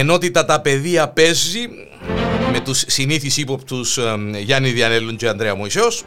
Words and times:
Ενότητα 0.00 0.44
τα 0.44 0.60
παιδεία 0.60 1.08
παίζει 1.08 1.68
με 2.52 2.60
τους 2.60 2.84
συνήθεις 2.86 3.36
ύποπτους 3.36 3.98
ε, 3.98 4.16
Γιάννη 4.38 4.70
Διανέλουν 4.70 5.16
και 5.16 5.28
Ανδρέα 5.28 5.54
Μωυσέως. 5.54 6.04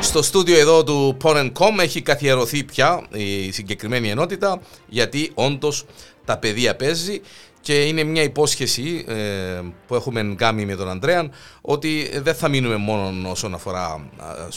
Στο 0.00 0.22
στούντιο 0.22 0.58
εδώ 0.58 0.84
του 0.84 1.16
Porn.com 1.22 1.78
έχει 1.80 2.02
καθιερωθεί 2.02 2.64
πια 2.64 3.02
η 3.12 3.52
συγκεκριμένη 3.52 4.10
ενότητα 4.10 4.60
γιατί 4.86 5.30
όντως 5.34 5.84
τα 6.24 6.38
παιδεία 6.38 6.76
παίζει 6.76 7.20
και 7.60 7.84
είναι 7.84 8.02
μια 8.02 8.22
υπόσχεση 8.22 9.04
ε, 9.08 9.14
που 9.86 9.94
έχουμε 9.94 10.34
κάνει 10.36 10.66
με 10.66 10.74
τον 10.76 10.88
Ανδρέα 10.88 11.28
ότι 11.60 12.10
δεν 12.22 12.34
θα 12.34 12.48
μείνουμε 12.48 12.76
μόνο 12.76 13.30
όσον 13.30 13.54
αφορά 13.54 14.08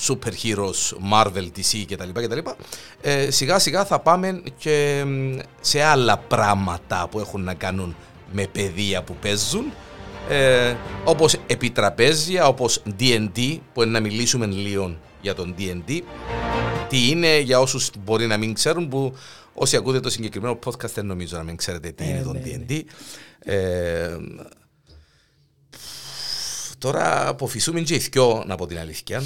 super 0.07 0.31
heroes, 0.43 1.13
Marvel, 1.13 1.47
DC 1.55 1.85
κτλ. 1.87 2.09
κτλ. 2.13 2.37
Ε, 3.01 3.31
σιγά 3.31 3.59
σιγά 3.59 3.85
θα 3.85 3.99
πάμε 3.99 4.41
και 4.57 5.05
σε 5.61 5.83
άλλα 5.83 6.17
πράγματα 6.17 7.07
που 7.11 7.19
έχουν 7.19 7.43
να 7.43 7.53
κάνουν 7.53 7.95
με 8.31 8.47
παιδεία 8.47 9.03
που 9.03 9.15
παίζουν 9.21 9.73
ε, 10.29 10.75
όπως 11.05 11.37
επιτραπέζια, 11.47 12.47
όπως 12.47 12.83
D&D 12.99 13.57
που 13.73 13.81
είναι 13.81 13.91
να 13.91 13.99
μιλήσουμε 13.99 14.45
λίγο 14.45 14.97
για 15.21 15.35
τον 15.35 15.55
D&D 15.57 16.01
τι 16.89 17.09
είναι 17.09 17.39
για 17.39 17.59
όσους 17.59 17.89
μπορεί 18.03 18.27
να 18.27 18.37
μην 18.37 18.53
ξέρουν 18.53 18.87
που 18.87 19.15
όσοι 19.53 19.75
ακούτε 19.75 19.99
το 19.99 20.09
συγκεκριμένο 20.09 20.59
podcast 20.65 20.91
δεν 20.93 21.05
νομίζω 21.05 21.37
να 21.37 21.43
μην 21.43 21.55
ξέρετε 21.55 21.91
τι 21.91 22.03
είναι 22.03 22.21
το 22.21 22.35
D&D 22.43 22.81
ε, 23.39 24.17
Τώρα 26.77 27.27
αποφυσούμε 27.27 27.81
και 27.81 27.95
οι 27.95 28.01
να 28.45 28.55
πω 28.55 28.65
την 28.65 28.77
αλήθεια. 28.77 29.23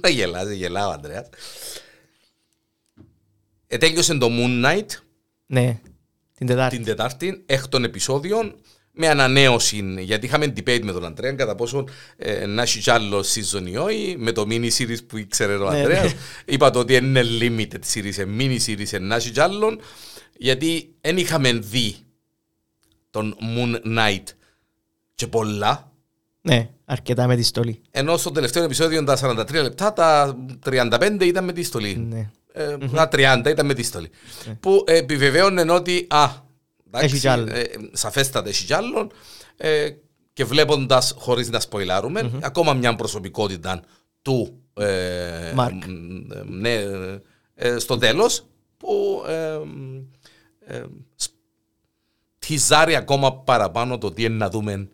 Να 0.00 0.08
γελάζει, 0.08 0.56
γελάω 0.56 0.90
Ανδρέας. 0.90 1.28
Ετέλειωσε 3.66 4.14
το 4.14 4.28
Moon 4.30 4.64
Knight. 4.64 4.86
Ναι, 5.46 5.80
την 6.46 6.54
Τετάρτη. 6.54 6.76
Την 6.76 6.84
Τετάρτη, 6.84 7.42
έκτων 7.46 7.84
επεισόδιων 7.84 8.54
με 8.92 9.08
ανανέωση, 9.08 9.94
γιατί 9.98 10.26
είχαμε 10.26 10.46
debate 10.46 10.80
με 10.82 10.92
τον 10.92 11.04
Αντρέα 11.04 11.32
κατά 11.32 11.54
πόσο 11.54 11.84
ε, 12.16 12.46
να 12.46 12.62
έχει 12.62 12.80
κι 12.80 12.90
άλλο 12.90 13.20
season 13.20 13.66
ή 13.66 13.76
όχι, 13.76 14.14
με 14.18 14.32
το 14.32 14.46
mini 14.48 14.70
series 14.78 15.06
που 15.06 15.16
ήξερε 15.16 15.56
ο 15.56 15.68
Αντρέας. 15.68 16.02
Ναι, 16.02 16.08
ναι. 16.08 16.14
Είπα 16.44 16.70
το 16.70 16.78
ότι 16.78 16.94
είναι 16.94 17.22
limited 17.40 17.94
series, 17.94 18.16
ε, 18.16 18.24
mini 18.38 18.58
series, 18.66 19.00
να 19.00 19.16
έχει 19.16 19.30
κι 19.30 19.40
άλλον, 19.40 19.80
γιατί 20.36 20.94
δεν 21.00 21.16
είχαμε 21.16 21.52
δει 21.52 21.96
τον 23.10 23.36
Moon 23.56 23.98
Knight 23.98 24.24
και 25.14 25.26
πολλά. 25.26 25.92
Ναι, 26.40 26.70
αρκετά 26.84 27.26
με 27.26 27.36
τη 27.36 27.42
στολή. 27.42 27.80
Ενώ 27.90 28.16
στο 28.16 28.30
τελευταίο 28.30 28.64
επεισόδιο 28.64 29.04
τα 29.04 29.18
43 29.22 29.52
λεπτά, 29.52 29.92
τα 29.92 30.36
35 30.64 31.18
ήταν 31.20 31.44
με 31.44 31.52
τη 31.52 31.62
στολή. 31.62 31.96
Ναι. 31.96 32.30
Ε, 32.56 32.76
τα 32.78 33.08
30 33.12 33.42
ήταν 33.46 33.66
με 33.66 33.74
τη 33.74 33.82
στολή. 33.82 34.10
Ναι. 34.46 34.54
Που 34.54 34.84
επιβεβαίωνε 34.86 35.72
ότι, 35.72 36.06
α, 36.10 36.28
έχει 36.90 37.18
κι 37.18 37.28
άλλο. 37.28 37.52
Ε, 37.52 37.64
σαφέστατα 37.92 38.48
έχει 38.48 38.64
κι 38.64 38.72
άλλο. 38.74 39.10
Ε, 39.56 39.90
και 40.32 40.44
βλέποντας, 40.44 41.14
χωρίς 41.18 41.50
να 41.50 41.60
σποιλάρουμε, 41.60 42.20
mm-hmm. 42.24 42.38
ακόμα 42.42 42.72
μια 42.72 42.94
προσωπικότητα 42.94 43.82
του 44.22 44.64
ε, 44.76 45.52
ναι, 46.46 46.84
ε, 47.54 47.78
στο 47.78 47.98
τέλος 47.98 48.46
που 48.76 49.24
ε, 49.26 49.60
ε, 50.66 50.84
τυζάρει 52.38 52.94
ακόμα 52.94 53.34
παραπάνω 53.36 53.98
το 53.98 54.12
τι 54.12 54.24
είναι 54.24 54.36
να 54.36 54.50
δούμε 54.50 54.88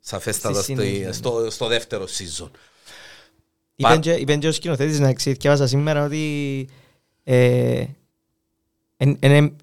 σαφέστατα 0.00 0.62
στο, 0.62 0.74
στο, 1.10 1.50
στο, 1.50 1.66
δεύτερο 1.66 2.04
season. 2.04 2.50
Είπεν 4.18 4.40
και 4.40 4.48
ο 4.48 4.52
σκηνοθέτης 4.52 4.98
να 4.98 5.12
διάβασα 5.12 5.66
σήμερα 5.66 6.04
ότι 6.04 6.68
ε, 7.24 7.84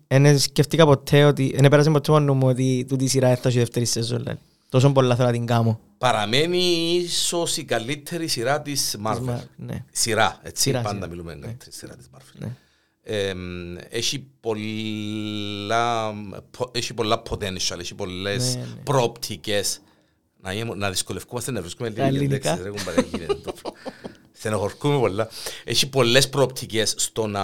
Εν 0.08 0.40
σκεφτήκα 0.40 0.86
ποτέ 0.86 1.24
ότι, 1.24 1.56
εν 1.58 1.70
πέρασε 1.70 1.92
ποτέ 1.92 2.12
μόνο 2.12 2.34
μου 2.34 2.48
ότι 2.48 2.86
τούτη 2.88 3.08
σειρά 3.08 3.28
έφτασε 3.28 3.58
η 3.58 3.59
δεύτερη 3.59 3.86
σεζόν. 3.86 4.40
Τόσο 4.70 4.92
πολλά 4.92 5.16
θέλω 5.16 5.28
να 5.28 5.34
την 5.34 5.46
κάνω. 5.46 5.80
Παραμένει 5.98 6.58
ίσως 7.04 7.58
η 7.58 7.64
καλύτερη 7.64 8.28
σειρά 8.28 8.62
της 8.62 8.98
Marvel. 9.06 9.40
Ναι. 9.56 9.84
Σειρά, 9.92 10.40
έτσι, 10.44 10.62
σειρά, 10.62 10.81
πάντα 10.81 10.96
σειρά. 10.96 11.08
μιλούμε 11.08 11.34
για 11.34 11.48
ναι. 11.48 11.56
σειρά 11.70 11.96
της 11.96 12.09
Marvel. 12.16 12.38
Ναι. 12.38 12.56
Ε, 13.04 13.34
έχει 13.90 14.28
πολλά, 14.40 16.14
έχει 16.72 16.94
πολλά 16.94 17.22
potential, 17.30 17.80
έχει 17.80 17.96
πολλές 17.96 18.56
ναι, 18.56 18.62
ναι. 18.62 18.81
προοπτικές. 18.84 19.80
Να, 20.42 20.75
να 20.75 20.90
δυσκολευκούμαστε 20.90 21.52
να 21.52 21.62
βρίσκουμε 21.62 21.90
λίγες 21.90 22.30
λέξεις. 22.30 22.54
Στενοχωρκούμε 24.45 25.00
πολλά. 25.00 25.29
Έχει 25.63 25.89
πολλές 25.89 26.29
προοπτικές 26.29 26.94
στο 26.97 27.28
να 27.28 27.44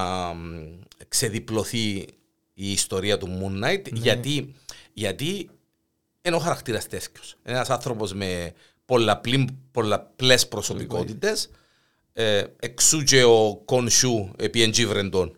ξεδιπλωθεί 1.08 2.06
η 2.54 2.72
ιστορία 2.72 3.18
του 3.18 3.28
Moon 3.28 3.66
Knight 3.66 3.92
ναι. 3.92 4.00
γιατί, 4.00 4.56
γιατί 4.94 5.50
είναι 6.22 6.36
ο 6.36 6.40
χαρακτήρας 6.40 6.88
τέτοιος. 6.88 7.36
Είναι 7.46 7.56
ένας 7.56 7.70
άνθρωπος 7.70 8.14
με 8.14 8.54
πολλαπλές 9.72 10.48
προσωπικότητες 10.48 11.50
ε, 12.14 12.44
εξού 12.60 13.04
και 13.04 13.24
ο 13.24 13.62
Κονσού 13.66 14.32
επί 14.38 14.62
εντζίβρεντον 14.62 15.38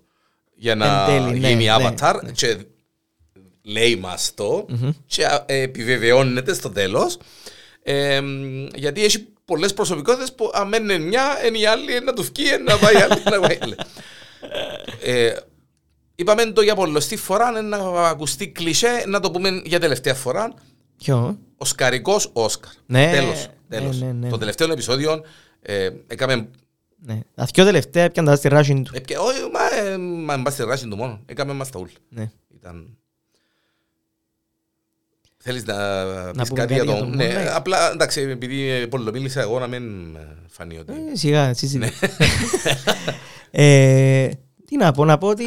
για 0.56 0.76
να 0.76 1.06
τέλει, 1.06 1.40
ναι, 1.40 1.48
γίνει 1.48 1.66
ναι, 1.66 1.76
avatar 1.78 2.20
ναι. 2.24 2.32
και 2.32 2.58
λέει 3.62 3.96
μας 3.96 4.34
το 4.34 4.66
mm-hmm. 4.70 4.94
και 5.06 5.24
ε, 5.46 5.62
επιβεβαιώνεται 5.62 6.54
στο 6.54 6.70
τέλος 6.70 7.18
ε, 7.84 8.22
γιατί 8.76 9.04
έχει 9.04 9.33
πολλές 9.46 9.74
προσωπικότητες 9.74 10.34
που 10.34 10.52
αν 10.54 10.68
μένει 10.68 11.00
μια, 11.00 11.46
είναι 11.48 11.58
η 11.58 11.66
άλλη 11.66 12.00
να 12.04 12.14
τους 12.14 12.30
βγει, 12.36 12.50
να 12.66 12.78
πάει 12.78 12.96
άλλη, 12.96 13.22
να 13.24 13.40
πάει 13.40 13.58
άλλη. 13.62 13.76
Ε, 15.04 15.34
Είπαμε 16.16 16.46
το 16.46 16.62
για 16.62 16.76
πολλωστή 16.76 17.18
φορά, 17.18 17.62
να 17.62 17.78
ακουστεί 18.10 18.50
κλισέ, 18.50 19.04
να 19.08 19.20
το 19.20 19.32
πούμε 19.32 19.62
για 19.66 19.80
τελευταία 19.80 20.14
φορά. 20.14 20.54
Ποιο; 20.98 21.40
Ο 21.58 21.66
Σκαρικός 21.66 22.30
Όσκαρ. 22.34 22.72
Ναι, 22.86 23.12
τέλος, 23.12 23.48
τέλος. 23.70 24.00
Ναι, 24.00 24.06
ναι, 24.06 24.12
ναι. 24.12 24.30
Το 24.30 24.38
τελευταίο 24.38 24.72
επεισόδιο 24.72 25.24
ε, 25.62 25.90
έκαμε... 26.08 26.50
Ναι. 27.06 27.20
Τα 27.36 27.48
δυο 27.54 27.66
τελευταία 27.66 28.04
έπιαν 28.04 28.26
τα 28.26 28.36
στη 28.36 28.48
ράση 28.48 28.82
του. 28.82 28.92
Ε, 28.96 29.18
όχι, 29.18 29.40
μα, 29.54 29.90
ε, 29.92 29.98
μα 29.98 30.38
μπας 30.38 30.54
στη 30.54 30.64
ράση 30.64 30.88
του 30.88 30.96
μόνο. 30.96 31.22
Έκαμε 31.26 31.54
μας 31.54 31.70
τα 31.70 31.80
ούλ. 31.80 31.90
Ναι. 32.10 32.32
Ήταν... 32.56 32.98
Θέλεις 35.46 35.66
να, 35.66 36.04
να 36.34 36.42
πεις 36.42 36.52
κάτι 36.54 36.74
για 36.74 36.86
το... 36.86 37.06
Ναι, 37.06 37.28
ναι, 37.28 37.50
απλά 37.54 37.92
εντάξει, 37.92 38.22
επειδή 38.22 38.88
πολλομίλησα 38.88 39.42
εγώ 39.42 39.60
να 39.60 39.68
μην 39.68 40.18
φανεί 40.48 40.78
ότι... 40.78 40.92
Ε, 40.92 41.16
σιγά, 41.16 41.54
συζητή. 41.54 41.92
ε, 43.52 44.30
τι 44.66 44.78
να 44.78 44.92
πω, 44.92 45.06
να 45.06 45.18
πω 45.18 45.28
ότι 45.28 45.46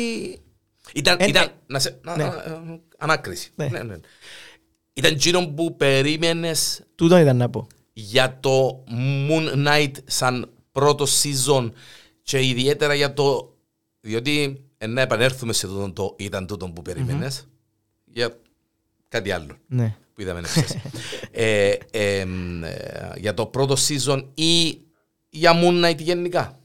ήταν, 0.94 1.16
ε, 1.20 1.26
ήταν 1.26 1.44
ε, 1.44 1.52
να 1.66 1.78
σε, 1.78 2.00
ναι. 2.16 2.24
να, 2.24 2.44
ανάκριση. 2.98 3.50
Ναι. 3.54 3.68
Ναι, 3.68 3.82
ναι. 3.82 3.96
Ήταν 4.92 5.12
εκείνο 5.12 5.46
που 5.48 5.76
περίμενες 5.76 6.82
Τούτο 6.94 7.18
ήταν 7.18 7.36
να 7.36 7.50
πω. 7.50 7.66
για 7.92 8.38
το 8.40 8.84
Moon 9.30 9.66
Knight 9.66 9.92
σαν 10.04 10.50
πρώτο 10.72 11.06
season 11.22 11.70
και 12.22 12.46
ιδιαίτερα 12.46 12.94
για 12.94 13.12
το 13.14 13.56
διότι 14.00 14.64
ε, 14.78 14.86
να 14.86 15.00
επανέλθουμε 15.00 15.52
σε 15.52 15.66
τούτο 15.66 15.92
το 15.92 16.14
ήταν 16.18 16.46
τούτο 16.46 16.68
που 16.68 16.82
περίμενες 16.82 17.40
mm-hmm. 17.40 17.50
για 18.04 18.38
κάτι 19.08 19.30
άλλο 19.30 19.56
ναι. 19.66 19.96
που 20.14 20.20
είδαμε 20.20 20.40
ε, 21.30 21.70
ε, 21.90 22.20
ε, 22.20 22.26
για 23.16 23.34
το 23.34 23.46
πρώτο 23.46 23.76
season 23.88 24.24
ή 24.34 24.80
για 25.28 25.52
Moon 25.54 25.84
Knight 25.84 25.98
γενικά; 25.98 26.60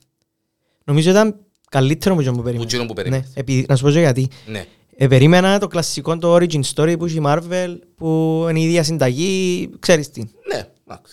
Νομίζω 0.83 1.09
ήταν 1.09 1.45
Καλύτερο 1.71 2.15
μου 2.15 2.23
που 2.23 2.41
περίμενα. 2.41 2.85
Που 2.85 3.09
ναι, 3.09 3.21
επειδή, 3.33 3.65
να 3.67 3.75
σου 3.75 3.83
πω 3.83 3.89
γιατί. 3.89 4.27
Ναι. 4.45 4.65
Ε, 4.95 5.07
περίμενα 5.07 5.59
το 5.59 5.67
κλασικό 5.67 6.17
το 6.17 6.35
origin 6.35 6.61
story 6.73 6.95
που 6.97 7.05
έχει 7.05 7.17
η 7.17 7.21
Marvel 7.25 7.77
που 7.95 8.07
είναι 8.49 8.59
η 8.59 8.63
ίδια 8.63 8.83
συνταγή, 8.83 9.69
ξέρεις 9.79 10.11
τι. 10.11 10.23
Ναι, 10.53 10.67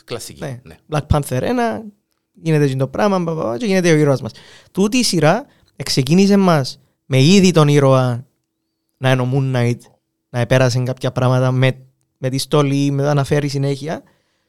κλασική. 0.04 0.40
Ναι. 0.40 0.60
ναι. 0.62 0.76
Black 0.90 1.06
Panther 1.12 1.40
1, 1.40 1.48
γίνεται 2.32 2.74
το 2.74 2.88
πράγμα 2.88 3.56
και 3.58 3.66
γίνεται 3.66 3.92
ο 3.92 3.96
ήρωας 3.96 4.22
μας. 4.22 4.32
Τούτη 4.72 4.96
η 4.96 5.02
σειρά 5.02 5.46
ξεκίνησε 5.82 6.36
μας 6.36 6.80
με 7.06 7.22
ήδη 7.22 7.50
τον 7.50 7.68
ήρωα 7.68 8.26
να 8.96 9.10
είναι 9.10 9.22
ο 9.22 9.28
Moon 9.32 9.56
Knight, 9.56 9.78
να 10.30 10.38
επέρασε 10.38 10.82
κάποια 10.82 11.12
πράγματα 11.12 11.50
με, 11.50 11.78
με 12.18 12.28
τη 12.28 12.38
στολή, 12.38 12.90
με 12.90 13.02
το 13.02 13.08
αναφέρει 13.08 13.48
συνέχεια 13.48 14.02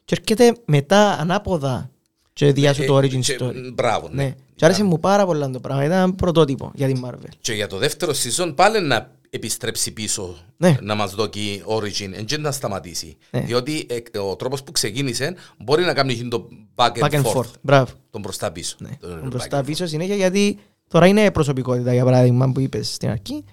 και 0.05 0.17
έρχεται 0.19 0.61
μετά 0.65 1.11
ανάποδα 1.11 1.89
και 2.33 2.51
διάσου 2.51 2.85
το 2.85 2.97
origin 2.97 3.21
story. 3.21 3.71
Μπράβο, 3.73 4.09
ναι. 4.11 4.23
ναι. 4.23 4.35
Και 4.55 4.65
άρεσε 4.65 4.83
μου 4.83 4.99
πάρα 4.99 5.25
πολλά 5.25 5.49
το 5.49 5.59
πράγμα. 5.59 5.83
Ήταν 5.83 6.15
πρωτότυπο 6.15 6.71
για 6.75 6.87
την 6.87 7.05
Marvel. 7.05 7.29
Και 7.41 7.53
για 7.53 7.67
το 7.67 7.77
δεύτερο 7.77 8.11
season 8.11 8.53
πάλι 8.55 8.81
να 8.81 9.11
επιστρέψει 9.29 9.91
πίσω 9.91 10.35
ναι. 10.57 10.77
να 10.81 10.95
μας 10.95 11.15
δώσει 11.15 11.63
origin 11.65 12.25
και 12.25 12.37
να 12.37 12.51
σταματήσει. 12.51 13.17
Ναι. 13.31 13.39
Διότι 13.39 13.87
ε, 14.11 14.17
ο 14.17 14.35
τρόπος 14.35 14.63
που 14.63 14.71
ξεκίνησε 14.71 15.35
μπορεί 15.57 15.83
να 15.83 15.93
κάνει 15.93 16.27
το 16.27 16.47
back 16.75 16.91
and, 16.91 16.99
back 16.99 17.09
and 17.09 17.23
forth. 17.23 17.35
forth. 17.35 17.51
Μπράβο. 17.61 17.91
Τον 18.09 18.21
μπροστά 18.21 18.51
πίσω. 18.51 18.75
Ναι. 18.79 18.89
Τον, 18.99 19.19
τον 19.19 19.29
μπροστά 19.29 19.63
πίσω 19.63 19.85
συνέχεια 19.85 20.15
γιατί 20.15 20.59
τώρα 20.87 21.07
είναι 21.07 21.31
προσωπικότητα 21.31 21.93
για 21.93 22.03
παράδειγμα 22.03 22.51
που 22.51 22.59
είπες 22.59 22.93
στην 22.93 23.09
αρχή. 23.09 23.43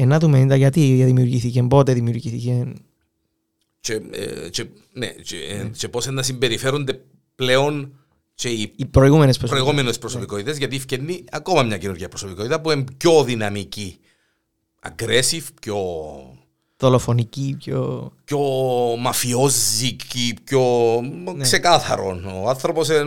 Ε, 0.00 0.04
να 0.04 0.18
δούμε 0.18 0.56
γιατί 0.56 1.04
δημιουργήθηκε, 1.04 1.62
πότε 1.62 1.92
δημιουργήθηκε. 1.92 2.72
Και, 3.80 3.92
ε, 3.92 4.48
και, 4.50 4.66
ναι, 4.92 5.06
και, 5.06 5.36
ε, 5.36 5.62
ναι. 5.62 5.68
και 5.68 5.88
πώς 5.88 6.06
να 6.06 6.22
συμπεριφέρονται 6.22 7.00
πλέον 7.34 7.92
και 8.34 8.48
οι, 8.48 8.72
οι 8.76 8.86
προηγούμενες 8.86 9.38
προσωπικότητες, 9.38 9.98
προσωπικότητες 9.98 10.58
γιατί 10.58 10.76
εφκαίνει 10.76 11.24
ακόμα 11.30 11.62
μια 11.62 11.78
καινούργια 11.78 12.08
προσωπικότητα 12.08 12.60
που 12.60 12.70
είναι 12.70 12.84
πιο 12.96 13.24
δυναμική, 13.24 13.98
aggressive, 14.82 15.46
πιο 15.60 15.76
δολοφονική, 16.80 17.56
πιο... 17.58 18.12
πιο 18.24 18.38
μαφιόζικη, 18.98 20.34
πιο 20.44 20.62
Ναι. 21.36 21.42
ξεκάθαρο. 21.42 22.20
Ο 22.44 22.48
άνθρωπος 22.48 22.88
εν, 22.90 23.06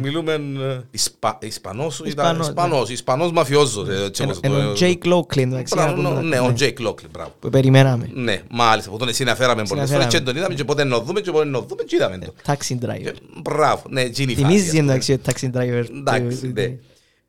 μιλούμε 0.00 0.32
ε, 0.32 0.80
Ισπα, 0.90 1.38
Ισπανός, 1.42 1.98
ήταν 1.98 2.08
Ισπανός, 2.08 2.48
Ισπανός, 2.48 2.90
Ισπανός 2.90 3.32
μαφιόζος. 3.32 3.88
ε, 3.88 4.04
έτσι 4.04 4.22
όπως 4.22 4.38
Ενώ 4.42 4.54
το- 4.58 4.68
ο 4.70 4.72
Jake 4.78 5.12
Lockley, 5.12 5.36
εντάξει, 5.38 5.74
να 5.74 5.82
Μπράβο, 5.92 6.02
πούμε, 6.08 6.22
Ναι, 6.22 6.40
ο 6.40 6.52
Jake 6.52 6.80
Lockley, 6.80 7.10
μπράβο. 7.12 7.34
που 7.40 7.50
περιμέναμε. 7.50 8.10
Ναι, 8.14 8.42
μάλιστα, 8.50 8.90
που 8.90 8.96
τον 8.96 9.14
συναφέραμε 9.14 9.62
πολλές 9.68 9.68
φορές 9.70 9.88
Συναφέραμε. 9.88 10.18
και 10.18 10.24
τον 10.24 10.36
είδαμε 10.36 10.54
και 10.54 10.64
πότε 10.64 10.84
να 10.84 11.00
δούμε 11.00 11.20
και 11.20 11.30
πότε 11.30 11.44
να 11.44 11.60
δούμε 11.60 11.82
και 11.82 11.96
είδαμε 11.96 12.18
το. 12.18 12.32
Taxi 12.46 12.84
driver. 12.84 13.02
Και 13.02 13.14
Μπράβο, 13.42 13.82
ναι, 13.88 14.00
εκείνη 14.00 14.32
η 14.32 14.34
φάση. 14.34 14.46
Θυμίζεις 14.46 14.68
ας 14.72 14.76
πούμε. 14.78 14.92
εντάξει 14.92 15.12
ο 15.12 15.18
taxi 15.26 15.56
driver. 15.56 15.84
Εντάξει, 15.96 16.40
του- 16.40 16.52
ναι. 16.54 16.66
του- 16.66 16.78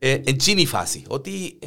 Ε, 0.04 0.12
Εκείνη 0.26 0.62
η 0.62 0.66
φάση, 0.66 1.04
ότι 1.08 1.58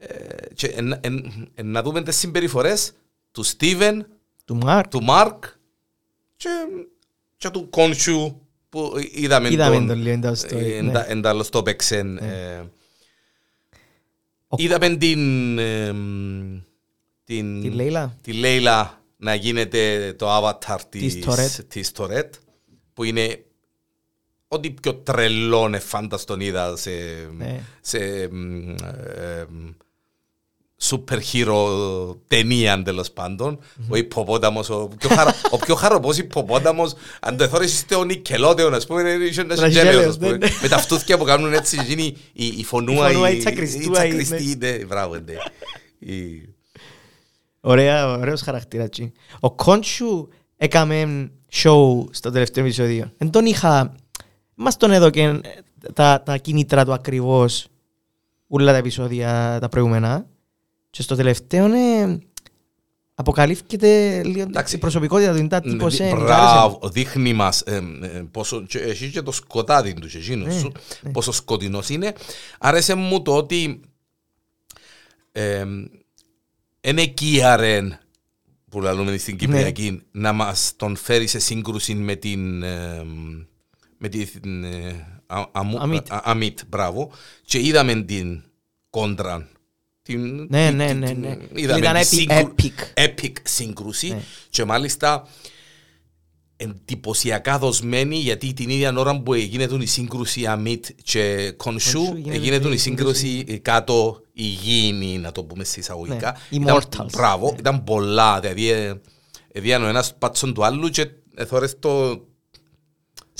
ε, 0.00 0.14
ε, 0.14 0.54
και 0.54 0.66
εν- 0.66 0.98
εν- 1.00 1.48
εν 1.54 1.66
να 1.66 1.82
δούμε 1.82 2.02
τις 2.02 2.16
συμπεριφορές 2.16 2.92
του 3.32 3.42
Στίβεν, 3.42 4.06
Του 4.44 4.56
Μάρκ. 4.56 4.88
του 4.90 5.02
Μάρκ 5.02 5.44
και, 6.36 6.48
και 7.36 7.50
του 7.50 7.70
Κόνσου 7.70 8.40
που 8.68 8.92
είδαμε, 9.12 9.50
Είδαμε 9.50 9.74
τον, 9.76 9.86
τον 9.86 9.98
λίγο 9.98 10.10
εντός 10.10 10.38
στο- 10.38 10.56
ε, 10.56 10.60
ναι. 10.60 10.66
εντα- 10.76 11.10
εντάλλως 11.10 11.48
το 11.48 11.62
παίξεν. 11.62 12.16
ε, 12.16 12.70
Ο- 14.48 14.56
Είδαμε 14.58 14.96
την, 14.96 15.58
ε, 15.58 15.94
την, 17.24 17.60
Τη 17.62 17.70
Λέιλα. 17.70 18.16
τη 18.20 18.32
Λέιλα 18.32 19.02
να 19.16 19.34
γίνεται 19.34 20.12
το 20.18 20.36
avatar 20.36 20.78
της, 20.88 21.14
Της 21.14 21.24
Tourette. 21.26 21.64
της 21.68 21.92
Tourette, 21.96 22.30
που 22.94 23.04
είναι 23.04 23.44
ό,τι 24.48 24.70
πιο 24.70 24.94
τρελό 24.94 25.70
εφάνταστον 25.74 26.40
είδα 26.40 26.76
σε, 26.76 26.90
Ναι. 27.36 27.60
σε 27.80 27.98
μ, 28.32 28.70
ε, 29.16 29.44
μ, 29.48 29.68
super 30.82 31.18
hero 31.32 31.56
ταινία 32.26 32.82
τέλος 32.82 33.10
πάντων. 33.10 33.58
Ο 33.88 33.96
υποπόταμος, 33.96 34.70
ο 34.70 34.88
πιο, 34.98 35.08
χαρο, 35.08 35.30
ο 35.50 35.56
πιο 35.56 35.74
χαροπός 35.74 36.18
υποπόταμος, 36.18 36.94
αν 37.20 37.36
το 37.36 37.44
εθώρεις 37.44 37.72
είστε 37.72 37.94
ο 37.94 38.04
Νικελόδεον, 38.04 38.74
ας 38.74 38.86
πούμε, 38.86 39.00
είναι 39.10 39.24
είσαι 39.24 39.40
ένας 39.40 39.58
Ένας 39.58 39.72
γέλιος, 39.72 39.92
γέλιος, 39.94 40.10
ας 40.10 40.18
πούμε. 40.18 40.30
ναι, 40.30 40.36
ναι. 40.36 40.48
Με 40.62 40.68
τα 40.68 40.78
φτούθια 40.78 41.18
που 41.18 41.24
κάνουν 41.24 41.52
έτσι, 41.52 41.82
γίνει 41.84 42.16
η, 42.32 42.46
η 42.46 42.64
φωνούα, 42.64 43.10
Η 43.10 43.12
φωνούα, 43.12 43.30
η, 43.30 43.36
η 43.36 43.38
τσακριστούα, 43.38 44.04
η 44.04 44.08
η- 44.12 44.22
τσακριστή, 44.22 44.56
ναι, 44.58 44.84
μπράβο, 44.84 45.14
ναι. 45.14 45.34
Η- 46.14 46.54
Ωραία, 47.60 48.10
ωραίος 48.18 48.40
χαρακτήρας. 48.42 48.88
τσι. 48.88 49.12
Ο 49.40 49.50
Κόντσου 49.50 50.28
έκαμε 50.56 51.30
show 51.52 52.04
στο 52.10 52.30
τελευταίο 52.30 52.64
επεισόδιο. 52.64 53.12
Εν 53.18 53.30
τον 53.30 53.46
είχα... 53.46 53.94
Μας 54.54 54.76
τον 54.76 54.90
έδωκε 54.90 55.40
τα, 55.94 56.22
τα 56.24 56.36
κίνητρα 56.36 56.84
του 56.84 56.92
ακριβώς 56.92 57.66
όλα 58.48 58.72
τα 58.72 58.78
επεισόδια 58.78 59.58
τα 59.60 59.68
προηγούμενα. 59.68 60.26
Και 60.90 61.02
στο 61.02 61.16
τελευταίο 61.16 61.68
ναι, 61.68 62.18
αποκαλύφθηκε 63.14 63.76
λίγο 64.24 64.40
Εντάξει. 64.40 64.74
η 64.76 64.78
προσωπικότητα 64.78 65.32
του. 65.32 65.38
Είναι 65.38 65.48
τα 65.48 65.60
Ναι, 65.64 65.70
τύπος 65.72 65.96
δι- 65.96 66.00
ε, 66.12 66.14
Μπράβο, 66.16 66.88
δείχνει 66.92 67.32
μας 67.32 67.60
ε, 67.60 67.74
ε, 68.02 68.08
πόσο, 68.30 68.62
και 68.62 68.78
εσύ 68.78 69.10
και 69.10 69.22
το 69.22 69.32
σκοτάδι 69.32 69.94
τους 69.94 70.12
και 70.12 70.18
εκείνος 70.18 70.46
Ναι, 70.54 70.60
σου, 70.60 70.72
πόσο 71.12 71.32
σκοτεινός 71.32 71.88
είναι. 71.88 72.12
Άρεσε 72.58 72.94
μου 72.94 73.22
το 73.22 73.36
ότι 73.36 73.80
ε, 75.32 75.64
είναι 76.80 77.06
κύαρεν 77.06 77.98
που 78.68 78.80
λαλούμε 78.80 79.16
στην 79.16 79.36
Κυπριακή 79.36 80.02
να 80.10 80.32
μας 80.32 80.72
τον 80.76 80.96
φέρει 80.96 81.26
σε 81.26 81.38
σύγκρουση 81.38 81.94
με 81.94 82.14
την 82.16 82.62
ε, 82.62 83.04
με 83.98 84.08
την 84.08 84.64
ε, 84.64 85.06
Α- 85.26 85.48
Αμου- 85.52 85.80
Αμίτ. 85.80 86.12
Α- 86.12 86.20
Αμίτ, 86.24 86.58
μπράβο 86.68 87.10
και 87.44 87.58
είδαμε 87.58 88.02
την 88.02 88.42
κόντρα 88.90 89.48
την, 90.02 90.46
Ναι, 90.48 90.66
την- 90.68 90.76
ναι, 90.76 90.86
την- 90.86 90.98
ναι, 90.98 91.06
την- 91.06 91.20
ναι. 91.20 91.36
είδαμε 91.54 91.78
Ήταν 91.80 91.94
τη 91.94 92.00
epi- 92.00 92.04
σύγκρου- 92.04 92.54
epic. 92.62 93.04
epic 93.04 93.32
σύγκρουση 93.42 94.08
Ναι. 94.08 94.22
και 94.50 94.64
μάλιστα 94.64 95.26
εντυπωσιακά 96.56 97.58
δοσμένη 97.58 98.16
γιατί 98.16 98.52
την 98.52 98.68
ίδια 98.70 98.94
ώρα 98.96 99.20
που 99.22 99.34
έγινε 99.34 99.68
η 99.80 99.86
σύγκρουση 99.86 100.46
Αμίτ 100.46 100.86
και 101.02 101.50
Κονσού 101.56 101.98
Κονσού 102.04 102.16
γίνεται 102.16 102.36
έγινε 102.36 102.68
η 102.68 102.72
η 102.72 102.76
σύγκρουση 102.76 103.44
κάτω 103.62 104.20
υγιεινή 104.32 105.18
να 105.18 105.32
το 105.32 105.44
πούμε 105.44 105.64
σε 105.64 105.80
εισαγωγικά 105.80 106.36
Ναι, 106.50 106.58
Ήταν- 106.62 106.76
immortals. 106.82 107.06
Μπράβο, 107.12 107.54
ήταν 107.58 107.84
πολλά 107.84 108.40
δηλαδή 108.40 108.70
ε, 108.70 109.00
έδιαν 109.52 109.82
ο 109.84 109.86
ένας 109.86 110.14
πάτσον 110.18 110.54
του 110.54 110.64
άλλου 110.64 110.88
και 110.88 111.10
εθώρες 111.34 111.78
το 111.78 112.20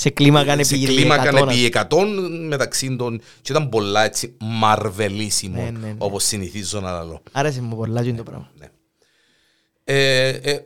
Σε 0.01 0.09
κλίμακα 0.09 0.63
σε 0.63 0.75
επί 0.75 0.85
κλίμακα 0.85 1.21
εκατόνα. 1.21 1.51
επί 1.51 1.71
100 1.89 2.29
μεταξύ 2.47 2.95
των 2.95 3.21
και 3.41 3.51
ήταν 3.51 3.69
πολλά 3.69 4.03
έτσι 4.03 4.35
μαρβελίσιμο 4.39 5.61
Ναι, 5.63 5.69
ναι, 5.69 5.87
ναι. 5.87 5.95
όπως 5.97 6.23
συνηθίζω 6.23 6.79
να 6.79 7.03
λέω 7.03 7.21
Άρεσε 7.31 7.61
μου 7.61 7.75
πολλά 7.75 8.03
και 8.03 8.13
το 8.13 8.23
πράγμα. 8.23 8.51
ναι. 8.59 8.67
Ε, 9.83 10.27
ε, 10.29 10.65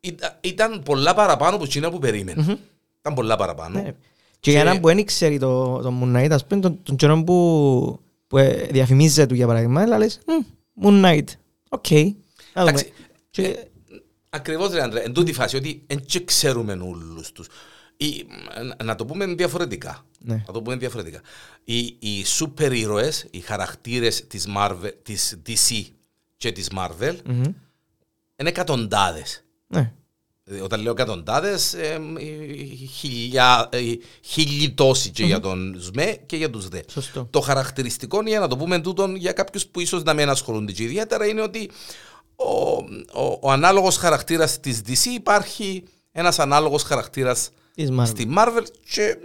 ήταν, 0.00 0.38
ήταν 0.40 0.82
πολλά 0.82 1.14
παραπάνω 1.14 1.54
από 1.56 1.64
εκείνα 1.64 1.90
που 1.90 1.98
περίμενα. 1.98 2.58
Ήταν 3.00 3.14
πολλά 3.14 3.36
παραπάνω. 3.36 3.82
Ναι. 3.82 3.94
Και 4.40 4.50
για 4.50 4.60
έναν 4.60 4.80
που 4.80 4.86
δεν 4.86 5.04
ξέρει 5.04 5.38
το, 5.38 5.78
το 5.78 5.92
Moon 6.02 6.16
Knight, 6.16 6.30
ας 6.30 6.46
πούμε, 6.46 6.60
τον, 6.60 6.78
τον 6.82 6.96
καιρό 6.96 7.22
που, 7.24 8.00
που 8.26 8.38
ε, 8.38 8.66
διαφημίζεται 8.70 9.26
του 9.26 9.34
για 9.34 9.46
παράδειγμα, 9.46 9.80
αλλά 9.82 9.98
λες, 9.98 10.20
«Μμ, 10.26 10.86
Moon 10.86 11.04
Knight, 11.04 11.24
οκ. 11.68 11.90
να 11.90 11.98
δούμε». 12.00 12.14
Εντάξει, 12.54 12.92
Και- 13.30 13.58
Ακριβώς 14.30 14.72
ρε 14.72 14.82
Αντρέ, 14.82 15.00
εν 15.00 15.12
τούτη 15.12 15.32
φάση 15.32 15.56
ότι 15.56 15.82
δεν 15.86 16.04
και 16.04 16.24
ξέρουμε 16.24 16.72
όλους 16.72 17.32
τους. 17.32 17.46
Ή, 17.96 18.26
να- 18.64 18.84
να 18.84 18.94
το 18.94 19.04
πούμε 19.04 19.26
διαφορετικά. 19.26 20.04
Ναι. 20.18 20.34
Να 20.46 20.52
το 20.52 20.62
πούμε 20.62 20.76
διαφορετικά. 20.76 21.20
Οι, 21.64 21.96
οι 21.98 22.24
σούπερ 22.24 22.72
ήρωες, 22.72 23.26
οι 23.30 23.40
χαρακτήρες 23.40 24.26
της, 24.26 24.46
Marvel, 24.56 24.90
της 25.02 25.38
DC 25.46 25.84
και 26.36 26.52
της 26.52 26.68
Marvel 26.76 27.16
Μμμ. 27.24 27.42
είναι 28.36 28.48
εκατοντάδες. 28.48 29.44
Ναι. 29.66 29.92
Ε, 30.44 30.60
Όταν 30.60 30.80
λέω 30.82 30.92
εκατοντάδες, 30.92 31.74
χίλιοι 34.22 34.70
τόσοι 34.70 35.10
και 35.10 35.24
για 35.24 35.40
τους 35.40 35.76
μεν 35.80 36.18
και 36.26 36.36
για 36.36 36.50
τους 36.50 36.68
δε. 36.68 36.80
Σωστό. 36.88 37.26
Το 37.30 37.40
χαρακτηριστικό, 37.40 38.22
για 38.22 38.40
να 38.40 38.48
το 38.48 38.56
πούμε 38.56 38.80
τούτον, 38.80 39.16
για 39.16 39.32
κάποιους 39.32 39.66
που 39.66 39.80
ίσως 39.80 40.02
να 40.02 40.14
μην 40.14 40.28
ασχολούνται 40.28 40.72
και 40.72 40.82
ιδιαίτερα, 40.82 41.26
είναι 41.26 41.40
ότι 41.42 41.70
ο, 42.36 42.50
ο, 43.22 43.38
ο 43.40 43.50
ανάλογος 43.50 43.96
χαρακτήρας 43.96 44.60
της 44.60 44.80
DC 44.86 45.04
υπάρχει 45.14 45.84
ένας 46.12 46.38
ανάλογος 46.38 46.82
χαρακτήρας 46.82 47.38
Της 47.40 47.50
Marvel. 47.76 48.06
στη 48.06 48.28
Marvel 48.38 48.64
και 48.90 49.16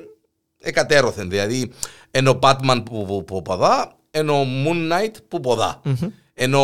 εκατέρωθεν. 0.60 1.30
Δηλαδή, 1.30 1.72
ενώ 2.12 2.32
ο 2.32 2.40
Batman 2.42 2.82
που, 2.86 3.06
που, 3.06 3.24
που 3.24 3.42
ποδά, 3.42 3.98
ενώ 4.12 4.40
ο 4.40 4.46
Moon 4.66 4.92
Knight 4.92 5.16
που 5.28 5.40
ποδά. 5.40 5.82
Ενώ, 6.42 6.62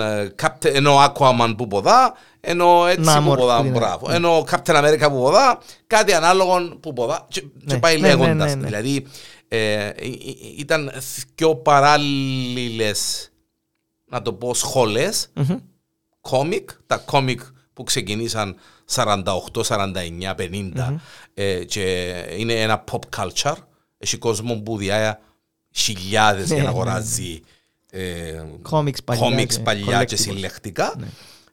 ε, 0.00 0.28
Captain, 0.42 0.74
ενώ 0.74 0.96
Aquaman 1.04 1.54
που 1.56 1.66
ποδά, 1.66 2.14
ενώ 2.40 2.86
έτσι 2.86 3.02
που 3.02 3.32
Namor 3.32 3.36
ποδά, 3.36 3.60
που 3.60 3.66
είναι. 3.66 3.78
μπράβο. 3.78 4.10
Ενώ 4.10 4.44
Captain 4.50 4.74
America 4.84 5.08
που 5.10 5.18
ποδά, 5.20 5.58
κάτι 5.86 6.12
ανάλογο 6.12 6.76
που 6.80 6.92
ποδά 6.92 7.26
και, 7.28 7.40
και 7.40 7.48
Ναι, 7.74 7.78
πάει 7.78 8.00
ναι, 8.00 8.08
ναι, 8.08 8.14
λέγοντας. 8.14 8.54
ναι, 8.54 8.60
ναι. 8.60 8.66
Δηλαδή, 8.66 9.06
ε, 9.48 9.72
ε, 9.74 9.88
ε, 9.88 9.92
ήταν 10.58 10.92
πιο 11.34 11.54
παράλληλες, 11.56 13.30
να 14.04 14.22
το 14.22 14.32
πω, 14.32 14.54
σχόλες, 14.54 15.30
Μμμ. 15.34 15.56
κόμικ, 16.20 16.70
τα 16.86 16.96
κόμικ 16.96 17.40
που 17.74 17.82
ξεκινήσαν 17.82 18.56
48, 18.94 19.22
49, 19.66 20.34
50 20.36 20.96
ε, 21.34 21.64
και 21.64 22.14
είναι 22.36 22.52
ένα 22.52 22.84
pop 22.90 23.20
culture. 23.20 23.56
Έχει 23.98 24.16
κόσμο 24.18 24.54
που 24.54 24.76
διάει 24.76 25.12
χιλιάδες 25.70 26.46
για 26.46 26.56
να 26.56 26.62
Ναι, 26.62 26.68
ναι, 26.68 26.74
αγοράζει 26.76 27.40
ε, 27.90 28.42
Κόμικς 28.62 29.02
παλιά 29.02 29.22
κόμικς 29.22 29.56
και 29.56 29.62
παλιά 29.62 30.04
και 30.04 30.16
collectibles. 30.16 30.20
συλλεκτικά. 30.20 30.94
Ναι. 30.98 31.06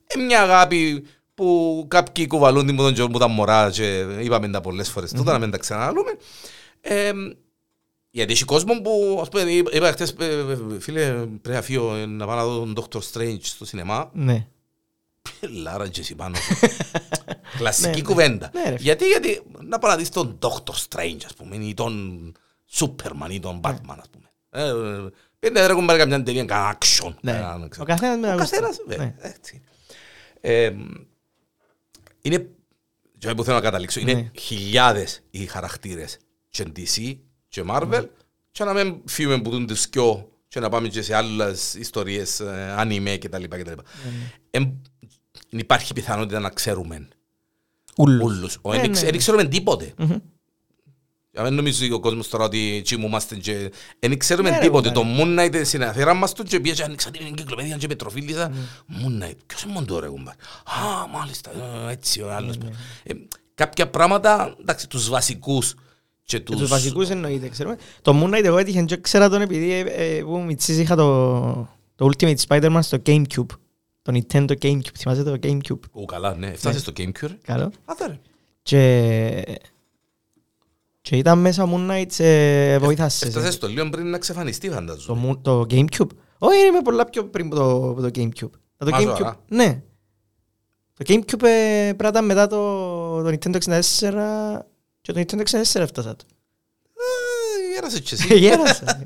Ε, 0.07 0.19
μια 0.19 0.41
αγάπη 0.41 1.03
που 1.33 1.85
κάποιοι 1.87 2.27
κουβαλούν 2.27 2.65
την 2.65 2.75
τον 2.75 2.93
που 3.11 3.17
ήταν 3.17 3.31
μωρά 3.31 3.69
και 3.69 3.99
είπαμε 3.99 4.49
τα 4.49 4.61
πολλές 4.61 4.89
φορές 4.89 5.11
τούτα, 5.11 5.31
να 5.31 5.39
μην 5.39 5.51
τα 5.51 5.57
ξαναλούμε. 5.57 6.11
Ε, 6.81 7.11
γιατί 8.11 8.31
έχει 8.31 8.45
κόσμο 8.45 8.81
που, 8.81 9.17
ας 9.21 9.29
πούμε, 9.29 9.51
είπα 9.51 9.69
είπα 9.73 9.91
χτες, 9.91 10.15
ε, 10.19 10.25
ε, 10.25 10.79
φίλε, 10.79 11.11
πρέπει 11.41 11.55
να 11.55 11.61
φύγω 11.61 11.95
ε, 11.95 12.05
να 12.05 12.25
πάω 12.25 12.35
να 12.35 12.45
δω 12.45 12.73
τον 12.73 12.85
Dr. 12.91 12.99
Strange 13.11 13.39
στο 13.41 13.65
σινεμά. 13.65 14.09
Ναι. 14.13 14.47
Λάρα 15.41 15.87
και 15.87 15.99
εσύ 15.99 16.15
πάνω. 16.15 16.35
σου. 16.35 16.55
Κλασική 17.57 17.87
Ναι, 17.89 17.95
ναι. 17.95 18.01
κουβέντα. 18.01 18.51
Ναι, 18.53 18.69
ρε. 18.69 18.75
Γιατί, 18.79 19.07
γιατί 19.07 19.41
να 19.61 19.79
πάω 19.79 19.91
να 19.91 19.97
δεις 19.97 20.09
τον 20.09 20.39
Dr. 20.41 20.73
Strange, 20.89 21.19
ας 21.25 21.33
πούμε, 21.33 21.55
ή 21.55 21.73
τον 21.73 22.33
Superman 22.71 23.29
ή 23.29 23.39
τον 23.39 23.59
Batman, 23.63 23.97
ας 23.99 24.09
πούμε. 24.11 24.29
Ε, 24.49 24.67
ε, 24.69 25.09
Πέντε 25.39 25.65
ρε 25.65 25.73
κουμπάρε 25.73 25.99
καμιά 25.99 26.23
ταινία, 26.23 26.45
κανένα 26.45 26.77
action. 26.77 27.13
Ναι. 27.21 27.31
κανένα, 27.31 27.67
ξέρω. 27.67 27.85
Ο 27.89 27.93
καθένας 27.95 28.17
με 28.19 28.27
Ο 28.27 28.29
τα 28.29 28.35
γούστα. 28.41 28.55
καθένας, 28.59 28.77
βέβαια, 28.87 29.05
Ναι. 29.05 29.15
έτσι. 29.29 29.61
Ε, 30.41 30.71
Είναι, 32.21 32.47
και 33.17 33.33
που 33.33 33.43
θέλω 33.43 33.55
να 33.55 33.61
καταλήξω, 33.61 33.99
είναι 33.99 34.13
Ναι. 34.13 34.31
χιλιάδες 34.39 35.21
οι 35.29 35.45
χαρακτήρες 35.45 36.17
και 36.49 36.65
DC 36.75 37.15
και 37.47 37.63
Marvel 37.67 38.05
και 38.51 38.63
να 38.63 38.73
μην 38.73 39.01
φύγουμε 39.05 39.41
που 39.41 39.49
δουν 39.49 39.65
τις 39.65 39.81
σκιο 39.81 40.31
και 40.47 40.59
να 40.59 40.69
πάμε 40.69 40.87
και 40.87 41.01
σε 41.01 41.15
άλλες 41.15 41.73
ιστορίες, 41.73 42.39
ε, 42.39 42.75
anime 42.79 43.17
κτλ. 43.19 43.43
Κτλ. 45.51 45.57
Εμ, 45.57 45.59
υπάρχει 45.59 45.93
πιθανότητα 45.93 46.39
να 46.39 46.49
ξέρουμε 46.49 47.07
Ούλους. 47.97 48.23
όλους. 48.23 48.59
Ναι, 48.63 48.71
Δεν 48.81 48.91
ναι, 48.91 49.01
ναι. 49.11 49.17
ξέρουμε 49.17 49.43
τίποτε. 49.45 49.93
Για 51.33 51.43
μην 51.43 51.53
νομίζει 51.53 51.91
ο 51.91 51.99
κόσμος 51.99 52.27
τώρα 52.29 52.43
ότι 52.45 52.75
εκεί 52.75 52.97
μου 52.97 53.07
είμαστε 53.07 53.35
και... 53.35 53.71
Εν 53.99 54.17
ξέρουμε 54.17 54.49
Ναι, 54.49 54.55
ρε, 54.57 54.61
τίποτε. 54.61 54.91
Το 54.91 55.01
κουμπάρε. 55.01 55.35
Moon 55.35 55.39
Knight 55.39 55.61
στην 55.63 55.83
αφήρα 55.83 56.13
μας 56.13 56.33
του 56.33 56.43
και 56.43 56.59
πήγε 56.59 56.75
και 56.75 56.83
άνοιξα 56.83 57.11
την 57.11 57.25
εγκυκλοπαίδεια 57.25 57.77
και 57.77 57.87
πετροφίλησα. 57.87 58.51
Moon 58.89 59.23
Knight. 59.23 59.35
Ποιος 59.45 59.63
είναι 59.63 59.73
μόνο 59.73 59.99
ρε 59.99 60.07
κουμπάρε. 60.07 60.35
Α, 60.65 61.07
μάλιστα. 61.07 61.51
ε, 61.87 61.91
Έτσι 61.91 62.21
ο 62.21 62.31
άλλος. 62.33 62.55
Ε, 63.03 63.13
Κάποια 63.53 63.89
πράγματα, 63.89 64.55
εντάξει, 64.61 64.87
τους 64.87 65.09
βασικούς 65.09 65.73
και 65.73 66.37
Και 66.37 66.39
τους 66.43 66.57
τους... 66.59 66.69
βασικούς 66.69 67.09
εννοείται, 67.09 67.49
ξέρουμε. 67.49 67.77
Το 68.01 68.21
Moon 68.23 68.35
Knight 68.35 68.43
εγώ 68.43 68.57
έτυχε 68.57 68.81
και 68.83 68.97
ξέρα 68.97 69.29
τον 69.29 69.41
επειδή 69.41 69.71
ε, 69.71 69.79
ε, 69.79 70.21
που 70.21 70.41
μητσής 70.43 70.77
είχα 70.77 70.95
το, 70.95 71.51
το 71.95 72.09
Ultimate 72.11 72.35
Spider-Man 72.47 72.79
στο 72.81 72.97
Gamecube. 73.05 73.45
Το 74.01 74.11
Nintendo 74.15 74.51
Gamecube, 74.61 74.95
θυμάσαι 74.97 75.23
το 75.23 75.37
Gamecube; 75.43 75.79
Ου, 75.91 76.05
καλά, 76.05 76.35
ναι. 76.35 76.53
Φτάσες 76.53 76.81
στο 76.81 76.91
GameCube. 76.97 77.27
ρε. 77.27 77.37
Καλό. 77.43 77.71
Άντε, 77.85 78.05
ρε. 78.07 78.19
Και, 78.63 79.43
και 81.01 81.15
ήταν 81.17 81.39
μέσα 81.39 81.67
Moon 81.71 81.89
Knight 81.91 82.05
σε 82.07 82.77
βοήθασες. 82.77 83.27
Έφτασες 83.27 83.53
στο 83.53 83.67
λίγο 83.67 83.89
πριν 83.89 84.09
να 84.09 84.15
εξαφανιστεί 84.15 84.67
Το, 84.67 84.73
φανταζόμαι. 84.73 85.29
Moon- 85.31 85.39
το 85.41 85.61
Gamecube. 85.69 86.07
Όχι, 86.37 86.65
είμαι 86.67 86.81
πολλά 86.83 87.05
πιο 87.05 87.25
πριν 87.25 87.45
από 87.45 87.55
το, 87.55 87.89
από 87.89 88.01
το 88.01 88.07
Gamecube. 88.15 88.49
Το 88.77 88.89
Μα 88.89 88.97
Gamecube, 88.97 89.01
σοβαρά. 89.01 89.39
ναι. 89.47 89.81
Το 90.93 91.05
Gamecube 91.07 91.43
ε, 91.43 91.93
πρέπει 91.95 92.03
να 92.03 92.07
ήταν 92.07 92.25
μετά 92.25 92.47
το, 92.47 93.21
το 93.21 93.27
Nintendo 93.29 93.57
64 93.57 94.59
και 95.01 95.11
το 95.13 95.19
Nintendo 95.19 95.43
64 95.43 95.81
έφτασα 95.81 96.15
το. 96.15 96.25
Ε, 96.93 97.73
Γέρασες 97.73 97.99
κι 98.01 98.13
εσύ. 98.13 98.37
Γέρασα. 98.43 99.03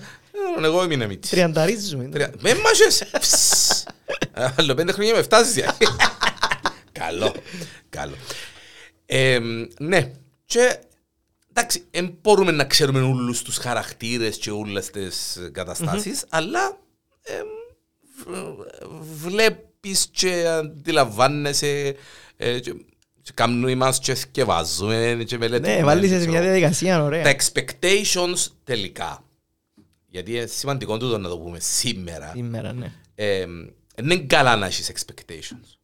Ε, 0.62 0.66
Εγώ 0.66 0.82
έμεινα 0.82 1.08
μίτσι. 1.08 1.30
Τριανταρίζουμε. 1.32 2.04
Τρία- 2.06 2.32
Με 2.40 2.54
μάχες. 2.56 3.04
Φσσ. 3.22 3.84
Άλλο 4.58 4.74
πέντε 4.74 4.92
χρόνια 4.92 5.14
με 5.16 5.22
φτάσεις. 5.22 5.54
για. 5.56 5.78
Καλό. 7.00 7.34
Καλό. 7.90 8.16
Ε, 9.06 9.40
Ναι. 9.80 10.12
Και 10.46 10.80
εντάξει, 11.54 11.84
δεν 11.92 12.18
μπορούμε 12.22 12.52
να 12.52 12.66
ξέρουμε 12.66 13.02
όλους 13.02 13.42
τους 13.42 13.58
χαρακτήρες 13.58 14.38
και 14.38 14.52
όλες 14.52 14.90
τις 14.90 15.40
καταστάσεις, 15.52 16.26
αλλά 16.30 16.78
εμ, 17.24 17.48
β- 18.26 18.86
βλέπεις 19.26 20.08
και 20.12 20.48
αντιλαμβάνεσαι 20.48 21.96
ε, 22.38 22.60
και 22.60 22.74
και 23.22 23.32
κάνουμε 23.34 23.76
μας 23.76 24.00
και 24.00 24.14
θκευάζουμε 24.16 25.24
και 25.26 25.38
μελετούμε. 25.38 25.76
Ναι, 25.76 25.84
βάλεις 25.84 26.10
σε 26.10 26.16
ξέρω. 26.16 26.32
μια 26.32 26.42
διαδικασία 26.42 26.98
Τα 26.98 27.04
ωραία. 27.04 27.36
expectations 27.36 28.46
τελικά. 28.64 29.24
Γιατί 30.16 30.32
είναι 30.32 30.46
σημαντικό 30.46 30.98
τούτο 30.98 31.18
να 31.18 31.30
το 31.30 31.38
πούμε 31.38 31.60
σήμερα. 31.60 32.32
Σήμερα, 32.34 32.74
ναι. 32.74 32.94
Ε, 33.16 33.46
δεν 33.96 34.10
είναι 34.10 34.18
καλά 34.18 34.56
να 34.56 34.66
έχεις 34.66 34.92
expectations. 34.92 35.78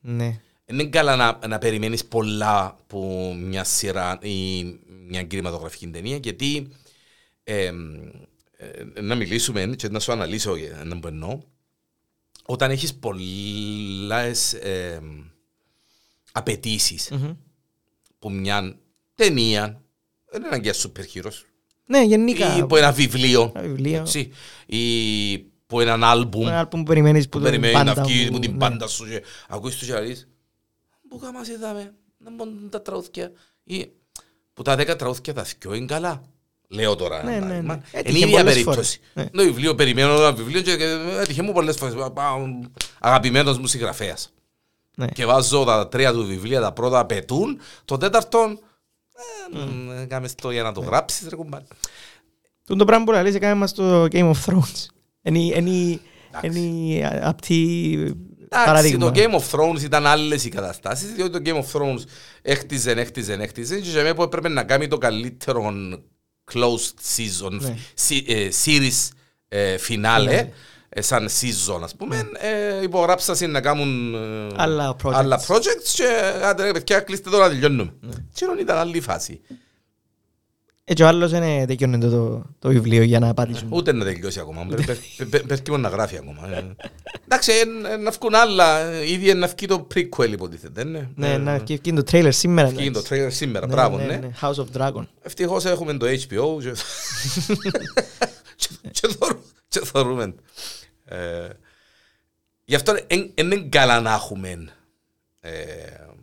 Ναι. 0.00 0.40
Δεν 0.64 0.78
είναι 0.78 0.88
καλά 0.88 1.16
να, 1.16 1.46
να 1.48 1.58
περιμένεις 1.58 2.04
πολλά 2.04 2.64
από 2.64 3.34
μια 3.34 3.64
σειρά 3.64 4.18
ή 4.22 4.62
μια 5.08 5.22
κινηματογραφική 5.22 5.88
ταινία 5.88 6.16
γιατί 6.16 6.68
ε, 7.44 7.72
ε, 8.56 9.00
να 9.00 9.14
μιλήσουμε 9.14 9.66
και 9.66 9.88
να 9.88 10.00
σου 10.00 10.12
αναλύσω 10.12 10.56
για 10.56 10.84
να 10.84 10.98
που 10.98 11.06
εννοώ 11.06 11.40
όταν 12.46 12.70
έχεις 12.70 12.94
πολλές 12.94 14.52
ε, 14.52 15.02
απαιτήσεις 16.32 17.10
Μμμ. 17.10 17.32
που 18.18 18.30
μια 18.30 18.78
ταινία 19.14 19.82
δεν 20.30 20.40
είναι 20.40 20.48
αναγκαία 20.48 20.72
σούπερ 20.72 21.04
heroes 21.14 21.42
Ναι, 21.86 22.02
γενικά. 22.02 22.56
ή 22.56 22.60
από 22.60 22.76
ένα 22.76 22.92
βιβλίο 22.92 23.52
Ένα 23.54 23.66
βιβλίο. 23.68 23.98
έτσι, 24.00 24.32
ή 24.66 24.80
από 25.68 25.80
έναν 25.80 26.04
άλμπουμ 26.04 26.46
Ένα 26.46 26.58
άλμπουμ 26.58 26.80
που 26.82 26.86
περιμένεις 26.88 27.24
που 27.24 27.28
που 27.30 27.38
τον 27.38 27.44
περιμένει 27.50 27.74
να 27.74 27.84
πάντα 27.84 28.02
βγει 28.02 28.24
μου, 28.24 28.32
μου 28.32 28.38
την 28.38 28.50
ναι. 28.52 28.56
πάντα 28.58 28.86
σου 28.86 29.04
και 29.08 29.22
ακούεις 29.48 29.76
τους 29.76 29.86
και 29.86 29.92
λαλείς 29.92 30.28
που 31.08 31.18
κάμας 31.18 31.48
είδαμε, 31.48 31.94
να 32.18 32.30
μπουν 32.30 32.68
τα 32.70 32.82
τραγούδια 32.82 33.32
ή 33.64 33.86
που 34.54 34.62
τα 34.62 34.76
δέκα 34.76 34.96
τραγούδια 34.96 35.34
τα 35.34 35.44
θκιο 35.44 35.74
είναι 35.74 35.86
καλά. 35.86 36.22
Λέω 36.68 36.96
τώρα. 36.96 37.22
Ναι, 37.24 37.30
ένα 37.34 37.40
ναι, 37.40 37.46
παράδειγμα. 37.46 37.74
ναι. 37.74 37.80
Είναι 37.92 38.00
Έτυχε 38.00 38.18
η 38.18 38.20
ίδια 38.20 38.36
πολλές 38.38 38.52
περίπτωση. 38.52 39.00
φορές. 39.14 39.30
Το 39.32 39.42
βιβλίο, 39.42 39.74
περιμένω 39.74 40.12
ένα 40.12 40.32
βιβλίο 40.32 40.60
και 40.60 40.76
και 40.76 40.84
έτυχε 41.20 41.42
μου 41.42 41.52
πολλές 41.52 41.76
φορές. 41.76 41.94
πα- 41.94 42.10
πα- 42.12 42.60
Αγαπημένος 43.00 43.58
μου 43.58 43.66
συγγραφέας. 43.66 44.32
Ναι. 44.96 45.06
Και 45.06 45.26
βάζω 45.26 45.64
τα 45.64 45.88
τρία 45.88 46.12
του 46.12 46.26
βιβλία, 46.26 46.60
τα 46.60 46.72
πρώτα 46.72 46.98
απαιτούν, 46.98 47.58
το 47.84 47.96
τέταρτο 47.96 48.38
ε, 48.38 48.56
κάμε 50.08 50.28
το 50.42 50.50
για 50.50 50.62
να 50.62 50.68
Ναι. 50.68 50.74
το 50.74 50.80
γράψεις 50.80 51.28
ρε 51.28 51.36
κουμπάρε. 51.36 51.64
Τούτο 52.66 52.84
πράγμα 52.84 53.04
που 53.04 53.12
λέει 53.12 53.34
έκανε 53.34 53.54
μας 53.54 53.72
το 53.74 54.02
Game 54.02 54.30
of 54.32 54.44
Thrones. 54.46 54.86
Είναι 55.22 55.38
είναι- 55.38 56.00
είναι 56.42 57.20
απτή 57.22 57.92
Εντάξει, 58.48 58.64
παράδειγμα. 58.66 59.10
το 59.10 59.20
Game 59.20 59.40
of 59.40 59.50
Thrones 59.50 59.82
ήταν 59.82 60.06
άλλες 60.06 60.44
οι 60.44 60.48
καταστάσεις, 60.48 61.12
διότι 61.12 61.40
το 61.40 61.50
Game 61.50 61.64
of 61.64 61.80
Thrones 61.80 62.00
έχτιζε, 62.42 62.90
έχτιζε, 62.90 63.32
έχτιζε 63.32 63.80
και 63.80 63.90
για 63.90 64.02
μένα 64.02 64.14
που 64.14 64.22
έπρεπε 64.22 64.48
να 64.48 64.64
κάνει 64.64 64.88
το 64.88 64.98
καλύτερο 64.98 65.72
closed 66.52 67.16
season, 67.16 67.50
Ναι. 67.60 67.76
σι- 67.94 68.30
ε, 68.30 68.48
series 68.64 69.08
ε, 69.48 69.76
finale, 69.88 70.26
ε, 70.28 70.46
σαν 71.02 71.28
season 71.28 71.80
ας 71.82 71.94
πούμε, 71.96 72.30
ε, 72.38 72.82
υπογράψασαν 72.82 73.50
να 73.50 73.60
κάνουν 73.60 74.14
ε, 74.14 74.46
Άλλα 74.56 74.96
projects. 75.02 75.12
άλλα 75.14 75.40
projects 75.46 75.88
και 75.94 76.04
άντε 76.44 76.62
ρε 76.64 76.72
παιδιά 76.72 77.00
κλείστε 77.00 77.30
τώρα 77.30 77.44
να 77.46 77.50
τελειώνουμε. 77.52 77.92
Και 78.32 78.44
ενώ 78.44 78.54
ήταν 78.60 78.76
άλλη 78.76 79.00
φάση. 79.00 79.40
Έτσι 80.88 81.02
ο 81.02 81.06
άλλος 81.06 81.32
είναι 81.32 81.64
τελειώνει 81.66 81.98
το, 81.98 82.10
το, 82.10 82.42
το 82.58 82.68
βιβλίο 82.68 83.02
για 83.02 83.18
να 83.18 83.28
απαντήσουμε. 83.28 83.70
Ούτε 83.76 83.92
να 83.92 84.04
τελειώσει 84.04 84.40
ακόμα. 84.40 84.66
Πε- 84.66 84.84
πε- 84.86 85.28
πε- 85.30 85.46
Πες 85.46 85.62
μόνο 85.68 85.82
να 85.82 85.88
γράφει 85.88 86.16
ακόμα. 86.16 86.48
Ε, 86.56 86.64
Εντάξει, 87.24 87.52
ε, 87.52 87.92
ε, 87.92 87.96
να 87.96 88.10
βγουν 88.10 88.34
άλλα. 88.34 88.78
ε, 88.78 89.10
Ήδη 89.10 89.34
να 89.34 89.46
βγει 89.46 89.66
το 89.66 89.86
prequel 89.94 90.28
υποτίθεται. 90.30 90.84
ναι. 90.84 91.08
Ναι, 91.14 91.32
Ε, 91.32 91.36
να 91.38 91.58
βγει 91.58 91.92
το 91.92 92.02
τρέιλερ 92.02 92.32
σήμερα. 92.32 92.68
Βγει 92.68 92.90
το 92.90 92.98
εντάξει. 93.06 93.24
trailer 93.26 93.32
σήμερα, 93.36 93.66
Ναι, 93.66 93.72
μπράβο, 93.72 93.96
ναι, 93.96 94.04
ναι. 94.04 94.16
ναι. 94.16 94.30
House 94.40 94.54
of 94.54 94.66
Dragon. 94.78 95.06
Ευτυχώς 95.22 95.64
έχουμε 95.64 95.96
το 95.96 96.06
HBO 96.06 96.60
και- 98.56 98.68
και- 98.90 99.08
και 101.06 101.14
θωρ- 101.14 101.14
και 101.14 101.14
θωρούμε. 101.14 101.48
Ε, 101.48 101.48
Γι' 102.68 102.74
αυτό 102.74 102.92
δεν 102.92 103.32
είναι 103.34 103.56
καλά 103.68 104.00
να 104.00 104.12
έχουμε 104.14 104.68
ε, 105.40 105.52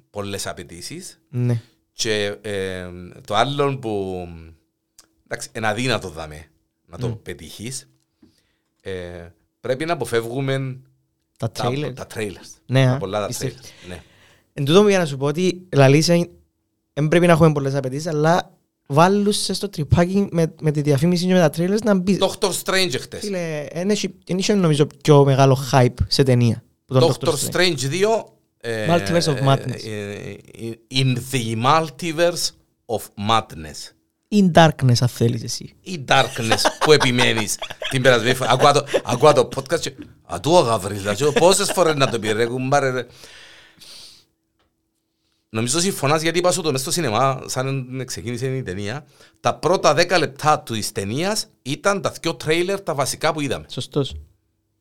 πολλές 0.10 0.48
απαιτήσεις 0.48 1.22
Ναι. 1.30 1.62
και 1.94 2.38
ε, 2.42 2.88
το 3.28 3.36
άλλο 3.36 3.78
που 3.80 4.28
εντάξει, 5.28 5.50
είναι 5.56 5.68
αδύνατο 5.68 6.10
δάμε 6.10 6.46
να 6.86 6.98
το 6.98 7.10
πετύχεις 7.10 7.90
ε, 8.82 9.28
πρέπει 9.60 9.86
να 9.86 9.94
αποφεύγουμε 9.94 10.78
Τα 11.38 11.52
τα, 11.52 11.64
τρέιλερ. 11.64 11.94
τα 11.94 12.08
trailers. 12.14 12.50
Ναι, 12.66 12.86
Τα 12.86 12.92
α, 12.94 12.98
πολλά 12.98 13.20
τα 13.22 13.28
πιστεύω. 13.28 13.56
trailers. 13.62 13.88
Ναι. 13.88 14.04
Εν 14.54 14.66
τούτο 14.66 14.82
μου 14.82 14.88
για 14.88 14.98
να 15.00 15.06
σου 15.06 15.18
πω 15.18 15.26
ότι 15.26 15.68
λαλήσα 15.72 16.28
δεν 16.94 17.08
πρέπει 17.08 17.26
να 17.26 17.32
έχουμε 17.32 17.52
πολλές 17.52 17.76
απαιτήσεις 17.76 18.08
αλλά 18.08 18.53
βάλουν 18.88 19.34
σε 19.34 19.54
στο 19.54 19.70
τρυπάκι 19.70 20.28
με, 20.32 20.54
με 20.62 20.72
τη 20.72 20.82
διαφήμιση 20.82 21.26
και 21.26 21.34
με 21.34 21.40
τα 21.40 21.50
trailers 21.58 21.82
να 21.84 21.94
μπει. 21.96 22.18
Doctor 22.22 22.50
Strange 22.64 22.96
χτες. 23.00 23.20
Φίλε, 23.20 23.66
δεν 23.74 23.90
έχει- 23.90 24.14
δεν 24.26 24.38
είχε 24.38 24.54
νομίζω 24.54 24.88
πιο 25.04 25.24
μεγάλο 25.26 25.58
hype 25.72 25.94
σε 26.08 26.24
ταινία. 26.24 26.64
που 26.86 26.94
τον 27.00 27.14
Doctor 27.20 27.34
Strange 27.52 27.78
2 27.90 28.24
ε, 28.62 28.88
Multiverse 28.96 29.24
of 29.34 29.48
Madness. 29.48 29.86
ε, 29.86 30.12
ε, 30.68 30.74
In 30.94 31.16
the 31.32 31.64
Multiverse 31.66 32.50
of 32.86 33.02
Madness. 33.30 33.92
In 34.36 34.52
darkness 34.52 34.98
αν 35.00 35.08
θέλεις 35.08 35.44
εσύ. 35.44 35.74
Η 35.82 36.04
darkness 36.08 36.62
που 36.80 36.92
επιμένεις 36.92 37.56
την 37.92 38.02
περασμένη 38.02 38.36
φορά. 38.36 38.52
Ακούω 38.52 38.72
το- 38.72 38.86
Ακούω 39.04 39.34
το 39.34 39.50
podcast 39.56 39.80
και 39.80 39.92
«Α, 40.34 40.40
του 40.40 40.52
ο 40.52 40.60
Γαβρίλας, 40.60 41.18
και 41.18 41.26
πόσες 41.26 41.72
φορές 41.72 41.96
να 41.96 42.10
το 42.10 42.20
πει 42.20 42.32
ρε 42.32 42.46
κουμπάρε 42.46 42.90
ρε». 42.90 43.06
Νομίζω 45.54 45.80
συμφωνάς 45.80 46.22
γιατί 46.22 46.38
είπα 46.40 46.52
σου 46.52 46.62
το 46.62 46.72
μες 46.72 46.82
στο 46.82 46.92
σινεμά, 46.92 47.42
σαν 47.46 48.04
ξεκίνησε 48.06 48.56
η 48.56 48.64
ταινία, 48.64 49.06
τα 49.40 49.56
πρώτα 49.56 49.94
10 49.98 50.18
λεπτά 50.20 50.60
του 50.60 50.74
της 50.74 50.92
ταινίας 50.92 51.48
ήταν 51.62 52.02
τα 52.02 52.14
δυο 52.22 52.36
τρέιλερ 52.36 52.82
τα 52.82 52.94
βασικά 52.94 53.34
που 53.34 53.42
είδαμε. 53.42 53.66
Σωστός. 53.70 54.16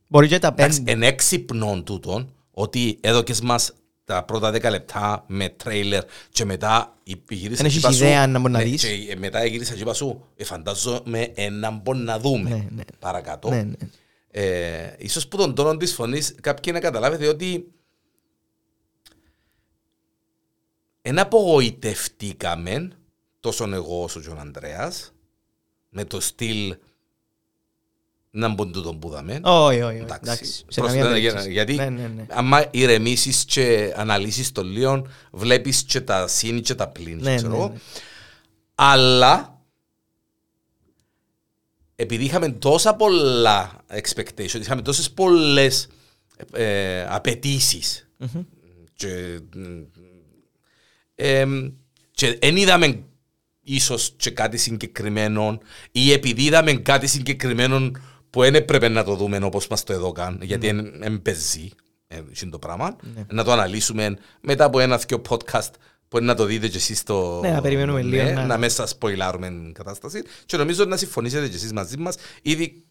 Μπορεί 0.06 0.28
και 0.28 0.38
τα 0.38 0.48
Εντάξει, 0.48 0.78
πέντε. 0.82 0.92
εν 0.92 1.02
έξυπνον 1.02 1.84
τούτον, 1.84 2.32
ότι 2.50 2.98
έδωκες 3.00 3.40
μας 3.40 3.72
τα 4.04 4.24
πρώτα 4.24 4.50
10 4.50 4.70
λεπτά 4.70 5.24
με 5.28 5.48
τρέιλερ 5.48 6.02
και 6.30 6.44
μετά 6.44 6.96
γύρισα 7.28 7.60
Εν 7.60 7.66
έχεις 7.66 7.80
και 7.80 7.86
είπα 7.86 7.92
σου- 7.96 8.04
ιδέα 8.04 8.26
να 8.26 8.38
μπορείς 8.38 8.52
να 8.56 8.62
ναι, 8.62 8.70
δεις. 8.70 8.82
και 8.82 9.16
μετά 9.18 9.44
γύρισα 9.44 9.74
και 9.74 9.80
είπα 9.80 9.94
σου, 9.94 10.24
ε, 10.36 10.44
φαντάζομαι 10.44 11.30
ένα 11.34 11.70
μπορεί 11.70 11.98
να 11.98 12.18
δούμε 12.18 12.48
Ναι, 12.50 12.66
ναι. 12.70 12.82
παρακάτω. 12.98 13.48
Ναι, 13.48 13.62
ναι. 13.62 13.74
Ε, 14.34 14.94
ίσως 14.98 15.28
που 15.28 15.36
τον 15.36 15.54
τόνο 15.54 15.76
της 15.76 15.94
φωνής 15.94 16.34
κάποιοι 16.40 16.72
να 16.74 16.80
καταλάβετε 16.80 17.26
ότι 17.26 17.72
εν 21.02 21.18
απογοητευτήκαμε 21.18 22.90
τόσο 23.40 23.68
εγώ 23.72 24.02
όσο 24.02 24.20
και 24.20 24.28
ο 24.28 24.36
Ανδρέας 24.38 25.12
με 25.88 26.04
το 26.04 26.20
στυλ 26.20 26.76
να 28.30 28.48
μπουν 28.48 28.72
τούτον 28.72 28.98
που 28.98 29.08
δαμε. 29.08 29.40
Όχι, 29.42 29.80
όχι, 29.82 29.82
όχι. 29.82 29.96
Εντάξει, 30.02 30.20
Εντάξει. 30.22 30.44
Σε 30.68 30.80
προς 30.80 30.86
καμία 30.86 31.02
την- 31.04 31.12
περίπτωση. 31.12 31.52
γιατί 31.52 31.74
Ναι, 31.74 31.88
ναι, 31.88 32.06
ναι. 32.06 32.26
άμα 32.30 32.64
ηρεμήσεις 32.70 33.44
και 33.44 33.92
αναλύσεις 33.96 34.52
το 34.52 34.62
λίγο, 34.62 35.06
βλέπεις 35.32 35.82
και 35.82 36.00
τα 36.00 36.26
συν 36.28 36.62
και 36.62 36.74
τα 36.74 36.88
πλήν, 36.88 37.18
Ναι, 37.20 37.36
ξέρω 37.36 37.50
ναι, 37.50 37.56
εγώ. 37.56 37.68
ναι. 37.68 37.74
Αλλά 38.74 39.60
επειδή 41.96 42.24
είχαμε 42.24 42.48
τόσα 42.48 42.94
πολλά 42.94 43.84
expectations, 43.90 44.60
είχαμε 44.60 44.82
τόσες 44.82 45.10
πολλές 45.10 45.88
ε, 46.52 47.04
απαιτήσεις 47.08 48.08
και, 48.94 49.08
εμ, 49.56 49.84
και 52.10 52.38
δεν 52.40 52.56
είδαμε 52.56 53.04
ίσως 53.60 54.14
και 54.16 54.30
κάτι 54.30 54.56
συγκεκριμένο 54.56 55.58
ή 55.92 56.12
επειδή 56.12 56.42
είδαμε 56.42 56.72
κάτι 56.72 57.06
συγκεκριμένο 57.06 57.90
που 58.30 58.40
δεν 58.40 58.54
έπρεπε 58.54 58.88
να 58.88 59.04
το 59.04 59.14
δούμε 59.14 59.38
όπως 59.42 59.66
μας 59.66 59.84
το 59.84 59.92
εδώ 59.92 60.12
καν, 60.12 60.38
γιατί 60.42 60.66
είναι 60.66 61.18
παίζει 61.18 61.70
είναι 62.42 62.50
το 62.50 62.58
πράγμα, 62.58 62.96
να 63.28 63.44
το 63.44 63.52
αναλύσουμε 63.52 64.16
μετά 64.40 64.64
από 64.64 64.80
ένα-δυο 64.80 65.22
podcast 65.28 65.70
που 66.08 66.20
να 66.20 66.34
το 66.34 66.44
δείτε 66.44 66.68
και 66.68 66.76
εσείς 66.76 66.98
στο... 66.98 67.40
Ναι, 67.42 67.50
να 67.50 67.60
περιμένουμε 67.60 68.02
λίγο, 68.02 68.22
ναι. 68.22 68.32
Να 68.32 68.58
μέσα 68.58 68.86
σποιλάρουμε 68.86 69.70
κατάσταση 69.72 70.22
και 70.46 70.56
νομίζω 70.56 70.84
να 70.84 70.96
συμφωνήσετε 70.96 71.48
και 71.48 71.54
εσείς 71.54 71.72
μαζί 71.72 71.96
μας 71.96 72.16
ήδη 72.42 72.84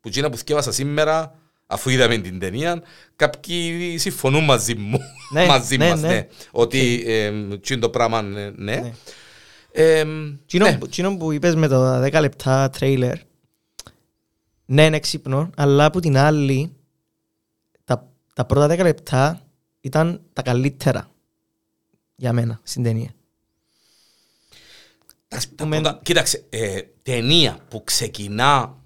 που 0.00 0.08
εκείνα 0.08 0.30
που 0.30 0.36
θυκεύασα 0.36 0.72
σήμερα 0.72 1.38
αφού 1.70 1.90
είδαμε 1.90 2.18
την 2.18 2.38
ταινία, 2.38 2.82
κάποιοι 3.16 3.98
συμφωνούν 3.98 4.44
μαζί 4.44 4.74
μου, 4.74 4.98
Ναι, 5.32 5.46
μαζί 5.46 5.76
ναι, 5.76 5.88
μας, 5.88 6.00
ναι. 6.00 6.08
ναι. 6.08 6.28
Ότι 6.50 7.02
ε, 7.06 7.30
τι 7.58 7.72
είναι 7.74 7.82
το 7.82 7.90
πράγμα, 7.90 8.22
ναι. 8.22 8.50
ναι. 8.50 8.76
Ναι. 8.76 8.92
Ε, 9.72 10.04
Τσίνο, 10.46 10.64
ναι. 10.70 10.78
τσίνο 10.88 11.16
που 11.16 11.32
είπες 11.32 11.54
με 11.54 11.68
το 11.68 12.02
10 12.04 12.12
λεπτά 12.20 12.70
τρέιλερ, 12.70 13.18
ναι 14.64 14.84
είναι 14.84 14.96
έξυπνο, 14.96 15.50
αλλά 15.56 15.84
από 15.84 16.00
την 16.00 16.16
άλλη, 16.16 16.72
τα, 17.84 18.08
τα 18.34 18.44
πρώτα 18.44 18.74
10 18.74 18.78
λεπτά 18.82 19.42
ήταν 19.80 20.20
τα 20.32 20.42
καλύτερα 20.42 21.10
για 22.16 22.32
μένα 22.32 22.60
στην 22.62 22.82
ταινία. 22.82 23.10
Τα- 25.28 25.36
τα 25.36 25.44
πούμε- 25.56 25.80
πρώτα- 25.80 26.00
Κοίταξε, 26.02 26.44
ε, 26.48 26.80
ταινία 27.02 27.58
που 27.68 27.84
ξεκινά 27.84 28.76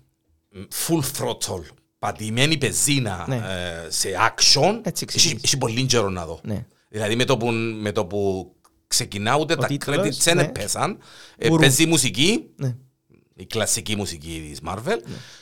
μ, 0.50 0.60
full 0.86 1.00
throttle, 1.16 1.64
πατημένη 2.02 2.59
πεζίνα 2.59 3.25
Ναι. 3.28 3.37
ε, 3.37 3.90
σε 3.90 4.09
action, 4.09 4.80
Έτσι 4.82 5.04
έχει, 5.09 5.18
ξεκινήσει. 5.18 5.40
έχει 5.44 5.59
πολύ 5.59 5.87
καιρό 5.87 6.09
να 6.11 6.26
δω. 6.26 6.40
Ναι. 6.42 6.66
Δηλαδή 6.88 7.16
με 7.16 7.25
το 7.25 7.37
που, 7.37 7.50
με 7.80 7.92
το 7.92 8.06
που 8.06 8.52
ξεκινά 8.87 9.37
ούτε 9.37 9.56
τα 9.56 9.66
τίτλος, 9.66 9.97
credits 9.97 10.23
δεν 10.23 10.37
ναι. 10.37 10.49
πέσαν, 10.49 10.99
ε, 11.37 11.49
Ουρου. 11.50 11.61
παίζει 11.61 11.87
μουσική, 11.87 12.44
Ναι. 12.56 12.76
η 13.35 13.47
κλασική 13.47 13.97
μουσική 13.97 14.47
της 14.50 14.61
Marvel 14.68 14.97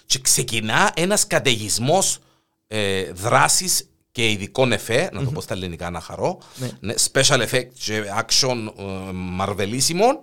και 0.07 0.19
ξεκινά 0.19 0.93
ένας 0.97 1.27
καταιγισμός 1.27 2.19
ε, 2.67 3.13
δράσης 3.13 3.89
και 4.13 4.31
ειδικών 4.31 4.73
εφέ, 4.73 5.11
να 5.13 5.25
το 5.25 5.31
πω 5.31 5.41
στα 5.41 5.55
ελληνικά 5.55 5.91
να 5.91 6.01
χαρώ, 6.01 6.39
Ναι. 6.57 6.71
ναι, 6.81 6.95
special 7.13 7.49
effect 7.49 7.69
και 7.85 8.03
action 8.27 8.57
ε, 8.79 8.83
μαρβελίσιμων, 9.13 10.21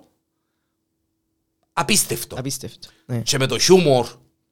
απίστευτο. 1.74 2.36
Απίστευτο. 2.40 2.88
Ναι. 3.06 3.20
Και 3.20 3.38
με 3.38 3.46
το 3.46 3.60
χιούμορ 3.60 4.08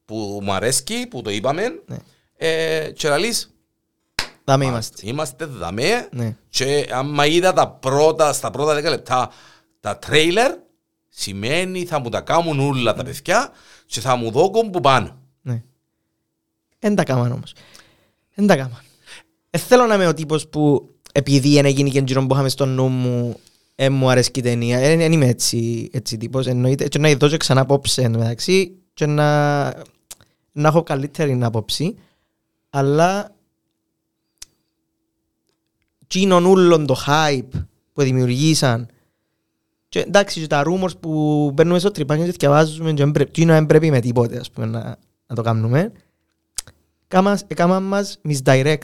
που 0.06 0.40
μου 0.42 0.52
αρέσκει, 0.52 1.06
που 1.10 1.22
το 1.22 1.30
είπαμε, 1.30 1.82
Ναι. 1.86 1.96
ε, 2.36 2.90
και 2.90 3.08
να 3.08 3.18
λες, 3.18 3.50
Δάμε 4.44 4.64
είμαστε. 4.64 5.06
είμαστε 5.06 5.44
δαμέ 5.44 6.08
Ναι. 6.12 6.36
και 6.48 6.88
άμα 6.92 7.26
είδα 7.26 7.52
τα 7.52 7.68
πρώτα, 7.68 8.32
στα 8.32 8.50
πρώτα 8.50 8.74
10 8.74 8.82
λεπτά 8.82 9.30
τα 9.80 9.98
τρέιλερ, 9.98 10.52
σημαίνει 11.08 11.84
θα 11.84 11.98
μου 12.00 12.08
τα 12.08 12.20
κάνουν 12.20 12.60
όλα 12.60 12.94
τα 12.94 13.02
παιδιά 13.04 13.50
και 13.86 14.00
θα 14.00 14.16
μου 14.16 14.30
δώκουν 14.30 14.70
που 14.70 14.80
πάνε. 14.80 15.14
Ναι. 15.42 15.62
Εν 16.78 16.94
τα 16.94 17.02
κάμαν 17.04 17.32
όμως. 17.32 17.52
Εν 18.34 18.46
τα 18.46 18.56
κάμαν. 18.56 18.80
Ε, 19.50 19.58
θέλω 19.58 19.86
να 19.86 19.94
είμαι 19.94 20.06
ο 20.06 20.14
τύπος 20.14 20.48
που 20.48 20.90
επειδή 21.12 21.54
είναι 21.56 21.68
γίνει 21.68 21.90
και 21.90 21.98
εκείνο 21.98 22.26
που 22.26 22.34
είχαμε 22.34 22.48
στο 22.48 22.66
νου 22.66 22.88
μου 22.88 23.40
ε, 23.74 23.88
μου 23.90 24.10
αρέσει 24.10 24.30
η 24.34 24.40
ταινία. 24.40 24.78
Ε, 24.78 24.96
Δεν 24.96 25.12
είμαι 25.12 25.26
έτσι, 25.26 25.88
έτσι 25.92 26.16
τύπος. 26.16 26.46
Εννοείται. 26.46 26.88
Και 26.88 26.98
να 26.98 27.14
δω 27.14 27.28
και 27.28 27.36
ξανά 27.36 27.60
απόψε 27.60 28.02
εν 28.02 28.12
τω 28.12 28.18
μεταξύ 28.18 28.72
και 28.94 29.06
να, 29.06 29.64
να 30.56 30.68
έχω 30.68 30.82
καλύτερη 30.82 31.38
άποψη. 31.42 31.98
Αλλά 32.70 33.34
εκείνον 36.02 36.44
ούλον 36.44 36.86
το 36.86 36.96
hype 37.06 37.48
που 37.92 38.02
δημιουργήσαν 38.02 38.88
και 39.88 40.00
εντάξει 40.00 40.40
και 40.40 40.46
τα 40.46 40.62
rumors 40.66 40.98
που 41.00 41.50
μπαίνουμε 41.54 41.78
στο 41.78 41.90
τρυπάνι 41.90 42.24
και 42.24 42.30
διαβάζουμε 42.38 42.92
και 42.92 43.02
δεν 43.02 43.12
πρέ- 43.12 43.28
εκείνο 43.28 43.52
δεν 43.52 43.66
πρέπει 43.66 43.90
με 43.90 44.00
τίποτε 44.00 44.38
ας 44.38 44.50
πούμε, 44.50 44.66
να, 44.66 44.96
να 45.26 45.34
το 45.34 45.42
κάνουμε 45.42 45.92
Κάμα- 47.08 47.38
έκαναν 47.46 47.82
μας 47.82 48.20
misdirect 48.28 48.80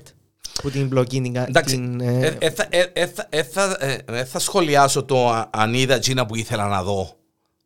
που 0.63 0.71
την 0.71 0.87
μπλοκή 0.87 1.21
την, 1.21 1.37
Εντάξει, 1.37 1.75
την, 1.75 2.01
ε, 2.01 2.27
ε, 2.27 2.37
ε, 2.39 2.51
θα- 2.51 2.67
ε, 2.71 2.83
ε, 2.93 3.07
θα- 3.07 3.27
ε, 3.31 3.43
θα- 3.43 3.77
ε, 3.81 3.99
ε, 4.07 4.25
θα 4.25 4.39
σχολιάσω 4.39 5.05
το 5.05 5.29
α- 5.31 5.51
αν 5.53 5.75
είδα 5.75 5.95
εκείνα 5.95 6.27
που 6.27 6.37
ήθελα 6.37 6.69
να 6.69 6.83
δω 6.83 7.17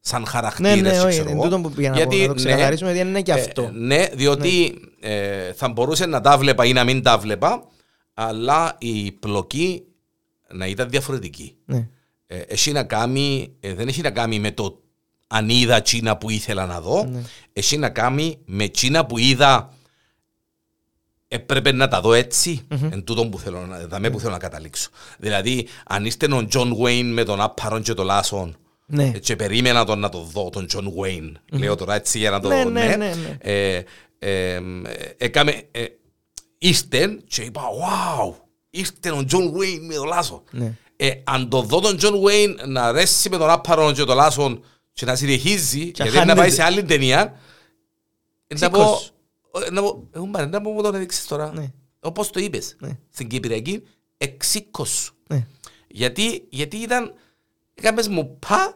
σαν 0.07 0.21
ναι, 0.21 0.27
χαρακτήρες. 0.29 0.81
ναι, 0.81 1.01
όχι, 1.01 1.09
ξέρω 1.09 1.23
είναι 1.23 1.31
εγώ. 1.31 1.43
τούτο 1.43 1.61
που 1.61 1.71
πήγα 1.71 1.89
να 1.91 1.95
πω, 1.95 2.01
Γιατί, 2.01 2.17
να 2.21 2.27
το 2.27 2.33
ναι, 2.33 2.37
ξεκαθαρίσουμε, 2.45 2.93
γιατί 2.93 3.09
είναι 3.09 3.23
και 3.23 3.33
ε, 3.33 3.35
αυτό. 3.35 3.71
Ναι, 3.75 4.07
διότι 4.15 4.75
ε, 5.01 5.53
θα 5.53 5.69
μπορούσε 5.69 6.07
να 6.07 6.21
τα 6.21 6.39
βλέπα 6.39 6.65
ή 6.65 6.73
να 6.73 6.85
μην 6.85 7.03
τα 7.03 7.19
βλέπα, 7.19 7.63
αλλά 8.15 8.77
η 8.79 9.13
πλοκή 9.13 9.83
να 10.53 10.67
ήταν 10.67 10.91
διαφορετική. 10.91 11.57
Ναι. 11.65 11.89
Ε, 12.27 12.39
έχει 12.39 12.73
να 12.73 12.85
κάνει, 12.85 13.53
ε, 13.61 13.75
δεν 13.75 13.89
έχει 13.89 14.01
να 14.01 14.11
κάνει 14.11 14.39
με 14.39 14.51
το 14.51 14.81
αν 15.27 15.49
είδα 15.49 15.83
τσίνα 15.83 16.17
που 16.17 16.31
ήθελα 16.31 16.67
να 16.67 16.81
δω, 16.81 17.05
Ναι. 17.05 17.21
έχει 17.53 17.77
να 17.77 17.89
κάνει 17.89 18.39
με 18.45 18.69
τσίνα 18.69 19.07
που 19.07 19.19
είδα 19.19 19.73
έπρεπε 21.29 21.73
να 21.73 21.89
τα 21.89 22.01
δω 22.01 22.13
έτσι, 22.13 22.67
εν 22.91 23.05
τούτο 23.05 23.27
που 23.29 23.39
θέλω, 23.39 23.67
να- 23.67 23.79
δαμέ 23.87 24.11
που 24.11 24.21
θέλω 24.21 24.33
να 24.33 24.39
καταλήξω. 24.39 24.89
Δηλαδή, 25.19 25.67
αν 25.87 26.05
είστε 26.05 26.35
ο 26.35 26.47
Τζον 26.47 26.77
Βέιν 26.77 27.13
με 27.13 27.25
τον 27.25 27.41
Άπαρον 27.41 27.83
και 27.83 27.95
τον 27.95 28.05
Λάσον 28.07 28.57
Ναι. 28.87 29.11
και 29.11 29.37
περίμενα 29.37 29.85
τον 29.85 29.99
να 29.99 30.09
το 30.09 30.19
δω, 30.23 30.51
τον 30.51 30.67
Τζον 30.67 30.93
Βέιν, 31.01 31.39
λέω 31.51 31.75
τώρα 31.75 31.95
έτσι 31.95 32.19
για 32.19 32.31
να 32.31 32.41
το 32.41 32.49
Ναι, 32.49 32.65
ναι, 32.65 32.85
ναι, 32.85 32.97
ναι. 32.97 33.37
Ε, 33.41 33.83
ε, 34.19 34.55
ε, 34.55 34.61
έκαμε, 35.17 35.63
ε, 35.71 35.85
ήρθε 36.59 37.19
και 37.29 37.43
είπα, 37.43 37.63
wow, 37.63 38.35
ήρθε 38.71 39.11
ο 39.11 39.25
Τζον 39.25 39.53
Βέιν 39.53 39.85
με 39.87 39.95
τον 39.95 40.07
Λάσον. 40.07 40.43
Ναι. 40.51 40.73
Ε, 40.97 41.11
αν 41.25 41.49
το 41.49 41.63
δω 41.63 41.81
τον 41.81 41.97
Τζον 41.97 42.21
Βέιν 42.21 42.59
να 42.67 42.83
αρέσει 42.83 43.29
με 43.29 43.37
τον 43.37 43.51
Άπαρον 43.51 43.95
και 43.95 44.05
τον 44.05 44.17
Λάσον 44.17 44.65
και 44.93 45.05
να 45.05 45.17
συνεχίζει, 45.17 45.79
γιατί 45.95 46.13
να 46.13 46.19
χάνεται. 46.19 46.39
πάει 46.39 46.51
σε 46.51 46.63
άλλη 46.63 46.83
ταινία, 46.85 47.39
ε, 48.47 48.59
να 48.59 48.71
πω, 48.71 48.79
Σήκος. 48.79 49.13
ε, 49.67 49.71
να 49.71 49.83
πω, 49.83 50.09
εγώ 50.13 50.25
μπαρε, 50.27 50.47
να 50.47 50.61
πω 50.61 50.71
μου 50.71 50.83
τον 50.83 50.95
έδειξες 50.95 51.27
τώρα. 51.27 51.53
Ναι. 51.55 51.73
Όπως 52.01 52.31
το 52.31 52.41
είπες, 52.41 52.77
Ναι. 52.79 52.99
στην 53.13 53.29
Κυπριακή, 53.29 53.83
εξήκος. 54.19 55.11
Ναι. 55.29 55.47
Γιατί, 55.89 56.47
γιατί 56.49 56.77
ήταν, 56.77 57.13
έκαμες 57.83 58.09
μου 58.09 58.39
πα 58.49 58.75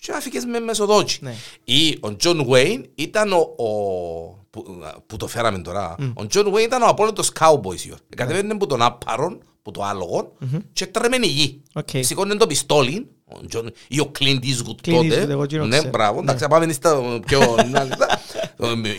και 0.00 0.12
άφηκες 0.12 0.44
με 0.44 0.58
μεσοδότσι. 0.60 1.18
Ναι. 1.22 1.34
Ή 1.64 1.96
ο 2.00 2.16
Τζον 2.16 2.44
Βέιν 2.48 2.86
ήταν 2.94 3.32
ο, 3.32 3.36
ο- 3.64 4.46
που, 4.50 4.64
που 5.06 5.16
το 5.16 5.26
φέραμε 5.26 5.58
τώρα, 5.58 5.94
ο 6.14 6.26
Τζον 6.26 6.50
Βέιν 6.52 6.66
ήταν 6.66 6.82
ο 6.82 6.86
απόλυτος 6.86 7.30
cowboys. 7.40 7.86
Ναι. 7.88 7.94
Κατεβαίνε 8.16 8.56
που 8.56 8.66
τον 8.66 8.82
άπαρον, 8.82 9.42
που 9.62 9.70
το 9.70 9.82
άλογο 9.82 10.32
και 10.72 10.86
τρέμενε 10.86 11.26
γη. 11.26 11.62
Οκ. 11.74 11.88
Σηκώνε 12.00 12.34
το 12.34 12.46
πιστόλι, 12.46 13.08
ο 13.24 13.38
John- 13.52 13.68
ή 13.88 14.00
ο 14.00 14.10
Clint 14.18 14.38
Eastwood 14.44 14.88
Clint 14.88 14.94
τότε. 14.94 15.22
Eastwood, 15.24 15.28
εγώ 15.28 15.42
εκείνο 15.42 15.64
Ναι, 15.66 15.76
ξέρω. 15.76 15.88
μπράβο, 15.90 16.14
Ναι. 16.14 16.20
εντάξει, 16.22 16.42
να 16.42 16.48
πάμε 16.48 16.72
στα 16.72 17.20
πιο... 17.26 17.40
να 17.70 17.84
λεπτά. 17.84 18.18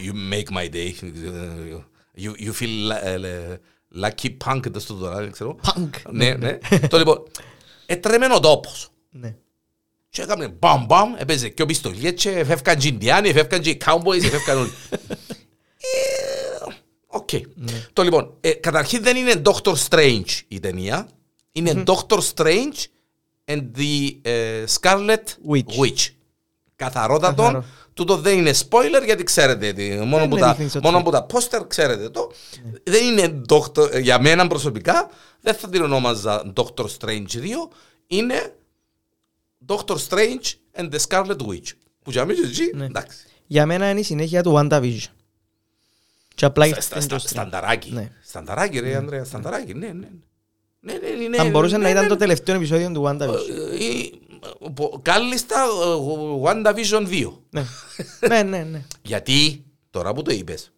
You 0.05 0.33
make 0.33 0.57
my 0.57 0.69
day. 0.75 0.91
You, 2.17 2.31
you 2.45 2.51
feel 2.61 2.89
li- 2.89 3.01
ε, 3.03 3.57
lucky 4.01 4.37
punk, 4.45 4.71
το 4.71 4.79
στο 4.79 4.93
τώρα, 4.93 5.15
δεν 5.15 5.31
ξέρω. 5.31 5.55
Punk. 5.65 5.89
Ναι, 6.11 6.33
ναι. 6.33 6.57
Το 6.89 6.97
λοιπόν, 6.97 7.23
έτρεμεν 7.89 8.31
ο 8.31 8.39
τόπος. 8.39 8.89
Ναι. 9.09 9.35
Και 10.09 10.21
έκαμε 10.21 10.47
μπαμ 10.47 10.85
μπαμ, 10.85 11.15
έπαιζε 11.17 11.49
και 11.49 11.61
ο 11.61 11.65
πιστολιές 11.65 12.08
τζαι, 12.08 12.31
εφεύκαν 12.31 12.77
και 12.77 12.87
οι 12.87 12.91
Ινδιάνοι, 12.93 13.29
εφεύκαν 13.29 13.61
και 13.61 13.69
οι 13.69 13.81
Cowboys, 13.85 14.23
εφεύκαν 14.23 14.57
όλοι. 14.57 14.71
Ε, 15.81 16.71
Οκ. 17.07 17.29
Το 17.93 18.03
λοιπόν, 18.03 18.37
ε, 18.41 18.51
καταρχήν 18.51 19.03
δεν 19.03 19.15
είναι 19.17 19.41
Doctor 19.45 19.73
Strange 19.89 20.39
η 20.47 20.59
ταινία, 20.59 21.09
είναι 21.51 21.83
Doctor 21.85 22.19
Strange 22.33 22.85
and 23.45 23.61
the 23.77 24.17
ε, 24.21 24.63
Scarlet 24.79 25.23
Witch. 25.49 26.13
Witch. 26.79 26.85
Καθαρότατον, 26.85 27.45
Καθαρό. 27.45 27.65
τούτο 27.93 28.17
δεν 28.17 28.37
είναι 28.37 28.51
spoiler 28.69 29.01
γιατί 29.05 29.23
ξέρετε, 29.23 29.73
τι, 29.73 29.89
μόνο, 29.89 30.17
Δεν 30.17 30.27
που 30.29 30.35
με 30.35 30.41
τα, 30.41 30.53
δείχνει 30.53 30.69
στο 30.69 30.79
μόνο 30.83 30.99
trailer. 30.99 31.03
που 31.03 31.11
τα 31.11 31.25
poster 31.31 31.63
ξέρετε 31.67 32.09
το. 32.09 32.31
Δεν 32.83 33.05
είναι 33.05 33.41
Doctor, 33.49 33.93
ε, 33.93 33.99
για 33.99 34.19
μένα 34.21 34.47
προσωπικά, 34.47 35.09
δεν 35.41 35.53
θα 35.53 35.69
την 35.69 35.81
ονόμαζα 35.81 36.53
Doctor 36.55 36.85
Strange 36.99 37.25
2, 37.33 37.69
είναι 38.07 38.53
Doctor 39.67 39.95
Strange 40.09 40.53
and 40.75 40.89
the 40.89 40.97
Scarlet 41.07 41.37
Witch. 41.47 41.71
Που 42.03 42.11
για 42.11 42.25
μένα 42.25 42.39
εσύ, 42.47 42.71
Ναι. 42.75 42.85
εντάξει. 42.85 43.17
Για 43.47 43.65
μένα 43.65 43.89
είναι 43.89 43.99
η 43.99 44.03
συνέχεια 44.03 44.43
του 44.43 44.53
WandaVision. 44.57 45.03
Και 46.35 46.45
απλά 46.45 46.65
Στα- 46.65 46.75
ήρθε 46.75 46.99
στα- 47.01 47.15
το 47.15 47.19
στα- 47.19 47.29
stream. 47.29 47.31
Στανταράκι. 47.31 47.91
Ναι. 47.91 48.11
Στανταράκι 48.23 48.79
ρε 48.79 48.95
Ανδρέα, 48.95 49.23
στανταράκι. 49.23 49.73
Ναι, 49.73 49.87
ναι. 49.87 50.07
Ναι, 50.81 50.93
ναι, 50.93 51.27
ναι, 51.29 51.37
Θα 51.37 51.43
ναι, 51.43 51.49
μπορούσε 51.49 51.77
ναι, 51.77 51.83
να 51.83 51.89
ήταν 51.89 52.01
ναι, 52.01 52.07
το 52.07 52.13
ναι. 52.13 52.19
τελευταίο 52.19 52.55
επεισόδιο 52.55 52.91
του 52.91 53.03
WandaVision. 53.05 53.39
Ε, 54.43 54.47
ή, 54.47 54.65
ε, 54.65 54.69
πο- 54.73 54.99
Κάλλιστα 55.01 55.55
ε, 55.63 56.43
WandaVision 56.43 57.07
2. 57.07 57.31
Ναι. 57.49 57.65
Ναι, 58.27 58.43
ναι, 58.43 58.63
ναι. 58.63 58.81
Γιατί 59.01 59.63
τώρα 59.89 60.13
που 60.13 60.21
το 60.21 60.31
είπες, 60.31 60.71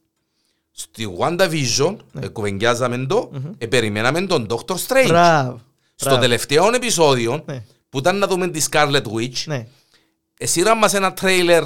στη 0.72 1.18
WandaVision 1.20 1.96
ε, 2.22 2.28
κουβεντιάζαμε 2.28 3.06
το, 3.06 3.32
ε, 3.58 3.66
περιμέναμε 3.66 4.22
τον 4.22 4.48
Doctor 4.50 4.76
Strange. 4.88 5.08
Μπράβο. 5.08 5.62
Στο 5.96 6.10
Μπράβο. 6.10 6.22
τελευταίο 6.22 6.74
επεισόδιο, 6.74 7.44
Ναι. 7.46 7.64
που 7.90 7.98
ήταν 7.98 8.18
να 8.18 8.28
δούμε 8.28 8.48
τη 8.48 8.66
Scarlet 8.72 9.04
Witch, 9.16 9.44
Ναι. 9.46 9.68
εσύραν 10.38 10.78
μας 10.78 10.94
ένα 10.94 11.14
τρέιλερ 11.14 11.64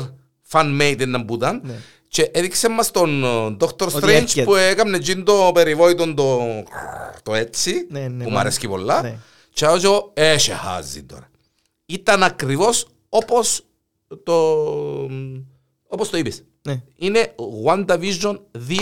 fan-made 0.51 1.03
να 1.07 1.23
μπούταν 1.23 1.61
Ναι. 1.63 1.73
και 2.07 2.29
έδειξε 2.33 2.69
μας 2.69 2.91
τον 2.91 3.23
ε, 3.23 3.27
Doctor 3.59 3.81
Ότι 3.87 3.95
Strange 3.95 4.07
έρχεται. 4.07 4.43
που 4.43 4.55
έκαμε 4.55 4.97
εκείνο 4.97 5.23
το 5.23 5.51
περιβόητο 5.53 6.13
το, 6.13 6.39
το 7.23 7.33
έτσι 7.35 7.87
Ναι, 7.89 7.99
ναι, 7.99 8.07
που 8.23 8.29
μου 8.29 8.33
ναι. 8.35 8.39
αρέσει 8.39 8.67
πολλά 8.67 9.01
Ναι. 9.01 9.17
και 9.53 9.65
εγώ 9.65 10.11
«Ε, 10.13 10.37
σε 10.37 10.53
χάζει 10.53 11.03
τώρα. 11.03 11.29
Ήταν 11.85 12.23
ακριβώς 12.23 12.87
όπως 13.09 13.65
το, 14.23 14.61
όπως 15.87 16.09
το 16.09 16.17
είπες. 16.17 16.43
Ναι. 16.61 16.83
Είναι 16.95 17.35
WandaVision 17.65 18.39
2 18.69 18.75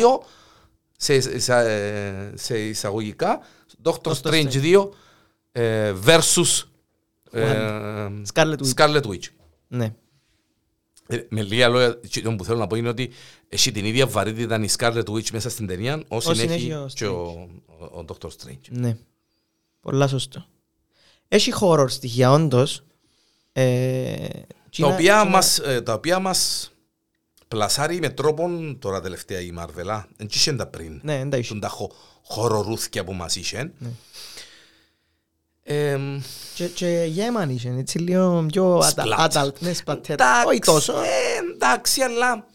σε, 0.97 1.39
σε, 1.39 2.37
σε 2.37 2.59
εισαγωγικά, 2.59 3.41
Doctor 3.83 4.11
Doctor 4.11 4.13
Strange 4.21 4.51
2 4.51 4.89
ε, 5.51 5.93
versus 6.05 6.63
ε, 7.31 8.07
Scarlet 8.33 8.57
Witch. 8.57 8.73
Scarlet 8.75 9.01
Witch. 9.01 9.27
Ναι. 9.67 9.93
Ε, 11.07 11.25
Με 11.29 11.41
λίγα 11.41 11.67
λόγια, 11.67 11.99
το 12.23 12.35
που 12.35 12.45
θέλω 12.45 12.57
να 12.57 12.67
πω 12.67 12.75
είναι 12.75 12.89
ότι 12.89 13.11
έχει 13.49 13.71
την 13.71 13.85
ίδια 13.85 14.07
βαρύτητα 14.07 14.63
η 14.63 14.67
Scarlet 14.77 15.05
Witch 15.05 15.29
μέσα 15.31 15.49
στην 15.49 15.67
ταινία 15.67 16.03
όσο 16.07 16.29
Όσοι 16.31 16.41
έχει 16.41 16.53
έχει 16.53 16.73
ο 16.73 16.89
και 16.93 17.05
ο, 17.05 17.49
ο, 17.65 17.99
ο 17.99 18.05
Doctor 18.07 18.27
Strange. 18.27 18.69
Ναι. 18.69 18.97
Πολλά 19.79 20.07
σωστό. 20.07 20.45
Έχει 21.27 21.51
horror 21.59 21.85
στοιχεία 21.89 22.31
όντως. 22.31 22.83
Ε, 23.53 24.15
Τα 24.27 24.45
τσίνα- 24.69 24.87
οποία, 24.87 25.15
τσίνα- 25.17 25.25
μας, 25.29 25.59
ε, 25.59 25.81
τα 25.81 25.93
οποία 25.93 26.19
μας 26.19 26.71
πλασάρει 27.47 27.99
με 27.99 28.09
τρόπον 28.09 28.79
τώρα 28.79 29.01
τελευταία 29.01 29.39
η 29.41 29.51
Μαρβελά. 29.51 30.07
Δεν 30.17 30.27
είχε 30.31 30.53
τα 30.53 30.67
πριν. 30.67 30.99
Ναι, 31.03 31.19
εντάξει. 31.19 31.49
Τον 31.49 31.59
τα 31.59 31.67
χο, 31.67 31.91
χορορούθκια 32.23 33.03
που 33.03 33.13
μας 33.13 33.35
είχε. 33.35 33.71
Ναι. 33.77 33.89
Ε, 35.65 35.99
Και, 36.55 36.67
και 36.67 37.05
γέμαν 37.07 37.49
είχε, 37.49 37.69
έτσι 37.77 37.97
λίγο 37.99 38.45
πιο 38.51 38.79
atta- 38.79 39.03
Splat. 39.03 39.29
adult, 39.29 39.59
ναι, 39.59 39.73
σπατέρ. 39.73 40.13
εντάξει, 40.13 40.47
Όχι 40.47 40.59
τόσο. 40.59 40.93
ε, 40.93 41.53
εντάξει, 41.53 42.01
αλλά... 42.01 42.45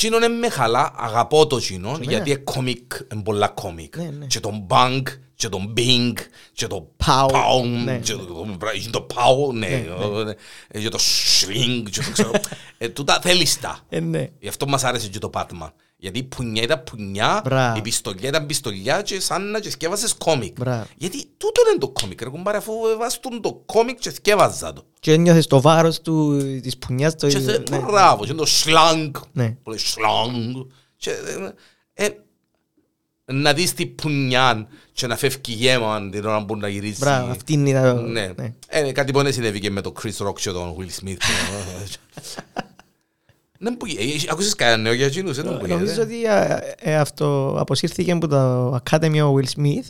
Τσίνο 0.00 0.16
είναι 0.16 0.28
με 0.28 0.48
χαλά, 0.48 0.92
αγαπώ 0.96 1.46
το 1.46 1.58
τσίνο, 1.58 1.98
Και 1.98 2.08
γιατί 2.08 2.30
είναι 2.30 2.38
κόμικ, 2.38 2.92
είναι 3.12 3.22
πολλά 3.22 3.48
κόμικ. 3.48 3.96
Ναι, 3.96 4.10
ναι. 4.18 4.26
Και 4.26 4.40
τον 4.40 4.66
Bang, 4.68 5.02
και 5.34 5.48
τον 5.48 5.72
Bing, 5.76 6.12
και 6.52 6.66
το 6.66 6.88
Pow. 7.06 7.26
Pow, 7.26 7.64
Ναι. 7.84 7.98
και 7.98 8.12
το- 8.12 8.46
και 8.82 8.90
το 8.90 9.06
Pow, 9.14 9.52
ναι, 9.52 9.66
Ναι, 9.68 10.22
ναι, 10.24 10.80
και 10.80 10.88
το 10.88 10.98
Shrink, 11.00 11.82
και 11.90 12.00
το 12.00 12.10
ξέρω. 12.12 12.30
Ε, 12.78 12.88
Τούτα 12.88 13.20
θέλεις 13.22 13.60
τα. 13.60 13.78
Ε, 13.88 14.00
ναι. 14.00 14.28
Γι' 14.38 14.48
αυτό 14.48 14.66
μας 14.66 14.84
άρεσε 14.84 15.08
και 15.08 15.18
το 15.18 15.30
Batman. 15.34 15.70
Γιατί 16.02 16.18
η 16.18 16.22
πουνιά 16.22 16.62
ήταν 16.62 16.82
πουνιά, 16.84 17.40
Μπράβο. 17.44 17.78
η 17.78 17.80
πιστολιά 17.80 18.28
ήταν 18.28 18.46
πιστολιά 18.46 19.02
και 19.02 19.20
σαν 19.20 19.50
να 19.50 19.60
και 19.60 19.70
σκεύασες 19.70 20.14
κόμικ. 20.14 20.58
Μπράβο. 20.58 20.86
Γιατί 20.96 21.24
τούτο 21.36 21.60
είναι 21.70 21.78
το 21.78 21.88
κόμικ, 21.88 22.22
ρε 22.22 22.28
κουμπάρε, 22.28 22.56
αφού 22.56 22.72
βάστον 22.98 23.40
το 23.42 23.62
κόμικ 23.66 23.98
και 23.98 24.10
σκεύαζα 24.10 24.72
το. 24.72 24.84
Και 25.00 25.12
ένιωθες 25.12 25.46
το 25.46 25.60
βάρος 25.60 26.00
του, 26.00 26.36
της 26.62 26.76
πουνιάς. 26.78 27.14
Το, 27.16 27.26
Και 27.28 27.38
θε, 27.38 27.58
ναι. 27.70 27.78
μπράβο, 27.78 28.22
και 28.24 28.30
είναι 28.30 28.38
το 28.40 28.46
σλάγκ, 28.46 29.14
Ναι. 29.32 29.50
που 29.62 29.70
λέει 29.70 29.78
σλάγκ. 29.78 30.54
Και, 30.96 31.10
ε, 31.94 32.04
ε, 32.04 32.08
να 33.32 33.52
δεις 33.52 33.72
την 33.74 33.94
πουνιά 33.94 34.68
και 34.92 35.06
να 35.06 35.16
φεύγει 35.16 35.52
γέμα 35.52 36.08
την 36.10 36.24
ώρα 36.26 36.44
που 36.44 36.56
να 36.56 36.68
γυρίζει. 36.68 36.96
Μπράβο, 37.00 37.30
αυτή 37.30 37.52
είναι 37.52 37.68
η... 37.68 37.72
τα- 37.72 37.92
Ναι. 37.94 38.32
ναι. 38.36 38.54
Ε, 38.68 38.92
κάτι 38.92 39.12
που 39.12 39.22
δεν 39.22 39.32
συνέβη 39.32 39.60
και 39.60 39.70
με 39.70 39.80
τον 39.80 39.92
Chris 40.02 40.26
Rock 40.26 40.34
και 40.40 40.50
τον 40.50 40.76
Will 40.78 41.04
Smith. 41.04 41.16
Δεν 43.62 43.76
που 43.76 43.86
ε, 43.86 44.30
Άκουσες 44.30 44.54
κανένα 44.54 44.76
νέο 44.82 44.92
για 44.92 45.06
εκείνους, 45.06 45.36
δεν 45.36 45.58
που 45.58 45.66
Νομίζω 45.66 46.02
ότι 46.02 46.24
ε, 46.24 46.58
ε, 46.78 46.96
αυτό 46.96 47.56
αποσύρθηκε 47.58 48.12
από 48.12 48.26
το 48.28 48.74
Academy 48.74 49.20
ο 49.24 49.34
Will 49.36 49.58
Smith. 49.60 49.84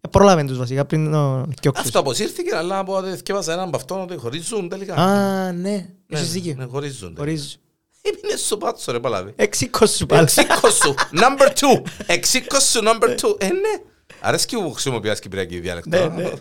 Ε, 0.00 0.08
Πρόλαβε 0.10 0.44
τους 0.44 0.58
βασικά 0.58 0.84
πριν 0.84 1.12
το 1.12 1.46
διώξεις. 1.60 1.84
Αυτό 1.84 1.98
αποσύρθηκε, 1.98 2.56
αλλά 2.56 2.78
από 2.78 2.96
ό,τι 2.96 3.16
θυκεύασα 3.16 3.52
έναν 3.52 3.66
από 3.66 3.76
αυτόν 3.76 4.00
ότι 4.00 4.16
χωρίζουν 4.16 4.68
τελικά. 4.68 4.94
Α, 4.94 5.52
ναι. 5.52 5.70
Ναι, 6.06 6.18
Έχεις 6.18 6.32
δίκιο. 6.32 6.54
ναι, 6.58 6.64
χωρίζουν. 6.64 7.14
Χωρίζεις. 7.18 7.58
Έμεινε 8.02 8.36
στο 8.36 8.56
πάτσο 8.56 8.92
ρε 8.92 9.00
παλάβη. 9.00 9.32
Εξήκος 9.36 9.90
σου 9.90 10.06
πάλι. 10.06 10.22
Εξήκο 10.22 10.70
σου, 10.70 10.94
number 11.12 11.48
two. 11.48 11.82
Εξήκο 12.06 12.60
σου, 12.60 12.80
number 12.82 13.08
two. 13.08 13.36
Ε, 13.38 13.46
ναι. 13.46 13.82
Αρέσκει 14.20 14.56
που 14.56 14.72
χρησιμοποιάς 14.72 15.18
κυπριακή 15.20 15.60
διάλεκτο. 15.60 16.08
Ναι, 16.08 16.22
ναι. 16.22 16.32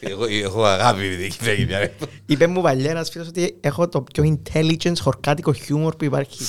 Εγώ- 0.00 0.24
Έχω 0.26 0.64
αγάπη 0.64 1.08
με 1.08 1.16
την 1.16 1.30
κυπριακή 1.30 1.64
διάλεκτο. 1.64 2.06
Είπε 2.26 2.46
μου 2.46 2.62
παλιά 2.62 2.90
ένας 2.90 3.10
φίλος 3.10 3.28
ότι 3.28 3.56
έχω 3.60 3.88
το 3.88 4.02
πιο 4.02 4.38
intelligent 4.52 4.94
χορκάτικο 5.00 5.52
χιούμορ 5.52 5.96
που 5.96 6.04
υπάρχει. 6.04 6.44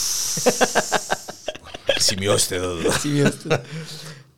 Σημειώστε 1.97 2.55
εδώ. 2.55 2.81
το. 2.81 2.91
Σημειώστε. 2.91 3.61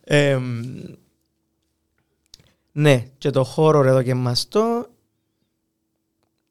Εμ, 0.04 0.62
Ναι, 2.72 3.04
και 3.18 3.30
το 3.30 3.54
horror 3.56 3.84
εδώ 3.84 4.02
και 4.02 4.14
μας 4.14 4.48
το... 4.48 4.88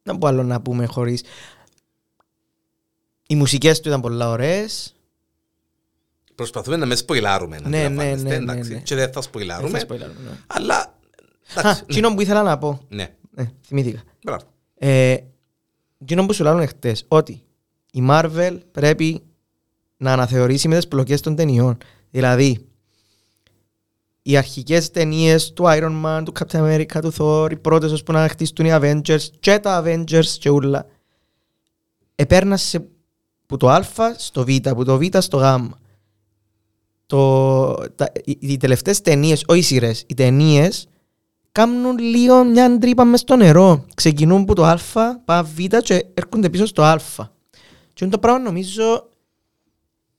Να 0.04 0.17
πω 0.17 0.28
άλλο 0.28 0.43
να 0.43 0.62
πούμε 0.62 0.86
χωρίς... 0.86 1.24
Οι 3.28 3.36
μουσικές 3.36 3.80
του 3.80 3.88
ήταν 3.88 4.02
πολλά 4.02 4.30
ωραίες. 4.30 4.94
Προσπαθούμε 6.36 6.76
να 6.78 6.86
με 6.86 6.95
σποιλάρουμε. 6.95 7.60
να 7.60 7.69
Ναι, 7.69 7.78
ναι, 7.78 7.86
αντιλαμβάνεστε, 7.86 8.30
ναι, 8.30 8.38
ναι, 8.38 8.52
εντάξει. 8.52 8.74
ναι. 8.74 8.80
Και 8.80 8.95
δεν 8.95 9.04
θα 9.04 9.12
Δεν 9.12 9.21
θα 9.21 9.28
σποιλάρουμε. 9.30 9.80
σποιλάρουμε, 9.80 10.19
ναι. 10.30 10.38
Αλλά. 10.48 10.78
Α, 10.80 11.60
εντάξει, 11.60 11.84
εκείνο 11.89 12.13
που 12.13 12.21
ήθελα 12.21 12.43
να 12.43 12.58
πω. 12.58 12.82
Ναι. 12.89 13.15
Ναι, 13.32 13.52
θυμήθηκα. 13.67 14.02
Μπράβο. 14.24 14.43
Ε, 14.78 15.15
Εκείνο 16.02 16.26
που 16.26 16.34
σου 16.34 16.43
λάλλουν 16.43 16.67
χτες, 16.67 17.06
ότι 17.08 17.43
η 17.91 18.04
Marvel 18.10 18.58
πρέπει 18.71 19.21
να 19.98 20.12
αναθεωρήσει 20.13 20.67
με 20.67 20.76
τις 20.76 20.88
πλοκές 20.88 21.21
των 21.21 21.36
ταινιών. 21.36 21.78
Δηλαδή, 22.12 22.65
οι 24.21 24.38
αρχικές 24.38 24.91
ταινίες 24.91 25.54
του 25.54 25.63
Iron 25.67 26.04
Man, 26.06 26.21
του 26.26 26.32
Captain 26.39 26.60
America, 26.62 27.00
του 27.02 27.13
Thor, 27.17 27.52
οι 27.52 27.56
πρώτες 27.56 27.91
ώσπου 27.91 28.12
να 28.12 28.28
χτιστούν 28.28 28.65
οι 28.65 28.69
Avengers 28.74 29.21
και 29.39 29.60
τα 29.60 29.84
Avengers 29.86 30.26
και 30.39 30.50
ούλα, 30.50 30.86
επέρνας 32.15 32.62
σε 32.62 32.86
που 33.45 33.58
το 33.58 33.69
Α 33.69 33.84
στο 34.17 34.43
Β, 34.45 34.50
που 34.69 34.84
το 34.86 34.98
Β 34.98 35.04
στο 35.17 35.38
Γ. 35.38 35.43
Το, 37.05 37.73
τα, 37.95 38.11
οι, 38.23 38.37
οι 38.39 38.57
τελευταίες 38.57 39.01
ταινίες, 39.01 39.43
όχι 39.47 39.59
οι 39.59 39.63
σειρές, 39.63 40.03
οι 40.07 40.13
ταινίες 40.13 40.87
κάνουν 41.51 41.97
λίγο 41.97 42.43
μια 42.43 42.77
τρύπα 42.77 43.05
μες 43.05 43.19
στο 43.19 43.35
νερό. 43.35 43.85
Ξεκινούν 43.95 44.41
από 44.41 44.55
το 44.55 44.65
Α, 44.65 44.79
πά 45.25 45.43
Β 45.43 45.59
και 45.83 46.05
έρχονται 46.13 46.49
πίσω 46.49 46.65
στο 46.65 46.81
Α. 46.83 46.99
Και 47.93 48.03
είναι 48.03 48.13
το 48.13 48.19
πράγμα 48.19 48.39
νομίζω 48.39 49.09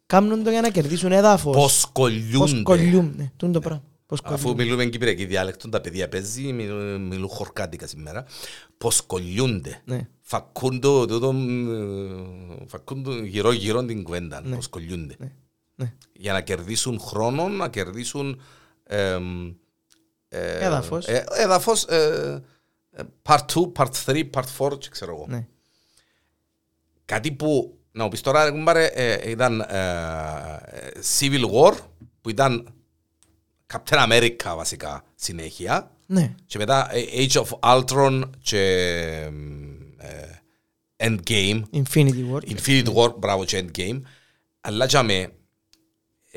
κάνουν 0.07 0.42
το 0.42 0.51
για 0.51 0.61
να 0.61 0.70
κερδίσουν 0.70 1.12
έδαφος. 1.12 1.55
Πώ 1.55 1.62
Πώς 1.62 1.90
κολλιούνται. 1.92 2.62
κολλιούν. 2.62 3.14
Ναι, 3.16 3.31
το 3.37 3.46
είναι 3.46 3.55
το 3.55 3.61
πράγμα. 3.61 3.83
Πώς 4.07 4.20
Αφού 4.25 4.42
κολλιούν. 4.49 4.57
μιλούμε 4.64 4.85
κυπριακή 4.87 5.25
διάλεκτο, 5.25 5.68
τα 5.68 5.81
παιδιά 5.81 6.09
παίζει, 6.09 6.53
μιλούν, 6.53 7.07
μιλούν 7.07 7.29
χορκάτικα 7.29 7.87
σήμερα. 7.87 8.25
Πώ 8.79 8.90
κολλιούνται. 9.07 9.83
Ναι. 9.85 10.09
Φακούν 10.20 10.81
το, 10.81 11.07
το, 11.07 11.18
το, 11.18 11.35
φακούν 12.66 13.03
το 13.03 13.12
γύρω 13.25 13.53
γύρω 13.53 13.85
την 13.85 14.03
κουβέντα. 14.03 14.40
Ναι. 14.44 14.55
Πώς 14.57 14.68
κολλιούνται. 14.68 15.14
Ναι. 15.18 15.33
Ναι. 15.77 15.93
Για 16.12 16.33
να 16.33 16.41
κερδίσουν 16.41 17.01
χρόνο, 17.01 17.49
να 17.49 17.69
κερδίσουν 17.69 18.41
εμ, 18.85 19.47
ε, 20.29 20.65
Έδαφος. 20.65 21.07
ε, 21.07 21.25
έδαφος, 21.31 21.85
ε, 21.85 22.43
ε, 22.91 23.03
part 23.23 23.45
2, 23.55 23.73
part 23.77 23.91
3, 24.07 24.31
part 24.35 24.45
4, 24.59 24.79
και 24.79 24.89
ξέρω 24.91 25.15
εγώ. 25.15 25.25
Ναι. 25.29 25.47
Κάτι 27.05 27.33
που, 27.33 27.79
να 27.93 28.03
μου 28.05 28.09
πεις 28.11 28.21
τώρα, 28.21 28.45
ρε 28.45 28.51
κουμπάρε, 28.51 28.87
ε, 28.87 29.31
ήταν 29.31 29.61
ε, 29.61 29.65
ε, 30.65 30.91
Civil 31.19 31.51
War, 31.51 31.73
που 32.21 32.31
ήταν 32.31 32.75
Captain 33.73 34.09
America 34.11 34.53
βασικά 34.57 35.05
συνέχεια, 35.15 35.91
Ναι. 36.07 36.35
και 36.47 36.59
μετά 36.59 36.89
ε, 36.95 37.03
Age 37.12 37.43
of 37.45 37.49
Ultron 37.61 38.23
και 38.41 38.61
ε, 39.99 40.27
Endgame, 40.97 41.62
Infinity 41.73 42.31
War. 42.33 42.41
Infinity 42.57 42.95
War, 42.95 43.15
μπράβο 43.19 43.45
και 43.45 43.65
Endgame, 43.67 44.01
αλλά 44.61 44.85
για 44.85 45.03
με, 45.03 45.33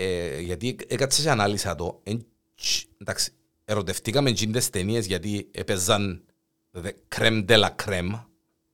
ε, 0.01 0.39
γιατί 0.39 0.75
έκατσα 0.87 1.21
και 1.21 1.29
ανάλυσα 1.29 1.75
το, 1.75 1.99
εν, 2.03 2.25
τσ- 2.55 2.87
εντάξει, 2.97 3.31
ερωτευτήκαμε 3.65 4.31
τις 4.31 4.69
ταινίες 4.69 5.05
γιατί 5.05 5.47
έπαιζαν 5.51 6.23
δε, 6.71 6.91
crème 7.15 7.45
de 7.47 7.59
la 7.63 7.69
crème, 7.85 8.23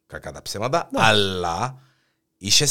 κακά 0.05 0.31
τα 0.31 0.41
ψέματα, 0.41 0.89
αλλά 0.93 1.81
είχε, 2.37 2.67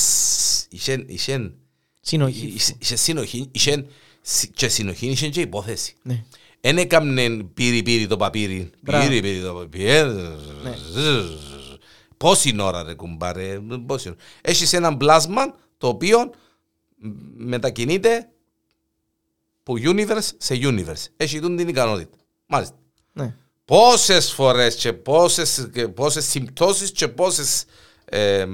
είχε, 0.69 1.05
είχε, 1.07 1.55
Συνοχή. 2.01 2.47
είχε, 2.47 2.75
είχε 2.79 2.97
συνοχή, 2.97 3.49
είχε, 3.53 3.87
συ- 4.21 4.53
και 4.55 4.69
συνοχή 4.69 5.07
είχε 5.07 5.29
και 5.29 5.41
υπόθεση. 5.41 5.95
Ναι. 6.03 6.25
Εν 6.61 6.79
έκαμνε 6.79 7.43
πύρι 7.55 7.83
πύρι 7.83 8.07
το 8.07 8.17
παπύρι. 8.17 8.71
Μπράβο. 8.81 9.09
Πύρι 9.09 9.21
πύρι 9.21 9.41
το 9.41 9.55
παπύρι. 9.55 9.85
Πόση 12.17 12.57
ώρα 12.61 12.83
ρε 12.83 12.95
κουμπάρε. 12.95 13.61
Πόση 13.87 14.09
ώρα. 14.09 14.17
Έχεις 14.41 14.73
ένα 14.73 14.97
πλάσμα 14.97 15.55
το 15.79 15.89
οποίο 15.89 16.31
μετακινείται 17.37 18.29
από 19.67 19.75
universe 19.83 20.29
σε 20.37 20.55
universe. 20.61 21.05
Έχει 21.17 21.41
τούν 21.41 21.57
την 21.57 21.69
ικανότητα. 21.69 22.17
Μάλιστα. 22.47 22.77
Ναι. 23.13 23.37
Πόσες 23.65 24.33
φορές 24.33 24.75
και 24.75 24.93
πόσες, 24.93 25.69
και 25.73 25.89
πόσες 25.89 26.25
συμπτώσεις 26.25 26.91
και 26.93 27.09
πόσες... 27.09 27.65
ε, 28.05 28.47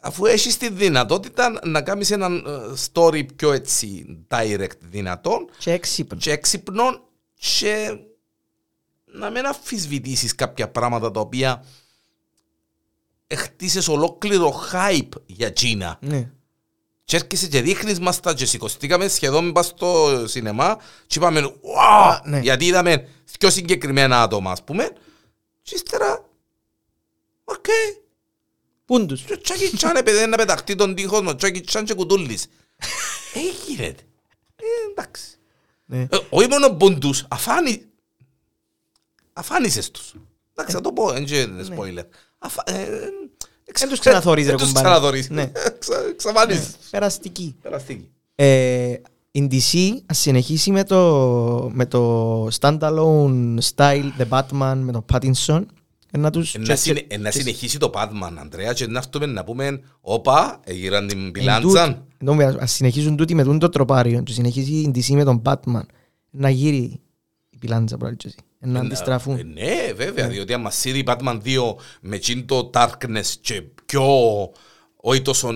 αφού 0.00 0.26
έχεις 0.26 0.56
τη 0.56 0.70
δυνατότητα 0.70 1.60
να 1.64 1.82
κάνεις 1.82 2.10
έναν 2.10 2.44
ε, 2.46 2.74
story 2.92 3.34
πιο 3.36 3.52
έτσι 3.52 4.06
direct 4.30 4.78
δυνατόν 4.80 5.48
Και 5.58 5.72
έξυπνο. 5.72 6.18
και 6.18 6.30
έξυπνο 6.32 7.08
και 7.34 7.98
να 9.04 9.30
μην 9.30 9.46
αφισβητήσεις 9.46 10.34
κάποια 10.34 10.68
πράγματα 10.70 11.10
τα 11.10 11.20
οποία 11.20 11.64
χτίσες 13.34 13.88
ολόκληρο 13.88 14.62
hype 14.72 15.08
για 15.26 15.50
Κίνα 15.50 15.98
Ναι. 16.00 16.30
Και 17.08 17.16
έρχεσαι 17.16 17.46
και 17.46 17.62
δείχνεις 17.62 17.98
μας 17.98 18.20
τα 18.20 18.34
και 18.34 18.46
σηκωστήκαμε 18.46 19.08
σχεδόν 19.08 19.52
πας 19.52 19.66
στο 19.66 20.22
σινεμά 20.26 20.80
και 21.06 21.18
είπαμε 21.18 21.40
wow, 21.40 22.20
ναι. 22.24 22.38
γιατί 22.40 22.66
είδαμε 22.66 23.08
πιο 23.38 23.50
συγκεκριμένα 23.50 24.22
άτομα 24.22 24.50
ας 24.50 24.64
πούμε 24.64 24.92
Και 25.62 25.74
ύστερα, 25.74 26.28
οκ. 27.44 27.64
Πούν 28.84 29.06
τους. 29.06 29.22
Και 29.22 29.32
ο 29.32 29.40
Τσάκι 29.40 29.76
Τσάν 29.76 29.96
επειδή 29.96 30.26
να 30.26 30.36
πεταχτεί 30.36 30.74
τον 30.74 30.94
τείχο 30.94 31.22
με 31.22 31.30
ο 31.30 31.36
Τσάκι 31.36 31.60
Τσάν 31.60 31.84
και 31.84 31.94
κουτούλης. 31.94 32.46
Ε, 33.34 33.40
γίνεται. 33.66 34.02
Ε, 34.56 34.90
εντάξει. 34.90 35.24
Ναι. 35.84 36.00
Ε, 36.00 36.18
όχι 36.30 36.48
μόνο 36.48 36.74
πούντους, 36.74 37.26
αφάνει... 37.28 37.84
αφάνισες 39.32 39.90
τους. 39.90 40.14
Εντάξει, 40.54 40.74
θα 40.74 40.80
το 40.80 40.92
πω, 40.92 41.12
δεν 41.12 41.22
είναι 41.22 41.66
spoiler. 41.70 42.04
Αφα... 43.74 43.74
Ε, 43.74 43.74
εξ- 43.74 43.80
Δεν 43.80 43.88
τους 43.88 43.98
ξαναθωρείς, 43.98 44.44
ρε 44.44 44.50
Δεν 44.50 44.58
τους 44.58 44.66
κουμπάρε. 44.66 44.88
ξαναθωρείς. 44.88 45.30
Ναι. 45.30 45.42
Εξα- 45.66 46.04
Εξαφάνισες. 46.10 46.76
Περαστική. 46.90 47.56
Περαστική. 47.62 48.08
Ε, 48.34 48.94
η 49.30 49.48
DC 49.50 49.76
ας 50.06 50.18
συνεχίσει 50.18 50.70
με 50.70 50.84
το, 50.84 51.70
με 51.72 51.86
το 51.86 52.46
standalone 52.60 53.58
style 53.74 54.10
The 54.18 54.28
Batman 54.28 54.76
με 54.82 54.92
τον 54.92 55.04
Pattinson 55.12 55.62
ε, 56.10 56.18
να 56.18 56.30
τους... 56.30 56.54
Ε, 56.54 56.58
να 56.58 56.64
και- 56.64 56.74
συνε- 56.74 57.06
και- 57.06 57.14
ε, 57.14 57.18
να 57.18 57.30
και- 57.30 57.38
συνεχίσει 57.38 57.78
το 57.78 57.90
Batman, 57.94 58.32
Αντρέα, 58.40 58.72
και 58.72 58.86
να 58.86 58.98
έρθουμε 58.98 59.26
να 59.26 59.44
πούμε, 59.44 59.80
όπα, 60.00 60.60
έγιναν 60.64 61.06
την 61.06 61.24
εν 61.24 61.30
πιλάντζαν. 61.30 61.88
τούτ- 61.94 62.02
εν 62.18 62.26
τω 62.26 62.34
μεταξύ, 62.34 62.58
Ας 62.62 62.72
συνεχίσουν 62.72 63.16
τούτοι 63.16 63.34
με 63.34 63.44
τούτο 63.44 63.68
τροπάριο 63.68 64.22
και 64.22 64.32
συνεχίσει 64.32 64.72
η 64.72 64.90
DC 64.94 65.14
με 65.14 65.24
τον 65.24 65.42
Batman 65.44 65.80
να 66.30 66.50
γύρει 66.50 67.00
η 67.50 67.58
πιλάντζα 67.58 67.96
που 67.96 68.06
λέει 68.60 68.72
και 68.72 68.78
εσύ. 68.78 68.78
Ε, 68.78 68.78
να 68.78 68.78
Ε, 68.78 68.80
αντιστραφούν. 68.86 69.52
Ναι, 69.52 69.92
βέβαια, 69.94 70.28
διότι 70.28 70.52
άμα 70.52 70.70
σύρει 70.70 70.98
η 70.98 71.04
Batman 71.06 71.40
2 71.44 71.74
με 72.00 72.16
εκείνο 72.16 72.42
το 72.44 72.70
darkness 72.74 73.26
και 73.40 73.62
πιο, 73.84 74.02
όχι 74.96 75.22
τόσο, 75.22 75.48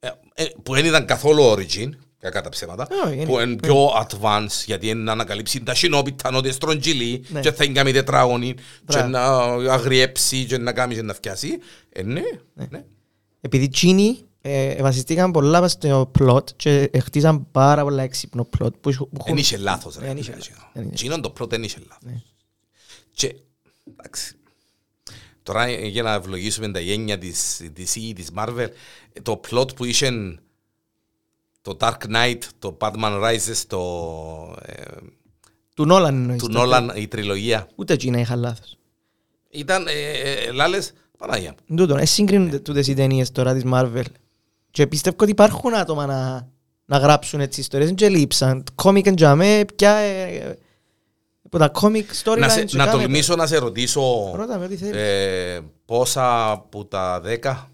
ε, 0.00 0.08
ε, 0.34 0.44
που 0.62 0.74
δεν 0.74 0.84
ήταν 0.84 1.04
καθόλου 1.06 1.42
origin, 1.54 1.88
κακά 2.18 2.40
τα 2.40 2.48
ψέματα, 2.48 2.88
Όχι, 3.04 3.14
είναι- 3.14 3.24
που 3.24 3.38
είναι 3.40 3.56
πιο 3.56 3.86
advanced, 3.86 4.62
γιατί 4.66 4.88
είναι 4.88 5.02
να 5.02 5.12
ανακαλύψει 5.12 5.62
τα 5.62 5.74
συνόπιτα, 5.74 6.30
ότι 6.34 6.52
στρογγυλή 6.52 7.24
Ναι. 7.28 7.40
και 7.40 7.52
θα 7.52 7.64
είναι 7.64 7.72
κάνει 7.74 7.92
τετράγωνη 7.92 8.54
και 8.54 8.60
Μπράβο. 8.84 9.08
να 9.08 9.22
αγριέψει 9.72 10.44
και 10.44 10.58
να 10.58 10.72
κάνει 10.72 10.94
και 10.94 11.02
να 11.02 11.14
φτιάσει. 11.14 11.58
Ε, 11.92 12.02
ναι, 12.02 12.22
ναι. 12.54 12.84
Επειδή 13.40 13.68
τσίνοι 13.68 14.18
ε, 14.40 14.82
βασιστήκαν 14.82 15.30
πολλά 15.30 15.60
πας 15.60 15.72
στο 15.72 16.10
plot 16.18 16.50
και 16.56 16.88
ε, 16.92 16.98
χτίζαν 17.00 17.50
πάρα 17.50 17.82
πολλά 17.82 18.02
έξυπνο 18.02 18.48
plot 18.58 18.72
που 18.80 18.88
έχουν- 18.88 19.08
που 19.08 19.16
Δεν 19.16 19.20
έχουν- 19.26 19.36
είχε 19.36 19.56
λάθος. 19.56 19.96
ρε. 19.98 20.06
Δεν 20.06 20.16
είχε 20.16 20.30
λάθος. 20.30 20.50
Δεν 20.72 20.82
είχε. 20.84 20.92
Εκείνον 20.92 21.20
το 21.22 21.30
πρώτο 21.30 21.50
δεν 21.56 21.62
είχε 21.64 21.78
λάθος. 21.88 22.02
Ναι. 22.12 22.22
Και, 23.14 23.34
εντάξει, 23.90 24.34
τώρα 25.42 25.64
ε, 25.66 25.86
για 25.86 26.02
να 26.02 26.12
ευλογήσουμε 26.12 26.70
τα 26.70 26.80
γένια 26.80 27.18
της 27.18 27.60
DC 27.76 27.94
ή 27.94 28.12
της 28.12 28.28
Marvel, 28.36 28.66
ε, 29.12 29.20
το 29.22 29.40
plot 29.50 29.74
που 29.76 29.84
είχε 29.84 30.10
το 31.62 31.76
Dark 31.80 31.96
Knight, 32.14 32.38
το 32.58 32.76
Batman 32.80 33.22
Rises, 33.24 33.62
το, 33.66 33.80
ε, 34.62 34.82
Του 35.74 35.86
Νόλαν 35.86 36.14
εννοείς. 36.14 36.42
του 36.42 36.48
το- 36.48 36.62
Nolan, 36.64 36.88
η 36.96 37.08
τριλογία, 37.08 37.68
Ούτε 37.74 37.96
τσίνα 37.96 38.18
είχαν 38.20 38.38
λάθος. 38.40 38.78
ήταν, 39.50 39.86
ε, 39.86 39.92
ε, 40.12 40.50
λάλες, 40.52 40.92
Παναγία 41.18 41.54
μου. 41.68 41.76
Τούτο, 41.76 41.96
ε, 41.96 42.04
συγκρίνονται 42.04 42.58
τούτες 42.58 42.86
οι 42.86 42.94
ταινίες 42.94 43.32
τώρα 43.32 43.54
της 43.54 43.62
Marvel. 43.72 44.04
Και 44.70 44.86
πιστεύω 44.86 45.16
ότι 45.20 45.30
υπάρχουν 45.30 45.74
άτομα 45.74 46.06
να, 46.06 46.48
να 46.84 46.98
γράψουν 46.98 47.40
έτσι 47.40 47.60
ιστορίες 47.60 47.92
και 47.94 48.08
λείψαν. 48.08 48.64
Κόμικ 48.74 49.06
εν 49.06 49.14
τζαμέ, 49.14 49.64
πια 49.76 49.90
ε, 49.94 50.58
που 51.50 51.58
τα 51.58 51.68
κόμικ 51.68 52.10
storylines 52.24 52.38
Να, 52.38 52.48
σε, 52.48 52.64
και 52.64 52.76
να 52.76 52.84
κάμε- 52.86 53.00
τολμήσω 53.02 53.36
να 53.36 53.46
σε 53.46 53.58
ρωτήσω 53.58 54.32
Ρώτα 54.34 54.58
με 54.58 54.64
ό,τι 54.64 54.76
θέλεις. 54.76 54.96
ε, 54.96 55.60
πόσα 55.84 56.50
από 56.50 56.84
τα 56.84 57.20
δέκα; 57.20 57.70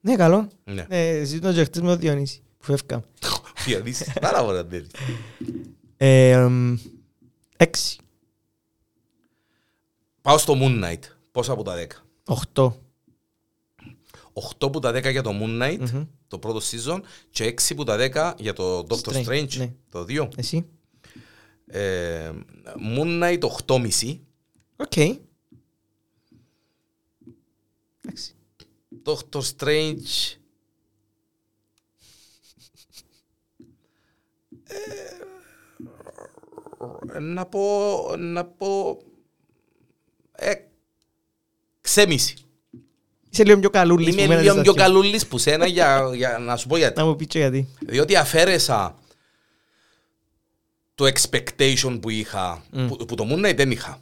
Ναι, 0.00 0.16
καλό. 0.16 0.48
Ναι. 0.64 0.86
Ε, 0.88 1.24
ζήτω 1.24 1.52
και 1.52 1.64
χτες 1.64 1.82
με 1.82 1.88
τον 1.88 1.98
Διονύση 1.98 2.42
που 2.58 2.64
φεύγαμε. 2.64 3.02
Διονύση, 3.66 4.12
πάρα 4.20 4.42
ωραία 4.42 4.66
τέτοια. 4.66 4.98
Ε, 5.96 6.30
εμ, 6.30 6.76
Έξι. 7.56 7.98
Πάω 10.22 10.38
στο 10.38 10.54
Moon 10.60 10.84
Knight. 10.84 10.98
Πόσα 11.32 11.52
από 11.52 11.62
τα 11.62 11.74
δέκα; 11.74 11.96
Οχτώ. 12.26 12.76
8 14.32 14.40
από 14.60 14.80
τα 14.80 14.90
10 14.90 15.10
για 15.10 15.22
το 15.22 15.30
Moon 15.40 15.62
Knight, 15.62 15.78
Μμμ. 15.92 16.04
το 16.28 16.38
πρώτο 16.38 16.60
season, 16.70 17.00
και 17.30 17.44
6 17.44 17.70
από 17.70 17.84
τα 17.84 17.96
10 17.96 18.34
για 18.38 18.52
το 18.52 18.86
Doctor 18.88 19.12
Strange, 19.12 19.24
Strange, 19.26 19.56
ναι. 19.56 19.72
το 19.88 20.04
2. 20.08 20.28
Εσύ; 20.36 20.66
Ε, 21.66 22.32
Moon 22.96 23.22
Knight 23.22 23.38
8,5. 23.66 24.18
Οκ. 24.76 24.96
Εντάξει. 28.00 28.34
Doctor 29.04 29.40
Strange. 29.56 30.34
Ε, 37.12 37.18
να 37.18 37.46
πω. 37.46 38.16
Να 38.18 38.44
πω. 38.44 39.02
Ε, 40.32 40.54
εξέμιση. 41.80 42.34
Είσαι 43.30 43.44
λίγο 43.44 43.58
πιο 43.60 43.70
καλούλης 43.70 44.06
που 44.14 44.20
Είμαι 44.20 44.22
μένετε 44.28 44.40
λίγο 44.42 44.52
στα 44.54 44.62
πιο 44.62 44.70
αρχαία. 44.72 44.86
καλούλης 44.86 45.26
που 45.26 45.38
σένα 45.38 45.66
για, 45.66 46.10
για 46.14 46.38
να 46.38 46.56
σου 46.56 46.66
πω 46.66 46.76
γιατί. 46.76 46.98
Να 47.00 47.06
μου 47.06 47.16
πεις 47.16 47.26
και 47.26 47.38
γιατί. 47.38 47.68
Διότι 47.80 48.16
αφαίρεσα 48.16 48.94
το 50.94 51.04
expectation 51.06 51.98
που 52.00 52.10
είχα, 52.10 52.62
που, 52.88 52.96
που 53.06 53.14
το 53.14 53.26
Moon 53.30 53.46
Knight 53.46 53.56
δεν 53.56 53.70
είχα. 53.70 53.98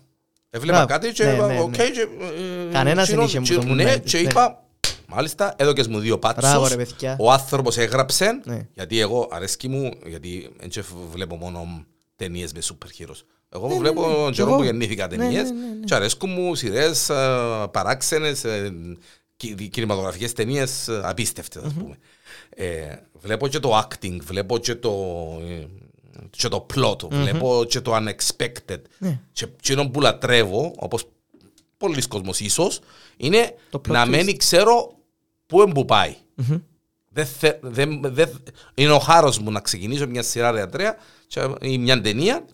Έβλεπα 0.51 0.85
Μπράβο. 0.85 0.93
κάτι 1.01 1.13
και 1.15 1.25
Ναι, 1.25 1.33
είπα, 1.33 1.47
ναι, 1.47 1.61
οκ, 1.61 1.77
ναι. 1.77 1.91
και, 1.91 2.01
ε, 2.01 2.73
Κανένας 2.73 2.95
δεν 2.97 3.05
τζεινό- 3.05 3.29
είχε 3.29 3.37
που 3.39 3.43
τζεινό- 3.45 3.63
το 3.65 3.71
Moon 3.73 3.75
Ναι, 3.75 3.95
Knight, 3.95 4.01
και 4.05 4.17
ναι. 4.21 4.29
είπα, 4.29 4.65
μάλιστα, 5.07 5.55
έδωκες 5.59 5.87
μου 5.87 5.99
δύο 5.99 6.17
Μπράβο, 6.17 6.43
πάτσους. 6.43 6.69
ρε, 6.69 6.77
παιδιά. 6.85 7.17
Ο 7.21 7.33
άνθρωπος 7.33 7.77
έγραψε, 7.79 8.41
Ναι. 8.45 8.67
γιατί 8.75 9.01
εγώ 9.01 9.29
αρέσκει 9.31 9.69
μου, 9.69 9.93
γιατί 10.07 10.51
δεν 10.61 10.85
βλέπω 11.13 11.37
μόνο 11.37 11.85
ταινίες 12.17 12.53
με 12.53 12.61
super 12.63 13.03
heroes. 13.03 13.23
Εγώ 13.49 13.69
βλέπω 13.69 14.09
ναι, 14.09 14.25
ναι. 14.25 14.31
καιρό 14.31 14.57
που 14.57 14.63
γεννήθηκα 14.63 15.09
ταινίες. 15.09 15.53
Και 15.85 15.95
αρέσκουν 15.95 16.31
μου 16.31 16.55
σειρές 16.55 17.09
ε, 17.09 17.15
παράξενες, 17.71 18.45
ε, 18.45 18.75
κινηματογραφικές 19.71 20.33
ταινίες 20.33 20.89
ε, 20.89 21.01
απίστευτες, 21.05 21.63
ας 21.63 21.73
πούμε. 21.73 21.99
Βλέπω 23.21 23.49
και 23.49 23.59
το 23.59 23.79
acting, 23.79 24.19
βλέπω 24.21 24.59
και 24.59 24.75
το, 24.75 24.95
και 26.31 26.49
το 26.49 26.67
plot, 26.75 27.11
βλέπω 27.11 27.65
και 27.69 27.81
το 27.81 27.97
unexpected. 27.97 28.81
Ναι. 28.99 29.21
Και 29.33 29.47
εκείνο 29.57 29.89
που 29.89 30.01
λατρεύω, 30.01 30.75
όπως 30.77 31.05
πολλοί 31.77 32.03
κόσμοι 32.09 32.31
ίσως, 32.39 32.81
είναι 33.17 33.55
να 33.89 34.07
μένει 34.07 34.37
ξέρω 34.37 34.93
πού 35.47 35.63
εμποπαει. 35.63 36.17
Δεν 37.61 38.01
είναι 38.75 38.93
ο 38.93 38.99
χάρος 38.99 39.39
μου 39.39 39.51
να 39.51 39.61
ξεκινήσω 39.61 40.07
μια 40.07 40.23
σειρά 40.23 40.51
ρεατρέα 40.51 40.97
ή 41.61 41.79
μια 41.79 42.01
ταινία. 42.01 42.45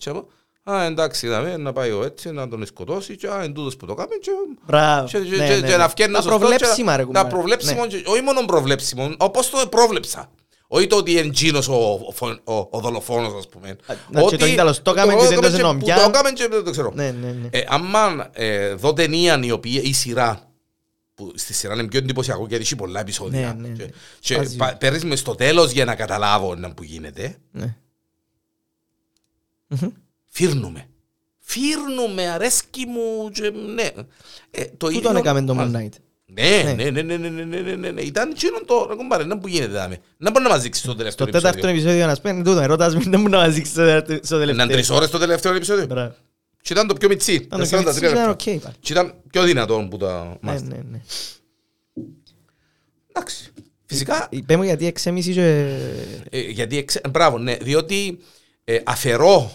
Α, 0.71 0.83
εντάξει, 0.83 1.25
είδαμε, 1.25 1.57
να 1.57 1.73
πάει 1.73 1.91
ο 1.91 2.03
έτσι, 2.03 2.31
να 2.31 2.47
τον 2.47 2.65
σκοτώσει 2.65 3.15
και 3.15 3.27
α, 3.27 3.51
που 3.79 3.85
το 3.85 3.93
κάνει 3.93 4.17
και, 4.21 4.31
Μπράβο, 4.65 5.07
και, 5.07 5.17
ναι, 5.17 5.25
και, 5.25 5.55
ναι, 5.55 5.91
και 5.93 6.07
να 6.07 6.21
ναι. 6.21 6.27
προβλέψιμα, 6.27 6.95
ρε, 6.95 7.05
να 7.05 7.27
προβλέψιμο, 7.27 7.85
ναι. 7.85 8.01
όχι 8.05 8.21
μόνο 8.21 8.45
προβλέψιμο, 8.45 9.13
όπως 9.17 9.49
το 9.49 9.67
πρόβλεψα. 9.67 10.29
Όχι 10.67 10.87
το 10.87 10.95
ότι 10.95 11.11
είναι 11.11 11.57
ο, 11.67 11.99
ο, 12.43 12.55
ο, 12.69 12.79
πούμε. 13.51 13.75
Να, 14.09 14.21
ότι, 14.21 14.37
το 14.37 14.45
Ιταλός, 14.45 14.81
το 14.81 14.91
έκαμε 14.91 15.15
δεν 15.15 15.41
το 15.41 15.47
ξέρω. 15.47 15.77
Το 15.77 16.47
δεν 16.49 16.63
το 16.63 16.71
ξέρω. 16.71 16.91
Ναι, 16.95 17.11
ναι, 17.11 17.31
ναι. 17.31 17.47
Ε, 17.51 17.63
ε 18.33 18.75
η, 19.63 19.93
σειρά 19.93 20.49
που 21.15 21.31
στη 21.35 21.53
σειρά 21.53 21.73
είναι 21.73 21.87
πιο 21.87 21.99
εντυπωσιακό 21.99 22.45
γιατί 22.47 22.63
έχει 22.63 22.75
πολλά 22.75 22.99
επεισόδια. 22.99 23.55
Ναι. 23.59 23.67
ναι 23.67 23.75
και, 24.19 24.37
ναι. 24.37 24.45
και 24.45 24.75
παίρνεις 24.77 25.03
μες 25.03 25.19
στο 25.19 25.35
τέλος 25.35 25.71
για 25.71 25.85
να 25.85 25.95
καταλάβω 25.95 26.55
να 26.55 26.73
που 26.73 26.83
γίνεται. 26.83 27.37
Ε, 27.53 27.75
φύρνουμε 30.35 30.85
φύρνουμε 31.39 32.27
αρέσκει 32.29 32.85
μου 32.85 33.29
και, 33.31 33.51
ναι 33.75 33.89
ε, 34.51 34.63
το 34.77 34.87
Πού 34.87 35.01
τον 35.01 35.15
έκαμε 35.15 35.41
το 35.43 35.55
Moon 35.59 35.75
Knight. 35.75 35.89
ναι, 36.25 36.73
ναι, 36.75 36.89
ναι, 36.89 37.01
ναι, 37.01 37.17
ναι, 37.17 37.29
ναι, 37.29 37.43
ναι, 37.43 37.59
ναι, 37.61 37.75
ναι, 37.75 37.91
ναι. 37.91 38.01
Ήταν 38.01 38.29
εκείνο 38.29 38.57
το, 38.65 38.85
ρε 38.89 38.95
κομπάρε, 38.95 39.23
να 39.23 39.37
που 39.37 39.47
γίνεται, 39.47 39.71
δάμε. 39.71 39.97
Να 40.17 40.31
μπορεί 40.31 40.43
να 40.43 40.49
μας 40.49 40.61
δείξει 40.61 40.83
το 40.83 40.95
τελευταίο 40.95 41.27
Στο 41.27 41.35
τέταρτο 41.37 41.57
επεισόδιο. 41.67 41.79
επεισόδιο 41.81 42.05
να 42.07 42.15
σπένει 42.15 42.43
τούτο, 42.43 42.59
ερώτας 42.59 42.95
μην 42.95 43.11
δεν 43.11 43.19
μου 43.19 43.29
να 43.29 43.37
μας 43.37 43.53
δείξει 43.53 43.71
στο 43.71 43.81
τέταρτο- 43.83 44.19
στο 44.25 44.35
Ήταν 44.41 44.55
τρεις 44.55 44.67
τελευταίο. 44.67 44.95
ώρες 44.95 45.09
το 45.09 45.17
τελευταίο 45.17 45.53
επεισόδιο. 45.53 45.85
Μπράβο. 45.85 46.15
Και 46.61 46.73
ήταν 46.73 46.87
το 46.87 46.93
πιο 46.93 47.07
μιτσί, 47.07 47.47
Αν 47.49 47.59
το 47.59 47.65
43 47.65 47.77
κοιτάξεις, 47.79 47.97
ήταν 48.01 48.13
λεπτά. 48.13 48.29
οκ, 48.29 48.43
πάλι. 48.61 48.75
Και 48.79 48.93
ήταν 48.93 49.13
πιο 49.31 49.43
δυνατό 49.43 49.87
που 49.89 49.97
τα 49.97 50.23
Ναι, 50.41 50.51
μάθα. 50.51 50.65
ναι, 50.65 50.77
ναι. 50.91 51.01
Εντάξει. 53.13 53.51
Φυσικά, 53.85 54.27
Είπαμε 54.31 54.65
γιατί 54.65 54.85
εξέμιση 54.85 55.33
και... 55.33 55.77
ε, 56.29 56.39
γιατί, 56.39 56.77
εξ- 56.77 56.95
ε, 56.95 57.09
μπράβο, 57.09 57.37
ναι, 57.37 57.55
διότι 57.55 58.19
ε, 58.63 58.79
αφαιρώ, 58.85 59.51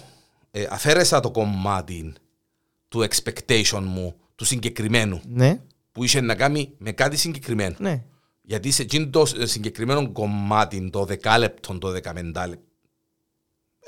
ε, 0.50 0.66
αφαίρεσα 0.70 1.20
το 1.20 1.30
κομμάτι 1.30 2.12
του 2.88 3.06
expectation 3.10 3.82
μου, 3.84 4.14
του 4.34 4.44
συγκεκριμένου, 4.44 5.20
Ναι, 5.28 5.60
που 5.92 6.04
είχε 6.04 6.20
να 6.20 6.34
κάνει 6.34 6.74
με 6.78 6.92
κάτι 6.92 7.16
συγκεκριμένο. 7.16 7.76
ναι. 7.78 8.04
Γιατί 8.42 8.70
σε 8.70 8.82
εκείνο 8.82 9.08
το 9.08 9.26
συγκεκριμένο 9.26 10.12
κομμάτι, 10.12 10.90
το 10.90 11.04
δεκάλεπτο, 11.04 11.78
το 11.78 11.90
δεκαπεντάλεπτο, 11.90 12.64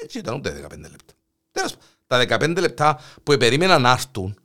έτσι 0.03 0.19
ήταν 0.19 0.35
ούτε 0.35 0.51
15 0.69 0.79
λεπτά. 0.79 1.13
Τέλος, 1.51 1.75
τα 2.07 2.27
15 2.29 2.57
λεπτά 2.61 3.01
που 3.23 3.37
περίμενα 3.37 3.79
να 3.79 3.91
έρθουν 3.91 4.39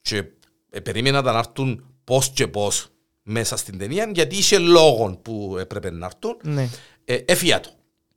και 0.00 0.24
ε, 0.70 0.80
περίμενα 0.80 1.22
να 1.22 1.38
έρθουν 1.38 1.84
πώς 2.04 2.30
και 2.30 2.48
πώς 2.48 2.88
μέσα 3.22 3.56
στην 3.56 3.78
ταινία, 3.78 4.10
γιατί 4.14 4.36
είχε 4.36 4.58
λόγο 4.58 5.16
που 5.22 5.56
έπρεπε 5.58 5.90
να 5.90 6.06
έρθουν, 6.06 6.36
Ναι. 6.42 6.68
ε, 7.04 7.14
έφυγα 7.14 7.60
το. 7.60 7.70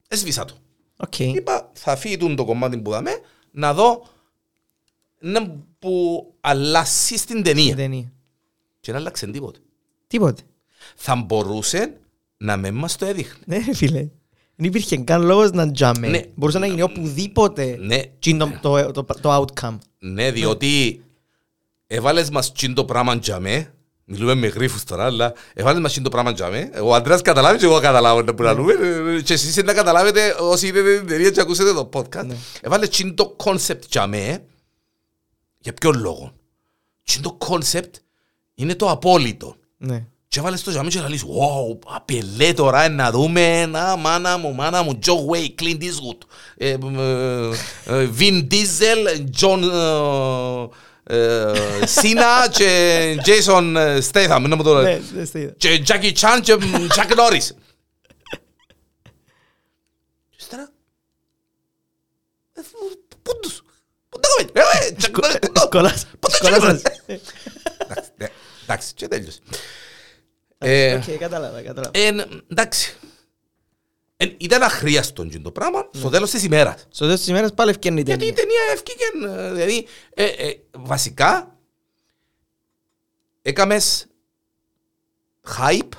Έσβησα 0.08 0.46
το. 0.46 0.54
Οκ. 0.98 1.20
Είπα, 1.20 1.70
θα 1.74 1.96
φύγει 1.96 2.36
το 2.36 2.46
κομμάτι 2.46 2.78
που 2.78 2.92
δαμε, 2.92 3.12
να 3.52 3.74
δω 3.74 4.08
ίντα 5.22 5.64
που 5.80 6.26
αλλάσσει 6.42 7.18
στην 7.18 7.38
Η 7.38 7.42
ταινία. 7.42 7.76
ταινία. 7.76 8.12
Και 8.80 8.92
δεν 8.92 9.02
άλλαξε 9.02 9.28
τίποτε. 9.28 9.60
Τίποτε. 10.08 10.42
Θα 10.96 11.16
μπορούσε 11.16 11.98
να 12.38 12.58
με 12.58 12.72
μας 12.72 12.96
το 12.96 13.06
έδειχνε. 13.06 13.44
Ναι, 13.46 13.58
ρε 13.66 13.74
φίλε. 13.74 14.08
Δεν 14.56 14.68
υπήρχε 14.68 14.98
καν 14.98 15.22
λόγος 15.24 15.52
να 15.52 15.72
τζάμε. 15.72 16.08
Ναι. 16.08 16.22
Μπορούσε 16.36 16.60
να 16.60 16.68
γίνει 16.68 16.82
οπουδήποτε 16.82 17.78
Ναι, 17.80 18.02
τζιν 18.20 18.38
το, 18.38 18.60
το, 18.62 18.92
το, 18.92 19.04
το 19.22 19.36
outcome. 19.46 19.78
ναι, 20.00 20.32
διότι 20.32 21.04
έβαλες 21.88 22.30
μας 22.30 22.52
τσιν 22.52 22.74
το 22.74 22.86
πράγμα 22.86 23.20
τζαμέ, 23.20 23.74
μιλούμε 24.06 24.36
με 24.36 24.48
γρίφους 24.48 24.84
τώρα, 24.84 25.06
αλλά 25.06 25.34
έβαλες 25.54 25.82
μας 25.82 25.92
τσιν 25.92 26.04
το 26.04 26.10
πράγμα 26.10 26.34
τζαμέ, 26.34 26.70
ο 26.84 26.96
Αντρέας 26.96 27.22
καταλάβεις 27.22 27.60
και 27.60 27.66
εγώ 27.66 27.80
καταλάβω 27.80 28.22
να 28.22 28.34
που 28.34 28.44
να 28.44 28.54
λούμε, 28.54 28.74
ε, 28.74 29.22
και 29.22 29.34
εσείς 29.34 29.64
να 29.64 29.74
καταλάβετε 29.74 30.36
όσοι 30.40 30.68
είδετε 30.68 30.98
την 30.98 31.08
εταιρεία 31.08 31.30
και 31.30 31.42
ακούσετε 31.42 31.74
το 31.74 31.90
podcast. 31.94 32.26
Ναι. 32.26 32.36
Έβαλες 32.62 32.90
τσιν 32.90 33.16
το 33.16 33.36
concept 33.44 33.86
τζαμέ, 33.90 34.44
για 35.58 35.74
ποιο 35.74 35.92
λόγο. 35.92 36.34
Τσιν 37.04 37.22
το 37.22 37.38
concept 37.48 37.92
είναι 38.56 38.76
το 38.76 38.90
απόλυτο. 38.90 39.56
Ναι. 39.78 40.06
Και 40.36 40.42
βάλες 40.42 40.64
το 40.64 40.72
τζαμί 40.72 40.90
και 40.90 41.00
να 41.00 41.10
λες 41.10 41.24
«Wow, 41.24 41.78
απελέ 41.88 42.54
τώρα 42.54 42.84
ε, 42.84 42.88
να 42.88 43.12
δούμε, 43.12 43.66
να 43.66 43.96
μάνα 43.96 44.38
μου, 44.38 44.54
μάνα 44.54 44.84
μου, 44.84 45.00
Joe 45.06 45.34
Way, 45.36 45.46
Clint 45.62 45.82
Eastwood, 45.82 46.18
ε, 46.58 46.70
ε, 46.70 46.78
ε, 47.86 48.10
Vin 48.20 48.48
Diesel, 48.52 49.24
John 49.40 49.62
ε, 51.08 51.42
ε, 51.52 51.54
Cena 52.02 52.50
και 52.52 53.18
Jason 53.26 53.74
ε, 53.78 54.00
Statham, 54.12 54.46
να 54.48 54.56
μου 54.56 54.64
το 54.64 54.74
Ναι, 54.82 54.82
λέω, 54.92 55.02
ναι, 55.14 55.26
στο 55.26 55.38
είδα. 55.38 55.54
και 55.58 55.84
Jackie 55.88 56.14
Chan 56.14 56.40
και 56.44 56.56
Chuck 56.96 57.12
Norris. 57.18 57.48
Και 60.30 60.38
ύστερα, 60.40 60.70
ε, 62.54 62.62
πού 63.22 63.40
τους, 63.42 63.62
πού 64.10 64.20
τα 64.20 64.28
κόβει, 64.38 64.50
ε, 64.54 64.88
ε, 64.88 64.96
Chuck 65.02 65.16
Norris, 65.24 65.40
πού 65.42 65.52
το- 65.52 65.62
Σκολάς- 65.66 66.06
πού 66.20 66.28
το 66.30 66.36
σκολάσας. 66.36 66.82
Chuck 66.82 67.12
Norris. 67.12 67.20
Εντάξει, 67.88 68.12
ναι, 68.18 68.28
Εντάξει, 68.64 68.94
και 68.94 69.08
τέλειωσε. 69.08 69.40
Ε, 70.58 70.94
Οκ, 70.96 71.04
κατάλαβα, 71.20 71.62
κατάλαβα. 71.62 71.92
Εν, 71.94 72.44
εντάξει. 72.52 72.96
Εν, 74.18 74.36
ήταν 74.38 74.62
αχρίαστο 74.62 75.26
και 75.26 75.40
το 75.40 75.52
πράγμα 75.52 75.90
στο 75.94 76.10
τέλος 76.10 76.32
της 76.32 76.44
ημέρας. 76.44 76.86
Στο 76.90 77.06
τέλος 77.06 77.20
της 77.20 77.28
ημέρας 77.28 77.54
πάλι 77.54 77.70
ευκαιρνεί 77.70 78.00
η 78.00 78.04
Γιατί 78.04 78.26
η 78.26 78.34
ταινία. 78.34 78.44
ταινία 78.44 78.74
ευκήκε, 78.74 79.04
ε, 79.42 79.54
δηλαδή, 79.54 79.88
ε, 80.14 80.26
ε, 80.26 80.60
βασικά, 80.72 81.58
έκαμες 83.42 84.08
hype 85.58 85.94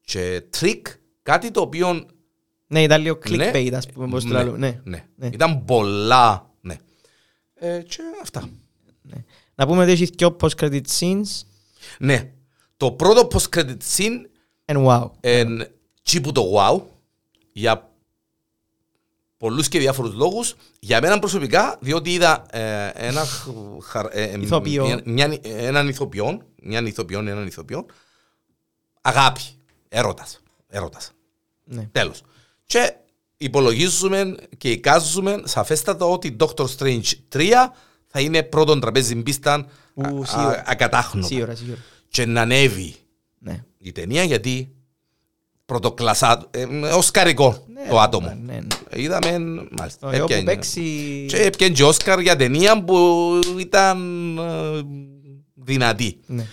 και 0.00 0.42
trick, 0.58 0.82
κάτι 1.22 1.50
το 1.50 1.60
οποίο... 1.60 2.06
Ναι, 2.66 2.82
ήταν 2.82 3.02
λίγο 3.02 3.18
ναι, 3.28 3.50
clickbait, 3.50 3.72
ας 3.74 3.86
πούμε, 3.86 4.08
πώς 4.08 4.24
το 4.24 4.32
ναι, 4.32 4.44
λέω. 4.44 4.56
Ναι. 4.56 4.80
ναι. 4.84 5.06
Ναι. 5.16 5.26
Ήταν 5.26 5.64
πολλά, 5.64 6.50
ναι. 6.60 6.76
Ε, 7.54 7.82
και 7.82 7.98
αυτά. 8.22 8.48
Να 9.54 9.66
πούμε 9.66 9.82
ότι 9.82 9.90
έχεις 9.90 10.10
δυο 10.10 10.36
post-credit 10.40 10.82
scenes 10.98 11.42
Ναι. 11.98 12.32
Το 12.76 12.92
πρώτο 12.92 13.28
post-credit 13.32 13.76
scene 13.96 14.20
and 14.64 14.86
wow. 14.86 15.10
εν 15.20 15.68
τσίπου 16.06 16.32
το 16.32 16.52
wow 16.56 16.80
για 17.52 17.90
πολλούς 19.36 19.68
και 19.68 19.78
διάφορους 19.78 20.14
λόγους. 20.14 20.54
Για 20.80 21.00
μένα 21.00 21.18
προσωπικά, 21.18 21.78
διότι 21.80 22.12
είδα 22.12 22.46
ε, 22.50 22.90
ένα, 22.94 23.24
χαρ- 23.82 24.14
ε, 24.16 24.22
ε, 24.22 24.38
Ηθοποιό. 24.40 24.84
μια- 24.84 25.00
μια- 25.04 25.38
έναν 25.42 25.88
ηθοποιό, 25.88 26.42
μιαν 26.62 26.86
ηθοποιό, 26.86 27.18
έναν 27.18 27.46
ηθοποιό, 27.46 27.86
αγάπη, 29.00 29.40
έρωτας, 29.88 30.40
έρωτας. 30.68 31.10
Ναι. 31.64 31.88
Τέλος. 31.92 32.22
Και 32.66 32.94
υπολογίζουμε 33.36 34.34
και 34.58 34.70
εικάζουμε 34.70 35.42
σαφέστατα 35.44 36.04
ότι 36.04 36.36
Doctor 36.40 36.66
Strange 36.78 37.10
3 37.28 37.72
θα 38.06 38.20
είναι 38.20 38.42
πρώτον 38.42 38.80
τραπέζι 38.80 39.16
πίστα 39.16 39.66
Ου, 39.94 40.02
α- 40.20 40.24
σίγουρα. 40.26 40.48
α- 40.48 40.62
ακατάχνοτο. 40.66 41.26
Σίγουρα, 41.26 41.54
σίγουρα. 41.54 41.78
Και 42.08 42.26
να 42.26 42.40
ανέβει 42.40 42.94
Ναι. 43.38 43.64
η 43.78 43.92
ταινία 43.92 44.22
γιατί 44.24 44.75
πρωτοκλασσά, 45.66 46.46
ε, 46.50 46.64
οσκαρικό 46.96 47.64
Ναι, 47.72 47.88
το 47.88 48.00
άτομο. 48.00 48.38
ναι, 48.44 48.52
ναι. 48.54 48.66
Είδαμε, 49.02 49.38
μάλιστα. 49.78 50.08
Εγώ 50.12 50.26
που 50.26 50.32
έπιανε. 50.32 50.42
παίξει... 50.52 50.80
Και 51.28 51.36
έπιανε 51.36 51.74
και 51.74 51.84
Όσκαρ 51.84 52.20
για 52.20 52.36
ταινία 52.36 52.84
που 52.84 53.30
ήταν 53.58 53.98
ε, 54.38 54.80
δυνατή. 55.54 56.20
Ναι. 56.26 56.46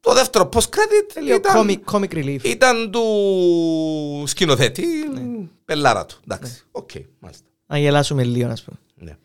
Το 0.00 0.12
δεύτερο 0.14 0.48
post-credit 0.52 1.22
Λίγο 1.22 1.34
ήταν, 1.36 1.66
comic, 1.68 1.92
comic 1.94 2.12
relief. 2.14 2.38
ήταν 2.44 2.90
του 2.90 4.24
σκηνοθέτη, 4.26 4.84
Ναι. 5.14 5.46
πελάρα 5.64 6.06
του. 6.06 6.16
Εντάξει, 6.24 6.62
οκ, 6.70 6.90
μάλιστα. 7.18 7.44
Να 7.66 7.78
γελάσουμε 7.78 8.24
λίγο, 8.24 8.48
ας 8.50 8.62
πούμε. 8.62 8.76
Ναι. 8.94 9.16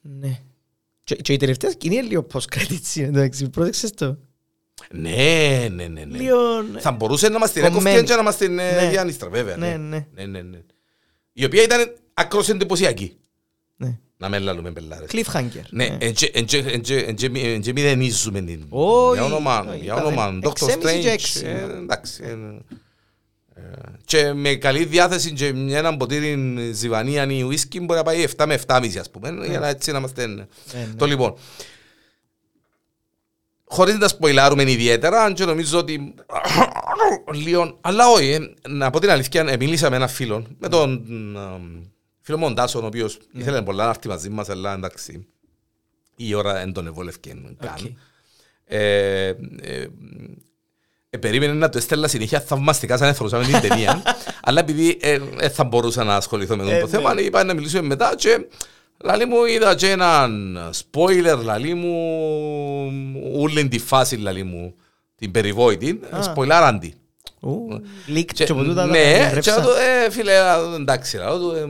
Ναι. 0.00 0.40
Και, 1.04 1.14
και 1.14 1.32
η 1.32 1.36
τελευταία 1.36 1.70
σκηνή 1.70 1.94
είναι 1.96 2.06
λίγο 2.06 2.26
post-credit 2.32 2.80
scene, 2.94 3.02
εντάξει, 3.02 3.48
πρόσεξες 3.50 3.90
το. 3.94 4.18
Ναι, 4.90 5.68
ναι, 5.72 5.86
ναι. 5.86 6.04
ναι. 6.04 6.18
Λίγο... 6.18 6.62
ναι. 6.72 6.80
Θα 6.80 6.90
μπορούσε 6.90 7.28
να 7.28 7.38
μας 7.38 7.52
την 7.52 7.62
Κομμένη. 7.62 7.88
έκοφτει 7.88 8.04
και 8.10 8.14
να 8.14 8.22
μας 8.22 8.36
την 8.36 8.58
ε, 8.58 8.82
Ναι. 8.82 8.88
διανύστρα, 8.90 9.28
βέβαια. 9.28 9.56
Ναι, 9.56 9.76
ναι. 9.76 10.06
ναι, 10.14 10.24
ναι, 10.26 10.42
ναι. 10.42 10.58
Η 11.32 11.44
οποία 11.44 11.62
ήταν 11.62 11.92
άκρως 12.14 12.48
εντυπωσιακή. 12.48 13.16
Ναι. 13.76 13.98
Να 14.16 14.28
μην 14.28 14.42
λαλούμε 14.42 14.70
πελάρες. 14.72 15.08
Cliffhanger. 15.12 15.62
Ναι, 15.70 15.96
εν 16.00 16.14
και 17.60 17.72
μηδενίζουμε 17.74 18.40
την. 18.40 18.66
Όχι, 18.68 19.14
Για 19.18 19.24
όνομα, 19.26 19.60
όχι, 19.68 19.78
για 19.82 19.94
ήταν 19.94 20.06
όνομα, 20.06 20.38
Dr. 20.42 20.50
εξέμιση 20.50 20.98
και 21.00 21.08
Strange. 21.08 21.12
έξι. 21.12 21.44
ε, 21.46 21.62
Εντάξει. 21.62 22.22
ε, 22.24 22.30
ε, 23.54 23.62
Και 24.04 24.32
με 24.32 24.54
καλή 24.54 24.84
διάθεση 24.84 25.32
και 25.32 25.52
με 25.52 25.72
ένα 25.76 25.96
ποτήρι 25.96 26.70
ζιβανία 26.72 27.26
ή 27.32 27.42
ουίσκι 27.42 27.80
μπορεί 27.80 27.98
να 27.98 28.04
πάει 28.04 28.24
7 28.36 28.44
με 28.46 28.60
7,5 28.66 28.96
ας 28.98 29.10
πούμε, 29.10 29.46
για 29.48 29.58
να 29.58 29.68
έτσι 29.68 29.92
να 29.92 29.98
είμαστε... 29.98 30.26
Ναι, 30.26 30.34
ναι. 30.72 30.86
Το 30.96 31.06
λοιπόν. 31.06 31.34
Χωρίς 33.68 33.94
να 33.94 34.00
τα 34.00 34.08
σποιλάρουμε 34.08 34.70
ιδιαίτερα, 34.70 35.22
αν 35.22 35.34
και 35.34 35.44
νομίζω 35.44 35.78
ότι... 35.78 36.14
Λίγο, 37.32 37.78
αλλά 37.80 38.08
όχι, 38.08 38.30
ε, 38.30 38.68
να 38.68 38.90
πω 38.90 39.00
την 39.00 39.10
αλήθεια, 39.10 39.44
ε, 39.48 39.56
μίλησα 39.56 39.90
με 39.90 39.96
έναν 39.96 40.08
φίλο, 40.08 40.46
με 40.58 40.68
τον 40.68 40.92
ε, 41.36 41.88
φίλο 42.20 42.38
μου 42.38 42.44
τον 42.44 42.54
Τάσον, 42.54 42.84
ο 42.84 42.86
οποίος 42.86 43.18
ήθελε 43.32 43.62
πολλά 43.62 43.84
να 43.84 43.90
έρθει 43.90 44.08
μαζί 44.08 44.28
μας, 44.28 44.48
αλλά 44.48 44.72
εντάξει, 44.72 45.26
η 46.16 46.34
ώρα 46.34 46.52
δεν 46.52 46.72
τον 46.72 46.86
εβόλευκε 46.86 47.36
καν. 47.58 47.72
Οκ. 47.72 47.90
Ε, 48.64 49.28
ε, 49.60 49.86
ε, 51.10 51.18
περίμενε 51.18 51.52
να 51.52 51.68
το 51.68 51.78
έστελνα 51.78 52.08
συνέχεια 52.08 52.40
θαυμαστικά 52.40 52.96
σαν 52.96 53.08
έθρωσαμε 53.08 53.44
την 53.44 53.60
ταινία 53.60 54.02
αλλά 54.46 54.60
επειδή 54.60 54.98
ε, 55.00 55.18
ε, 55.38 55.48
θα 55.48 55.64
μπορούσα 55.64 56.04
να 56.04 56.16
ασχοληθώ 56.16 56.56
με 56.56 56.62
Ε, 56.62 56.80
το 56.80 56.86
ναι. 56.86 56.90
θέμα 56.90 57.20
είπα 57.20 57.44
να 57.44 57.54
μιλήσουμε 57.54 57.82
μετά 57.82 58.14
και 58.16 58.46
λαλή 59.04 59.24
μου 59.26 59.44
είδα 59.44 59.74
και 59.74 59.90
έναν 59.90 60.58
spoiler 60.90 61.38
λαλή 61.44 61.74
μου 61.74 61.94
όλη 63.34 63.68
τη 63.68 63.78
φάση 63.78 64.16
λαλή 64.16 64.42
μου 64.42 64.74
την 65.16 65.30
περιβόητη 65.30 66.00
Α. 66.16 66.22
σποιλάραν 66.22 66.78
τη 66.78 66.90
Ου, 67.40 67.66
leaked 68.08 68.24
Και- 68.34 68.44
και 68.44 68.52
από 68.52 68.62
τούτα 68.62 68.74
τα 68.74 68.86
ναι 68.86 68.98
και 68.98 69.22
έβρεψα. 69.26 69.60
του 69.62 69.68
ε 70.06 70.10
φίλε 70.10 70.32
εντάξει 70.78 71.16
λαλό 71.16 71.38
του 71.38 71.50
ε, 71.54 71.64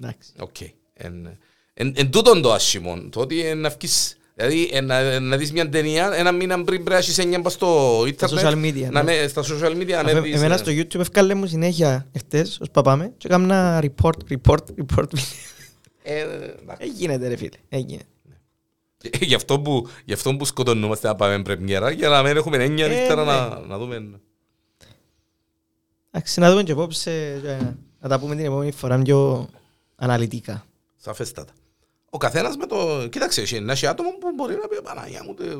Εντάξει. 0.00 0.32
Οκ. 0.40 0.56
Εν, 0.94 1.38
εν, 1.74 1.92
εν 1.96 2.10
τούτον 2.10 2.42
το 2.42 2.52
άσχημο, 2.52 2.98
το 3.10 3.20
ότι 3.20 3.40
εν 3.40 3.58
να 3.60 3.68
βγεις, 3.68 4.16
δηλαδή 4.34 4.68
εν, 4.72 4.84
να, 4.86 5.20
να 5.20 5.36
δεις 5.36 5.52
μια 5.52 5.68
ταινία 5.68 6.10
ένα 6.14 6.32
μήνα 6.32 6.54
πριν 6.54 6.64
πρέπει 6.66 6.90
να 6.90 6.96
έχεις 6.96 7.18
εννιά 7.18 7.40
πας 7.40 7.52
στο 7.52 8.04
ίντερνετ, 8.06 8.44
social 8.44 8.52
media, 8.64 8.88
να 8.90 9.02
ναι. 9.02 9.20
με, 9.20 9.26
στα 9.28 9.42
social 9.42 9.72
media 9.76 9.90
να 10.04 10.10
Αφού 10.10 10.20
δεις, 10.20 10.34
Εμένα 10.34 10.54
ε, 10.54 10.56
στο 10.56 10.70
YouTube 10.72 11.00
ευκάλε 11.00 11.34
μου 11.34 11.46
συνέχεια 11.46 12.06
εχθές, 12.12 12.58
ως 12.60 12.70
παπάμε, 12.70 13.12
και 13.16 13.26
έκανα 13.26 13.82
report, 13.82 14.12
report, 14.30 14.56
report. 14.56 15.12
ε, 15.12 15.18
εντάξει. 15.20 15.26
Ε, 15.57 15.57
γίνεται 16.94 17.28
ρε 17.28 17.36
φίλε, 17.36 17.56
έγινε. 17.68 18.02
γι, 19.20 19.34
αυτό 19.34 19.60
που, 19.60 19.86
γι' 20.04 20.12
αυτό 20.12 20.36
που 20.36 20.44
σκοτωνούμαστε 20.44 21.08
να 21.08 21.14
πάμε 21.14 21.42
πρεμιέρα 21.42 21.90
για 21.90 22.08
να 22.08 22.22
μην 22.22 22.36
έχουμε 22.36 22.56
έννοια 22.64 22.86
Ε, 22.86 22.88
νύχτερα 22.88 23.24
ναι. 23.24 23.30
να, 23.30 23.66
να 23.66 23.78
δούμε 23.78 24.08
Εντάξει, 26.10 26.40
να 26.40 26.50
δούμε 26.50 26.62
και 26.62 26.72
απόψε, 26.72 27.38
και 27.42 27.58
να 28.00 28.08
τα 28.08 28.18
πούμε 28.18 28.34
την 28.36 28.44
επόμενη 28.44 28.70
φορά 28.72 28.98
πιο 29.02 29.48
αναλυτικά. 29.96 30.64
σαφέστατα. 30.96 31.52
Ο 32.10 32.18
καθένας 32.18 32.56
με 32.56 32.66
το... 32.66 33.06
Κοίταξε, 33.08 33.40
έχει 33.40 33.54
ένα 33.54 33.76
άτομο 33.88 34.10
που 34.10 34.28
μπορεί 34.36 34.54
να 34.54 34.68
πει 34.68 34.82
Παναγιά 34.82 35.22
μου, 35.26 35.34
τε- 35.34 35.46
ναι, 35.46 35.54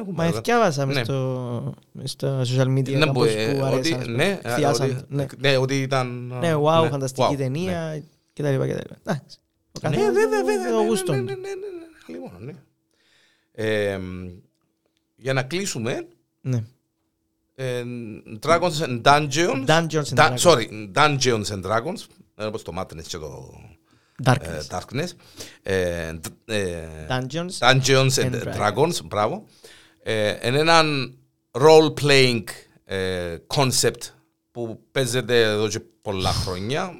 έχουμε 0.00 0.12
Μα 0.16 0.24
εδώ». 0.24 0.36
εθιάβασα 0.38 0.86
μες 0.86 0.96
Ναι. 0.96 1.04
στο- 1.04 1.74
μες 1.92 2.10
στα 2.10 2.40
social 2.44 2.66
media 2.78 2.90
Ναι, 2.92 2.98
κάπως 3.06 3.32
που, 3.32 3.38
ε, 3.38 3.52
που 3.52 3.58
ότι- 3.64 3.74
αρέσαν. 3.74 3.98
ας 3.98 4.04
πούμε. 4.04 4.16
ναι, 4.16 4.24
ε, 4.42 4.48
Εκθιάσαν 4.48 4.90
ότι- 4.90 4.94
το, 5.00 5.04
ναι. 5.08 5.26
ναι, 5.38 5.56
ότι 5.56 5.80
ήταν... 5.82 6.26
Ναι, 6.40 6.54
wow, 6.54 6.82
ναι, 6.82 6.88
φανταστική 6.88 7.26
wow, 7.26 7.30
ναι. 7.30 7.36
ταινία 7.36 8.02
και 8.32 8.42
τα 8.42 8.50
λοιπά 8.50 8.66
και 8.66 8.72
τα 8.74 8.80
λοιπά. 8.82 8.96
Εντάξει. 9.04 9.38
Ο 9.82 9.88
Ναι, 9.88 9.96
καθένας 9.96 10.12
βέβαια, 10.14 10.44
με 10.44 10.52
βέβαια. 10.52 10.70
το 10.72 10.80
ναι, 10.80 10.86
γούστο 10.86 11.12
ναι, 11.12 11.18
του. 11.18 11.24
ναι, 11.24 11.32
ναι, 11.32 11.38
ναι, 11.38 11.54
ναι, 11.54 12.14
λοιπόν, 12.14 12.44
ναι. 12.44 12.52
Ε, 13.52 14.00
για 15.16 15.32
να 15.32 15.42
κλείσουμε, 15.42 16.08
Ναι. 16.40 16.64
ε, 17.54 17.82
Dragons 18.42 18.78
and 18.80 19.02
Dungeons. 19.02 19.66
Dungeons 19.66 20.04
and 20.04 20.14
Da- 20.14 20.34
Dragons. 20.34 20.38
Sorry, 20.38 20.92
Dungeons 20.94 21.44
and 21.46 21.62
Dragons. 21.64 22.00
Είναι 22.38 22.46
όπως 22.48 22.62
το 22.62 22.72
Madness 22.78 23.02
και 23.06 23.18
το 23.18 23.54
ε, 24.24 24.30
Darkness. 24.30 24.78
Darkness. 24.78 25.08
Ε, 25.62 26.12
δ- 26.12 26.50
ε, 26.50 26.88
Dungeons. 27.08 27.58
Dungeons 27.58 28.10
and 28.10 28.32
and 28.42 28.54
Dragons, 28.56 29.04
μπράβο. 29.04 29.44
Ε, 30.02 30.48
είναι 30.48 30.58
έναν 30.58 31.18
role-playing 31.50 32.44
ε, 32.84 33.36
concept 33.54 34.10
που 34.50 34.80
παίζεται 34.92 35.42
εδώ 35.42 35.68
και 35.68 35.80
πολλά 36.02 36.32
χρόνια. 36.32 36.92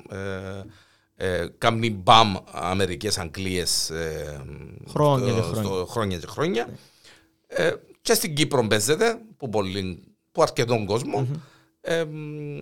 Ε, 1.24 1.36
ε, 1.42 1.48
κάνει 1.58 1.90
μπαμ 1.90 2.34
Αμερικές, 2.52 3.18
Αγγλίες 3.18 3.90
ε, 3.90 4.44
Χρόνια 4.88 5.32
ε, 5.32 5.34
και 5.34 5.42
στο- 5.42 5.52
χρόνια. 5.54 5.84
χρόνια 5.86 6.18
και 6.18 6.26
χρόνια. 6.26 6.68
Ε, 7.46 7.72
και 8.02 8.14
στην 8.14 8.34
Κύπρο 8.34 8.66
παίζεται 8.66 9.18
που, 9.36 9.48
πολύ, 9.48 10.02
που 10.32 10.42
αρκετόν 10.42 10.86
κόσμο. 10.86 11.26
Ε, 11.80 12.04
μ, 12.04 12.58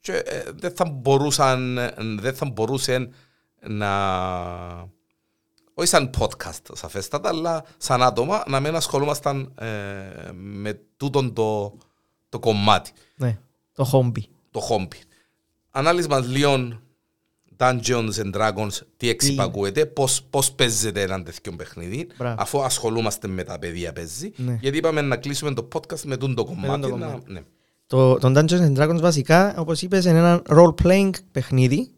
και 0.00 0.12
ε, 0.12 0.42
δεν 0.54 0.74
θα 0.76 0.84
μπορούσαν 0.84 1.78
δεν 2.20 2.34
θα 2.34 2.46
μπορούσε 2.46 3.08
να 3.60 3.90
όχι 5.74 5.88
σαν 5.88 6.10
podcast 6.18 6.60
σαφέστατα 6.72 7.28
αλλά 7.28 7.64
σαν 7.76 8.02
άτομα 8.02 8.44
να 8.46 8.60
μην 8.60 8.74
ασχολούμασταν 8.74 9.52
ε, 9.58 9.66
με 10.32 10.80
τούτον 10.96 11.32
το, 11.34 11.76
το 12.28 12.38
κομμάτι 12.38 12.90
Ναι, 13.16 13.38
το 13.74 13.84
χόμπι. 13.84 14.28
το 14.50 14.60
χόμπι. 14.60 14.96
Ανάλυση 15.70 16.08
μας 16.08 16.26
λίγο 16.26 16.80
Dungeons 17.56 18.10
and 18.14 18.32
Dragons, 18.34 18.80
τι 18.96 19.08
εξυπακούεται, 19.08 19.86
πώς, 19.86 20.22
πώς 20.30 20.52
παίζεται 20.52 21.02
ένα 21.02 21.22
τέτοιο 21.22 21.52
παιχνίδι, 21.52 22.08
Μπράβο. 22.16 22.34
αφού 22.42 22.62
ασχολούμαστε 22.62 23.28
με 23.28 23.44
τα 23.44 23.58
παιδιά 23.58 23.92
παίζει. 23.92 24.32
Ναι. 24.36 24.58
Γιατί 24.60 24.76
είπαμε 24.78 25.00
να 25.00 25.16
κλείσουμε 25.16 25.54
το 25.54 25.68
podcast 25.74 26.00
με 26.04 26.16
τούτο 26.16 26.34
το 26.34 26.44
κομμάτι. 26.44 26.80
το 26.80 26.96
να- 26.96 27.06
κομμάτι. 27.06 27.32
ναι. 27.32 27.40
Το, 27.86 28.18
το 28.18 28.32
Dungeons 28.36 28.60
and 28.72 28.76
Dragons 28.78 29.00
βασικά, 29.00 29.54
όπως 29.58 29.82
είπες, 29.82 30.04
είναι 30.04 30.18
ένα 30.18 30.42
role-playing 30.48 31.10
παιχνίδι 31.32 31.90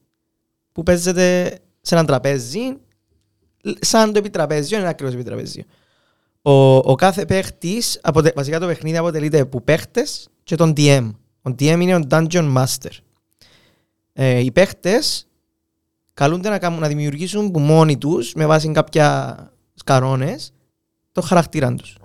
που 0.73 0.83
παίζεται 0.83 1.59
σε 1.81 1.95
ένα 1.95 2.05
τραπέζι, 2.05 2.61
σαν 3.81 4.13
το 4.13 4.19
επιτραπέζιο, 4.19 4.79
είναι 4.79 4.89
ακριβώς 4.89 5.15
επιτραπέζιο. 5.15 5.63
Ο, 6.43 6.53
ο 6.77 6.95
κάθε 6.95 7.25
παίχτης, 7.25 7.99
αποτε, 8.03 8.33
βασικά 8.37 8.61
το 8.61 8.67
παιχνίδι 8.67 8.97
αποτελείται 8.97 9.41
από 9.41 9.61
παίχτες 9.61 10.29
και 10.45 10.57
τον 10.57 10.73
DM. 10.77 11.11
Ο 11.43 11.51
DM 11.59 11.79
είναι 11.81 11.95
ο 11.97 12.01
Dungeon 12.11 12.55
Master. 12.57 12.91
Ε, 14.13 14.39
οι 14.39 14.53
παίχτες 14.53 15.27
καλούνται 16.15 16.49
να, 16.49 16.59
κάνουν, 16.59 16.81
να 16.81 16.89
δημιουργήσουν 16.89 17.51
που 17.51 17.59
μόνοι 17.59 17.99
τους, 17.99 18.35
με 18.35 18.47
βάση 18.47 18.73
κάποια 18.73 19.37
κανόνες, 19.85 20.53
το 21.13 21.21
χαρακτήρα 21.21 21.75
τους. 21.75 21.97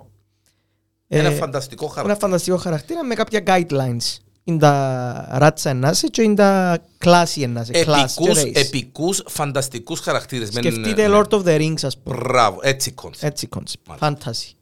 Ένα 1.08 1.28
Ε, 1.28 1.32
φανταστικό 1.34 1.84
ένα 1.84 1.94
χαρακτήρα. 1.94 2.18
φανταστικό 2.20 2.56
χαρακτήρα 2.56 3.04
με 3.04 3.14
κάποια 3.14 3.42
guidelines. 3.46 4.16
Είναι 4.44 4.58
τα 4.58 5.26
ράτσα 5.30 5.70
ενάσε 5.70 6.06
και 6.06 6.22
είναι 6.22 6.34
τα 6.34 6.78
κλάση 6.98 7.40
ενάσε. 7.40 7.72
Class 7.74 7.74
και 7.74 8.28
Επικούς, 8.28 8.42
race. 8.42 8.50
επικούς, 8.54 9.22
φανταστικούς 9.26 10.00
χαρακτήρες. 10.00 10.50
Μεν- 10.50 10.64
Σκεφτείτε 10.64 11.08
ναι. 11.08 11.18
Lord 11.18 11.28
of 11.28 11.42
the 11.44 11.58
Rings 11.60 11.82
ας 11.82 11.98
πούμε. 11.98 12.16
Μπράβο, 12.16 12.58
έτσι 12.62 12.90
concept. 12.92 13.24
Έτσι 13.24 13.48
concept. 13.56 13.94
Μάλιστα. 14.00 14.30
Fantasy. 14.32 14.54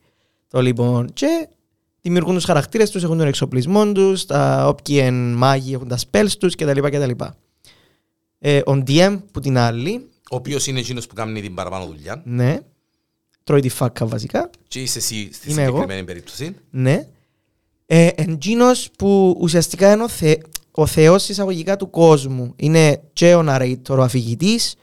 Το 0.49 0.61
λοιπόν. 0.61 1.13
Και 1.13 1.49
δημιουργούν 2.01 2.35
τους 2.35 2.45
χαρακτήρες 2.45 2.91
τους, 2.91 3.03
έχουν 3.03 3.19
τον 3.19 3.27
εξοπλισμό 3.27 3.93
τους, 3.93 4.27
τα 4.27 4.67
όποιοι 4.69 4.99
εν 5.03 5.33
μάγοι 5.33 5.73
έχουν 5.75 5.89
τα 5.89 5.99
spells 6.11 6.31
τους 6.39 6.55
κτλ. 6.55 6.81
κτλ. 6.81 7.11
Ε, 8.39 8.59
ο 8.59 8.83
DM 8.87 9.19
που 9.33 9.41
την 9.41 9.59
άλλη, 9.59 10.09
Ο 10.31 10.37
οποίος 10.37 10.67
είναι 10.67 10.79
εκείνος 10.79 11.07
που 11.07 11.15
κάνει 11.15 11.41
την 11.41 11.55
παραπάνω 11.55 11.87
δουλειά 11.87 12.23
ναι, 12.25 12.59
τρώει 13.45 13.61
τη 13.61 13.69
φάκα 13.69 14.07
βασικά, 14.07 14.51
και 14.69 14.81
είσαι 14.83 14.99
εσύ 14.99 15.29
στη 15.33 15.51
Είμαι 15.51 15.63
εγώ. 15.63 15.71
συγκεκριμένη 15.75 16.07
περίπτωση. 16.07 16.55
Ναι. 16.71 17.09
Ε, 17.87 18.09
εντζήνος 18.15 18.91
που 18.99 19.37
ουσιαστικά 19.41 19.93
είναι 19.93 20.03
ο, 20.03 20.09
θε, 20.09 20.37
ο 20.71 20.87
θεός 20.87 21.29
εισαγωγικά 21.29 21.77
του 21.77 21.91
κόσμου. 21.91 22.53
Είναι 22.57 23.03
και 23.13 23.35
ο 23.35 23.45
narrator, 23.49 23.97
ο 23.99 24.03
αφηγητής 24.03 24.75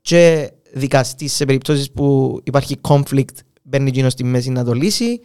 και 0.00 0.52
δικαστής 0.72 1.32
σε 1.32 1.44
περιπτώσεις 1.44 1.90
που 1.90 2.40
υπάρχει 2.44 2.76
conflict 2.88 3.34
μπαίνει 3.62 3.88
εκείνος 3.88 4.12
στη 4.12 4.24
μέση 4.24 4.50
να 4.50 4.64
το 4.64 4.72
λύσει. 4.72 5.20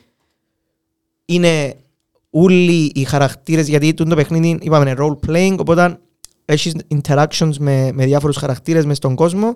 Είναι 1.25 1.75
όλοι 2.29 2.91
οι 2.95 3.03
χαρακτήρες 3.03 3.67
γιατί 3.67 3.93
τούτο 3.93 4.09
το 4.09 4.15
παιχνίδι 4.15 4.57
είπαμε 4.61 4.89
είναι 4.89 4.99
role 5.01 5.29
playing 5.29 5.55
οπότε 5.59 5.99
έχεις 6.51 6.75
interactions 6.87 7.57
με, 7.59 7.91
με 7.93 8.05
διάφορους 8.05 8.37
χαρακτήρες 8.37 8.85
μες 8.85 8.97
στον 8.97 9.15
κόσμο 9.15 9.55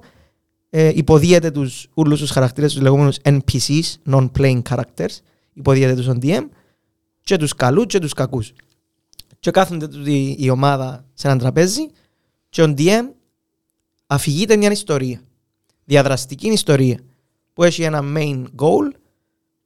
ε, 0.70 0.92
υποδίεται 0.96 1.52
τους, 1.52 1.88
όλους 1.94 2.20
τους 2.20 2.30
χαρακτήρες 2.30 2.74
τους 2.74 2.82
λεγόμενους 2.82 3.18
NPCs, 3.24 3.82
non-playing 4.10 4.62
characters 4.70 5.18
υποδίεται 5.54 5.96
τους 5.96 6.08
on 6.10 6.24
DM 6.24 6.48
και 7.22 7.38
τους 7.38 7.56
καλούς 7.56 7.86
και 7.86 8.00
τους 8.00 8.14
κακούς. 8.14 8.54
Και 9.40 9.52
κάθονται 9.52 9.88
τούτη 9.88 10.36
η 10.40 10.50
ομάδα 10.50 11.06
σε 11.14 11.28
έναν 11.28 11.40
τραπέζι 11.40 11.90
και 12.50 12.62
ο 12.62 12.74
DM 12.78 13.04
αφηγείται 14.08 14.58
μια 14.58 14.72
ιστορία. 14.72 15.22
Διαδραστική 15.86 16.48
ιστορία 16.48 17.00
που 17.54 17.64
έχει 17.64 17.84
ένα 17.84 18.02
main 18.16 18.44
goal 18.44 18.92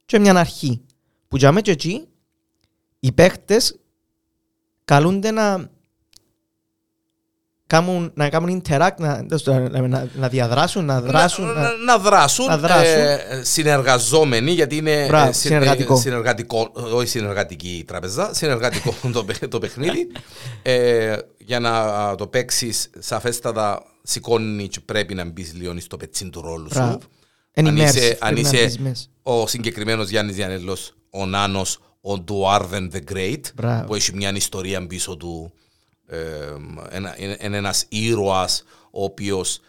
και 0.05 0.19
μια 0.19 0.35
αρχή. 0.35 0.81
Που 1.27 1.37
για 1.37 1.49
μένα 1.49 1.61
και 1.61 1.71
εκεί 1.71 2.07
οι 2.99 3.11
παίχτες 3.11 3.79
καλούνται 4.85 5.31
να 5.31 5.69
κάνουν, 7.67 8.11
να 8.15 8.29
κάνουν 8.29 8.61
interact, 8.61 8.95
να, 8.97 9.25
να, 9.69 9.87
να, 9.87 10.07
να 10.15 10.27
διαδράσουν, 10.27 10.85
να 10.85 11.01
δράσουν. 11.01 11.45
να, 11.45 11.53
να- 11.53 11.61
να, 11.61 11.71
να 11.85 11.97
δράσουν, 11.97 12.45
να 12.45 12.57
δράσουν. 12.57 12.93
ε, 13.01 13.19
συνεργαζόμενοι 13.41 14.51
γιατί 14.51 14.75
είναι 14.77 15.05
Μπράβο, 15.07 15.29
ε, 15.29 15.31
συ- 15.31 15.41
συνεργατικό. 15.47 15.93
ε, 15.93 15.97
συνεργατικό, 15.97 16.71
όχι 16.93 17.07
συνεργατική 17.07 17.83
τραπεζά, 17.87 18.33
συνεργατικό 18.33 18.93
το, 19.13 19.23
παι- 19.23 19.47
το 19.47 19.59
παιχνίδι. 19.59 20.07
Ε, 20.61 21.15
για 21.37 21.59
να 21.59 21.69
α, 21.79 22.15
το 22.15 22.27
παίξεις 22.27 22.89
σαφέστατα 22.99 23.83
σηκώνει 24.03 24.67
και 24.67 24.79
πρέπει 24.79 25.13
να 25.13 25.25
μπεις 25.25 25.53
λίγο 25.53 25.79
στο 25.79 25.97
πετσίν 25.97 26.31
του 26.31 26.41
ρόλου 26.41 26.67
σου. 26.73 26.79
Μπράβο. 26.79 26.99
Αν 27.55 27.65
Είναι 27.65 27.83
είσαι, 27.83 27.99
immersive, 27.99 28.15
αν 28.19 28.33
πρέπει 28.33 28.41
να 28.41 28.49
είσαι 28.49 28.63
μπεις 28.65 28.77
μέσα. 28.79 29.05
ο 29.23 29.47
συγκεκριμένος 29.47 30.09
Γιάννης 30.09 30.35
Διανέλος, 30.35 30.93
ο 31.09 31.25
Νάνος, 31.25 31.79
ο 32.01 32.19
Ντουάρδεν 32.19 32.91
the 32.93 33.13
Great, 33.13 33.41
Μπράβο. 33.55 33.85
που 33.85 33.95
έχει 33.95 34.15
μια 34.15 34.31
ιστορία 34.35 34.87
πίσω 34.87 35.17
του. 35.17 35.51
Ε, 36.07 36.17
ένα, 36.89 37.15
είναι, 37.19 37.37
είναι 37.41 37.57
ένας 37.57 37.85
ήρωας 37.89 38.63
ο 38.91 39.03
οποίος 39.03 39.59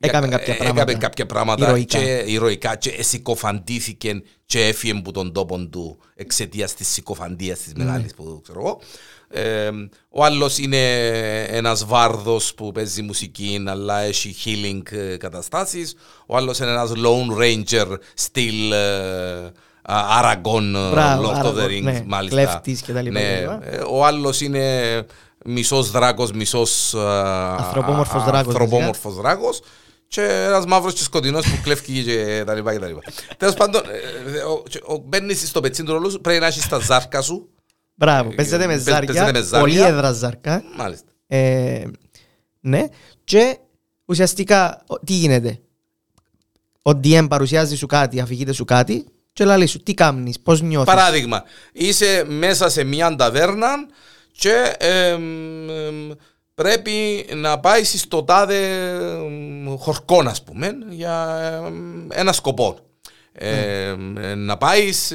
Έκαμε 0.00 0.26
ε, 0.26 0.30
κάποια 0.30 0.52
ε, 0.54 0.56
πράγματα. 0.56 0.80
Έκαμε 0.82 0.98
κάποια 0.98 1.26
πράγματα 1.26 1.68
Ηρωικά. 1.68 1.98
και 1.98 2.24
ηρωικά 2.26 2.76
και 2.76 3.02
συκοφαντήθηκε 3.02 4.22
και 4.46 4.66
έφυγε 4.66 4.92
από 4.98 5.12
τον 5.12 5.32
τόπο 5.32 5.58
του 5.66 5.98
εξαιτίας 6.14 6.74
της 6.74 6.88
συκοφαντίας 6.88 7.58
της 7.58 7.72
Ναι. 7.74 7.84
μεγάλης 7.84 8.14
που 8.14 8.40
ξέρω 8.42 8.60
εγώ. 8.60 8.80
Ε, 9.30 9.70
ο 10.08 10.24
άλλος 10.24 10.58
είναι 10.58 10.92
ένας 11.42 11.84
βάρδος 11.84 12.54
που 12.54 12.72
παίζει 12.72 13.02
μουσική 13.02 13.64
αλλά 13.68 14.00
έχει 14.00 14.34
healing 14.44 14.92
ε, 14.92 15.16
καταστάσεις. 15.16 15.94
Ο 16.26 16.36
άλλος 16.36 16.58
είναι 16.58 16.70
ένας 16.70 16.92
Lone 16.96 17.38
Ranger 17.42 17.96
στυλ 18.14 18.72
ε, 19.88 19.92
Aragon, 20.20 20.62
ε, 20.74 20.90
Μπράβο, 20.90 21.22
Lord 21.30 21.34
of 21.44 21.54
the 21.54 21.64
Aragorn, 21.64 21.68
Rings, 21.68 21.82
ναι, 21.82 22.02
μάλιστα. 22.06 22.36
κλέφτης 22.40 22.82
και 22.82 22.92
τα 22.92 23.02
λοιπά 23.02 23.20
Ναι, 23.20 23.38
και 23.38 23.44
τα 23.46 23.52
λοιπά. 23.52 23.66
ε, 23.76 23.82
ο 23.90 24.04
άλλος 24.04 24.40
είναι 24.40 25.04
μισός 25.44 25.90
δράκος, 25.90 26.32
μισός 26.32 26.94
Ανθρωπόμορφος 26.94 28.24
δράκος, 28.24 28.54
ανθρωπόμορφος 28.54 29.14
δράκος 29.14 29.60
και 30.08 30.22
ένας 30.22 30.66
μαύρος 30.66 30.94
και 30.94 31.02
σκοτεινός 31.02 31.44
που 31.46 31.58
κλέφκει 31.62 32.02
και 32.04 32.42
τα 32.46 32.54
λοιπά 32.54 32.72
και 32.72 32.78
τα 32.78 32.86
λοιπά. 32.86 33.00
Τέλος 33.36 33.54
πάντων, 33.54 33.82
ε, 34.34 34.38
ο- 34.38 34.62
και- 34.68 34.80
ο- 34.84 35.02
μπαίνεις 35.06 35.48
στο 35.48 35.60
πετσίν 35.60 35.84
του 35.84 35.92
ρόλου 35.92 36.10
σου, 36.10 36.20
πρέπει 36.20 36.40
να 36.40 36.46
έχεις 36.46 36.68
τα 36.68 36.78
ζάρκα 36.78 37.20
σου. 37.22 37.48
Μπράβο, 37.94 38.34
παίζεται 38.34 38.66
με 38.66 38.74
Παί- 38.74 38.84
παίζεται 38.84 39.12
ζάρια, 39.12 39.32
με 39.32 39.40
ζάρια. 39.46 39.58
πολύ 39.60 39.80
έδρα 39.80 40.12
ζάρκα. 40.12 40.62
Μάλιστα. 40.76 41.06
Ε, 41.26 41.84
ναι, 42.60 42.84
και 43.24 43.58
ουσιαστικά 44.04 44.82
ο- 44.86 44.98
τι 44.98 45.12
γίνεται; 45.12 45.60
Ο 46.82 46.90
DM 46.90 47.26
παρουσιάζει 47.28 47.76
σου 47.76 47.86
κάτι, 47.86 48.20
αφηγείται 48.20 48.52
σου 48.52 48.64
κάτι 48.64 49.04
και 49.38 49.44
λέει 49.44 49.66
σου 49.66 49.82
τι 49.82 49.94
κάνεις, 49.94 50.40
πώς 50.40 50.60
νιώθεις; 50.60 50.94
Παράδειγμα, 50.94 51.42
είσαι 51.72 52.24
μέσα 52.28 52.68
σε 52.68 52.84
μια 52.84 53.16
ταβέρνα 53.16 53.68
και 54.32 54.74
εμ, 54.78 55.70
εμ, 55.70 56.10
πρέπει 56.54 57.26
να 57.34 57.58
πάει 57.60 57.84
στο 57.84 58.22
τάδε 58.24 58.90
εμ, 58.90 59.76
χορκό, 59.76 60.22
ας 60.26 60.42
πούμε, 60.42 60.70
για 60.90 61.38
εμ, 61.66 62.06
ένα 62.10 62.32
σκοπό. 62.32 62.78
Ε, 63.32 63.94
να 64.36 64.56
πάεις, 64.56 65.12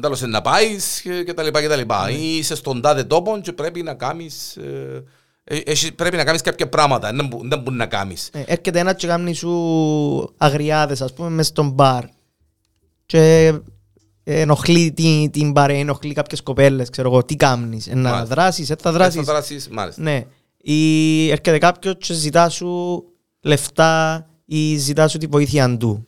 τέλος 0.00 0.20
να 0.20 0.42
πάεις 0.42 1.00
και 1.24 1.32
τα 1.34 1.42
λοιπά 1.42 1.60
και 1.60 1.68
τα 1.68 1.76
λοιπά. 1.76 2.10
Ή 2.10 2.36
είσαι 2.36 2.54
στον 2.56 2.80
τάδε 2.80 3.04
τόπο 3.04 3.40
και 3.42 3.52
πρέπει 3.52 3.82
να 3.82 3.94
κάνεις, 3.94 4.56
ε, 4.56 5.04
ε, 5.44 5.56
έχεις- 5.66 5.92
πρέπει 5.94 6.16
να 6.16 6.24
κάνεις 6.24 6.40
κάποια 6.40 6.68
πράγματα, 6.68 7.12
δεν 7.12 7.26
μπο- 7.26 7.40
δεν 7.42 7.58
μπορεί 7.58 7.76
να 7.76 7.86
κάνεις. 7.86 8.28
Ε, 8.32 8.38
έρχεται 8.46 8.78
ένας 8.78 8.94
και 8.96 9.06
κάνει 9.06 9.34
σου 9.34 10.34
αγριάδες 10.36 11.00
ας 11.00 11.12
πούμε 11.12 11.28
μες 11.28 11.46
στον 11.46 11.70
μπαρ 11.70 12.04
και 13.06 13.52
ενοχλεί 14.24 14.92
την, 14.92 15.30
την 15.30 15.50
μπαρ, 15.50 15.70
ενοχλεί 15.70 16.12
κάποιες 16.14 16.42
κοπέλες, 16.42 16.90
ξέρω 16.90 17.10
εγώ, 17.10 17.24
τι 17.24 17.36
κάνεις, 17.36 17.86
ε, 17.86 17.94
να 17.94 18.10
Μάλιστα. 18.10 18.24
δράσεις, 18.34 18.70
ε, 18.70 18.74
θα 18.74 18.80
Θα 18.82 18.92
δράσεις. 18.92 19.22
δράσεις, 19.24 19.68
μάλιστα. 19.68 20.02
Ναι. 20.02 20.24
Ή 20.56 21.24
έρχεται 21.30 21.58
κάποιος 21.58 21.94
και 21.98 22.12
ζητά 22.14 22.48
σου 22.48 23.02
λεφτά 23.40 24.26
ή 24.44 24.76
ζητά 24.76 25.08
σου 25.08 25.18
τη 25.18 25.26
βοήθεια 25.26 25.76
του. 25.76 26.06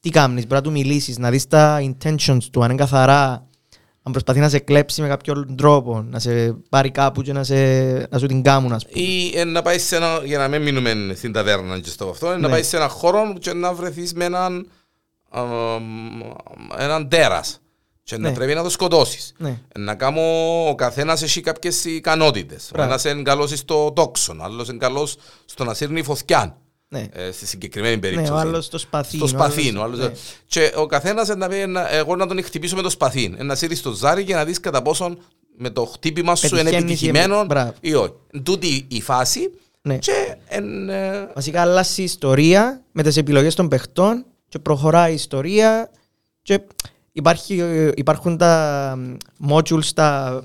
Τι 0.00 0.10
κάνεις, 0.10 0.46
πρέπει 0.46 0.54
να 0.54 0.60
του 0.62 0.70
μιλήσεις, 0.70 1.18
να 1.18 1.30
δεις 1.30 1.46
τα 1.46 1.78
intentions 1.82 2.38
του, 2.52 2.62
αν 2.62 2.70
είναι 2.70 2.78
καθαρά, 2.80 3.46
αν 4.02 4.12
προσπαθεί 4.12 4.40
να 4.40 4.48
σε 4.48 4.58
κλέψει 4.58 5.00
με 5.02 5.08
κάποιον 5.08 5.56
τρόπο, 5.56 6.02
να 6.02 6.18
σε 6.18 6.52
πάρει 6.68 6.90
κάπου 6.90 7.22
και 7.22 7.32
να, 7.32 7.44
σε, 7.44 7.54
να 8.10 8.18
σου 8.18 8.26
την 8.26 8.42
κάμουν, 8.42 8.72
ας 8.72 8.86
πούμε. 8.86 9.04
Ή 9.04 9.32
ε, 9.34 9.44
να 9.44 9.62
πάεις 9.62 9.82
σε 9.86 9.96
ένα, 9.96 10.20
για 10.24 10.38
να 10.38 10.48
μην 10.48 10.62
μείνουμε 10.62 11.12
στην 11.14 11.32
ταβέρνα 11.32 11.78
και 11.80 11.88
στο 11.90 12.08
αυτό, 12.08 12.26
ε, 12.26 12.30
να 12.30 12.38
Ναι. 12.38 12.48
πάεις 12.48 12.66
σε 12.68 12.76
ένα 12.76 12.88
χώρο 12.88 13.34
και 13.38 13.52
να 13.52 13.72
βρεθείς 13.74 14.12
με 14.14 14.24
έναν, 14.24 14.56
α, 14.56 14.62
έναν 16.78 17.08
τέρας. 17.08 17.60
και 18.02 18.16
να 18.18 18.28
Ναι. 18.28 18.34
πρέπει 18.34 18.54
να 18.54 18.62
το 18.62 18.68
σκοτώσεις. 18.70 19.32
Ναι. 19.38 19.58
Να 19.78 19.94
κάνω 19.94 20.20
ο 20.68 20.74
καθένας 20.74 21.22
έχει 21.22 21.40
κάποιες 21.40 21.84
ικανότητες. 21.84 22.64
Ο 22.64 22.70
Μπράβο. 22.72 22.88
ένας 22.90 23.04
είναι 23.04 23.22
καλός 23.22 23.50
στο 23.58 23.92
τόξον, 23.94 24.40
ο 24.40 24.44
άλλος 24.44 24.68
είναι 24.68 24.78
καλός 24.78 25.16
στο 25.44 25.64
να 25.64 25.74
σύρνει 25.74 26.02
φωτιά. 26.02 26.56
Ναι. 26.88 27.06
Ε, 27.12 27.30
στη 27.32 27.46
συγκεκριμένη 27.46 27.94
Ναι, 27.94 28.00
περίπτωση. 28.00 28.32
ο 28.32 28.36
άλλος 28.36 28.64
στο 28.64 28.78
σπαθί. 28.78 29.16
Στο 29.16 29.24
ο 29.24 29.28
σπαθί. 29.28 29.68
άλλος- 29.68 29.80
ο 29.80 29.82
άλλος- 29.84 29.98
ναι. 29.98 30.12
Και 30.46 30.72
ο 30.76 30.86
καθένας 30.86 31.28
να 31.28 31.48
πει, 31.48 31.66
να- 31.66 31.90
εγώ 31.92 32.16
να 32.16 32.26
τον 32.26 32.42
χτυπήσω 32.44 32.76
με 32.76 32.82
το 32.82 32.90
σπαθί. 32.90 33.34
Ε, 33.38 33.42
Να 33.42 33.54
σύρεις 33.54 33.78
στο 33.78 33.90
ζάρι 33.92 34.24
και 34.24 34.34
να 34.34 34.44
δεις 34.44 34.60
κατά 34.60 34.82
πόσον 34.82 35.18
με 35.56 35.70
το 35.70 35.84
χτύπημα 35.84 36.34
σου 36.34 36.46
είναι 36.46 36.56
Πετυχαίνεις 36.56 36.82
ή- 37.00 37.06
επιτυχημένο 37.06 37.44
Μπράβο. 37.44 37.72
ή 37.80 37.94
όχι. 37.94 38.12
Τούτη 38.42 38.84
η 38.88 39.00
φάση 39.02 39.50
Ναι. 39.82 39.98
και 39.98 40.36
εν, 40.48 40.88
ε, 40.88 41.30
Βασικά 41.34 41.60
αλλάζει 41.60 42.00
η 42.00 42.04
ιστορία 42.04 42.82
με 42.92 43.02
τις 43.02 43.16
επιλογές 43.16 43.54
των 43.54 43.68
παιχτών 43.68 44.24
και 44.50 44.58
προχωράει 44.58 45.10
η 45.10 45.14
ιστορία 45.14 45.90
και 46.42 46.60
υπάρχει, 47.12 47.58
ε, 47.58 47.90
υπάρχουν 47.94 48.36
τα 48.36 48.94
μ, 48.98 49.48
modules 49.50 49.84
τα, 49.94 50.42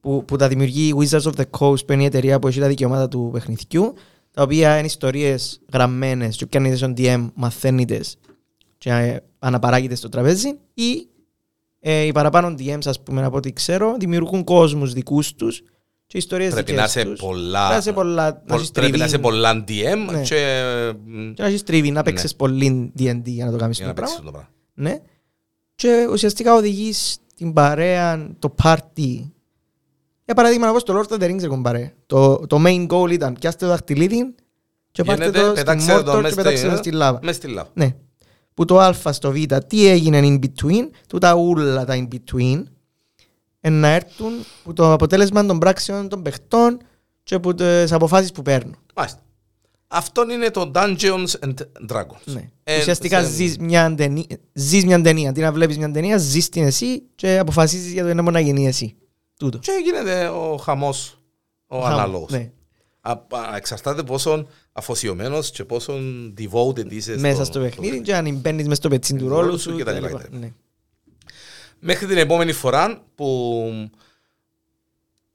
που, 0.00 0.24
που 0.24 0.36
τα 0.36 0.48
δημιουργεί 0.48 0.88
η 0.88 0.94
Wizards 0.98 1.22
of 1.22 1.32
the 1.36 1.44
Coast 1.58 1.86
που 1.86 1.92
είναι 1.92 2.02
η 2.02 2.06
εταιρεία 2.06 2.38
που 2.38 2.48
έχει 2.48 2.60
τα 2.60 2.66
δικαιώματα 2.66 3.08
του 3.08 3.30
παιχνιδιού 3.32 3.94
τα 4.30 4.42
οποία 4.42 4.76
είναι 4.76 4.86
ιστορίες 4.86 5.60
γραμμένες 5.72 6.36
και 6.36 6.46
πιάνετε 6.46 6.76
στον 6.76 6.94
DM 6.96 7.30
μαθαίνετε 7.34 8.00
και 8.78 8.90
ε, 8.90 9.20
αναπαράγετε 9.38 9.94
στο 9.94 10.08
τραπέζι 10.08 10.58
ή 10.74 11.08
ε, 11.80 12.00
οι 12.00 12.12
παραπάνω 12.12 12.54
DMs 12.58 12.86
ας 12.86 13.02
πούμε 13.02 13.24
από 13.24 13.36
ό,τι 13.36 13.52
ξέρω 13.52 13.96
δημιουργούν 13.98 14.44
κόσμους 14.44 14.92
δικούς 14.92 15.34
τους 15.34 15.62
και 16.06 16.18
ιστορίες 16.18 16.52
πρέπει 16.52 16.70
δικές 16.72 16.94
να 16.94 17.00
είσαι 17.00 17.10
τους. 17.10 17.20
πολλά, 17.20 17.58
Πρέπει 17.58 17.72
να 17.72 17.76
είσαι 17.76 17.92
πολλά- 17.92 18.24
να 18.30 18.34
πο- 18.34 18.54
έχεις 18.54 18.70
πρέπει 18.70 18.98
να 18.98 19.04
είσαι 19.04 19.18
τριβή. 19.18 19.22
πολλά 19.22 19.64
DM 19.68 20.12
Ναι. 20.12 20.22
και 20.22 20.62
μ, 21.06 21.32
Και 21.32 21.42
να 21.42 21.48
έχεις 21.48 21.62
τρίβει, 21.62 21.90
να 21.90 22.02
παίξεις 22.02 22.34
πολύ 22.36 22.92
D&D 22.98 23.20
για 23.24 23.44
να 23.44 23.50
το 23.50 23.56
κάνεις 23.56 23.76
για 23.76 23.86
το 23.86 23.92
να 23.92 23.94
πράγμα. 23.96 24.14
παίξεις 24.14 24.16
το 24.24 24.30
πράγμα. 24.30 24.48
Ναι. 24.74 25.00
Και 25.74 26.06
ουσιαστικά 26.12 26.54
οδηγείς 26.54 27.16
την 27.36 27.52
παρέα, 27.52 28.28
το 28.38 28.48
πάρτι. 28.50 29.32
Για 30.24 30.34
παράδειγμα, 30.34 30.66
εγώ 30.66 30.78
στο 30.78 31.00
Lord 31.00 31.12
of 31.14 31.22
the 31.22 31.30
Rings 31.30 31.42
έχω 31.42 31.60
παρέα. 31.60 31.92
Το, 32.06 32.36
το 32.46 32.62
main 32.66 32.86
goal 32.86 33.10
ήταν 33.12 33.36
πιάστε 33.40 33.64
το 33.64 33.70
δαχτυλίδι 33.70 34.34
και 34.90 35.04
πάρτε 35.04 35.24
Γίνεται, 35.24 35.40
το 35.40 35.50
στην 35.50 35.64
πετάξτε 35.64 36.02
το 36.02 36.12
Mordor 36.12 36.20
μες 36.22 36.30
και 36.30 36.36
πετάξτε 36.36 36.66
το 36.68 36.76
στη- 36.76 36.88
στη 36.88 36.96
λάβα. 36.96 37.18
Μες 37.22 37.36
στη 37.36 37.48
λάβα. 37.48 37.68
Ναι. 37.74 37.94
Που 38.54 38.64
το 38.64 38.78
α 38.80 38.92
στο 39.12 39.30
β, 39.32 39.36
τι 39.66 39.86
έγινε 39.86 40.20
in 40.22 40.38
between, 40.44 40.88
του 41.08 41.18
τα 41.18 41.34
ούλα 41.34 41.84
τα 41.84 41.94
in 41.96 42.08
between, 42.14 42.56
εν 42.56 42.73
να 43.70 43.88
έρθουν 43.88 44.32
που 44.64 44.72
το 44.72 44.92
αποτέλεσμα 44.92 45.46
των 45.46 45.58
πράξεων 45.58 46.08
των 46.08 46.22
παιχτών 46.22 46.78
και 47.22 47.34
από 47.34 47.54
τις 47.54 47.92
αποφάσεις 47.92 48.32
που 48.32 48.42
παίρνουν. 48.42 48.76
Μάλιστα. 48.94 49.18
Αυτό 49.88 50.30
είναι 50.30 50.50
το 50.50 50.70
Dungeons 50.74 51.26
and 51.40 51.54
Dragons. 51.92 52.24
Ναι. 52.24 52.50
Ε, 52.64 52.78
Ουσιαστικά 52.78 53.22
σε- 53.22 53.30
ζεις 53.30 53.58
μια, 53.58 53.94
ταινία, 53.94 54.24
ζεις 54.52 54.84
μια 54.84 55.00
ταινία. 55.02 55.28
Αντί 55.30 55.40
να 55.40 55.52
βλέπεις 55.52 55.78
μια 55.78 55.90
ταινία, 55.90 56.16
ζεις 56.18 56.48
την 56.48 56.62
εσύ 56.64 57.02
και 57.14 57.38
αποφασίζεις 57.38 57.92
για 57.92 58.02
το 58.02 58.08
ένα 58.08 58.22
μόνο 58.22 58.36
να 58.38 58.40
γίνει 58.44 58.66
εσύ. 58.66 58.94
Τούτο. 59.38 59.58
Και 59.58 59.72
γίνεται 59.84 60.26
ο 60.28 60.56
χαμός 60.56 61.18
ο 61.66 61.78
Χαμ- 61.80 61.92
ανάλογος. 61.92 62.30
Ναι. 62.30 62.50
Α- 63.00 63.10
α- 63.12 63.56
Εξαρτάται 63.56 64.02
πόσο 64.02 64.46
αφοσιωμένος 64.72 65.50
και 65.50 65.64
πόσο 65.64 65.92
devoted 66.38 66.90
είσαι 66.92 67.18
Μέσα 67.18 67.44
στο 67.44 67.60
παιχνίδι 67.60 68.00
και 68.00 68.14
αν 68.14 68.34
μπαίνεις 68.36 68.62
μέσα 68.64 68.74
στο 68.74 68.88
πετσίν 68.88 69.16
του 69.18 69.22
Του 69.24 69.28
ρόλου 69.30 69.42
ρόλους 69.46 69.62
σου 69.62 69.70
σου 69.70 69.76
και 69.76 69.82
και 69.82 69.90
τα 69.90 69.92
τα 69.92 70.00
λοιπά, 70.00 70.08
λοιπά. 70.08 70.22
και 70.22 70.28
τα 70.30 70.38
Ναι. 70.38 70.52
Μέχρι 71.86 72.06
την 72.06 72.16
επόμενη 72.18 72.52
φορά 72.52 73.04
που 73.14 73.90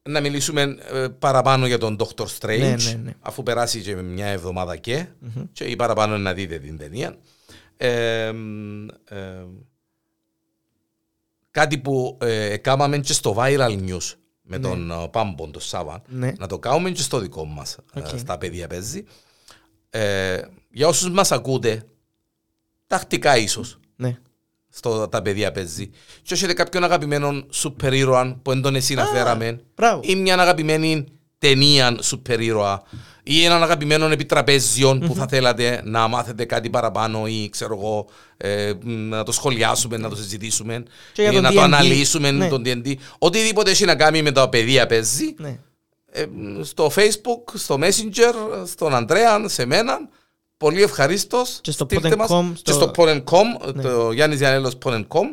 να 0.04 0.20
μιλήσουμε 0.22 0.62
ε, 0.92 1.08
παραπάνω 1.20 1.68
για 1.68 1.78
τον 1.78 1.98
Doctor 2.00 2.26
Strange 2.40 2.60
Ναι, 2.60 2.76
ναι, 2.76 3.00
ναι. 3.04 3.14
αφού 3.20 3.44
περάσει 3.44 3.82
και 3.82 3.96
μια 3.96 4.26
εβδομάδα 4.26 4.78
και 4.78 5.06
Μμμ. 5.20 5.44
και 5.52 5.64
ή 5.64 5.76
παραπάνω 5.76 6.18
να 6.18 6.34
δείτε 6.34 6.58
την 6.60 6.78
ταινία. 6.78 7.18
Ε, 7.78 8.32
μ, 8.32 8.88
ε, 9.10 9.46
κάτι 11.52 11.78
που 11.78 12.18
ε, 12.22 12.52
έκαναμε 12.52 12.98
και 13.00 13.14
στο 13.14 13.36
viral 13.38 13.80
news 13.88 14.14
με 14.42 14.58
Ναι. 14.58 14.68
τον 14.68 14.92
ε, 14.92 15.08
Πάμπον, 15.12 15.52
τον 15.52 15.62
Σάββα, 15.62 16.02
Ναι. 16.08 16.34
να 16.38 16.48
το 16.48 16.60
κάνουμε 16.60 16.92
και 16.92 17.02
στο 17.02 17.20
δικό 17.20 17.46
μας, 17.46 17.78
ε, 17.94 18.00
Οκ. 18.00 18.08
στα 18.18 18.38
παιδιά 18.38 18.68
παίζει. 18.68 19.04
Ε, 19.90 20.42
για 20.72 20.88
όσους 20.88 21.10
μας 21.10 21.32
ακούτε, 21.32 21.84
τακτικά 22.88 23.38
ίσως, 23.38 23.80
Ναι. 23.96 24.18
Στο 24.70 25.08
τα 25.08 25.22
παιδιά 25.22 25.52
παίζει. 25.52 25.90
Και 26.22 26.34
έχετε 26.34 26.54
κάποιον 26.54 26.84
αγαπημένο 26.84 27.44
σούπερ 27.50 27.94
ήρωα 27.94 28.40
που 28.42 28.52
δεν 28.52 28.62
τον 28.62 28.76
εσύ 28.76 28.94
να 28.94 29.06
φέραμε, 29.06 29.60
Μπράβο. 29.76 30.00
ή 30.04 30.16
μια 30.16 30.38
αγαπημένη 30.40 31.06
ταινία 31.38 31.96
σούπερ 32.02 32.40
ήρωα, 32.40 32.82
ή 33.24 33.44
έναν 33.44 33.64
αγαπημένο 33.64 34.06
επιτραπέζιο 34.06 34.98
που 35.06 35.14
θα 35.16 35.28
θέλατε 35.28 35.82
να 35.84 36.08
μάθετε 36.08 36.46
κάτι 36.46 36.70
παραπάνω 36.70 37.28
ή 37.28 37.50
ξέρω 37.50 37.76
εγώ 37.80 38.08
ε, 38.38 38.72
μ, 38.84 38.92
να 38.92 39.24
το 39.24 39.32
σχολιάσουμε, 39.32 39.98
να 39.98 40.10
το 40.10 40.16
συζητήσουμε 40.16 40.84
Και 41.14 41.22
για 41.22 41.32
ή 41.32 41.34
τον 41.34 41.44
να 41.44 41.52
το 41.52 41.60
D&D. 41.60 41.64
αναλύσουμε 41.64 42.32
Ναι. 42.32 42.48
τον 42.48 42.62
D&D. 42.66 42.94
Οτιδήποτε 43.20 43.72
έχει 43.72 43.86
να 43.86 43.96
κάνει 43.96 44.22
με 44.22 44.32
τα 44.32 44.50
παιδεία 44.50 44.86
παίζει 44.86 45.34
Ναι. 45.38 45.60
ε, 46.12 46.26
στο 46.62 46.92
facebook, 46.96 47.54
στο 47.54 47.78
messenger, 47.82 48.34
στον 48.66 48.96
Ανδρέα, 48.96 49.48
σε 49.48 49.66
μένα. 49.66 49.98
Πολύ 50.60 50.82
ευχαρίστως. 50.82 51.60
Και 51.62 51.72
στο 51.72 51.86
Pod.com, 51.90 52.52
Και 52.54 52.72
στο- 52.72 52.74
στο 52.74 52.92
Pod.com, 52.96 53.74
Ναι. 53.74 53.82
το 53.82 54.12
Γιάννης 54.12 54.40
Διανέλος 54.40 54.78
Pod.com. 54.86 55.24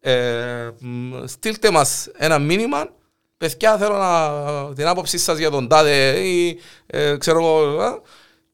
Ε, 0.00 0.70
μ, 0.80 1.24
στείλτε 1.24 1.70
μας 1.70 2.08
ένα 2.16 2.38
μήνυμα. 2.38 2.88
Παιδιά, 3.36 3.78
θέλω 3.78 3.96
να, 3.96 4.30
την 4.74 4.86
άποψή 4.86 5.18
σας 5.18 5.38
για 5.38 5.50
τον 5.50 5.68
τάδε 5.68 6.20
ή 6.20 6.58
ε, 6.86 7.16
ξέρω 7.16 7.38
εγώ. 7.38 7.82
ε, 7.82 8.00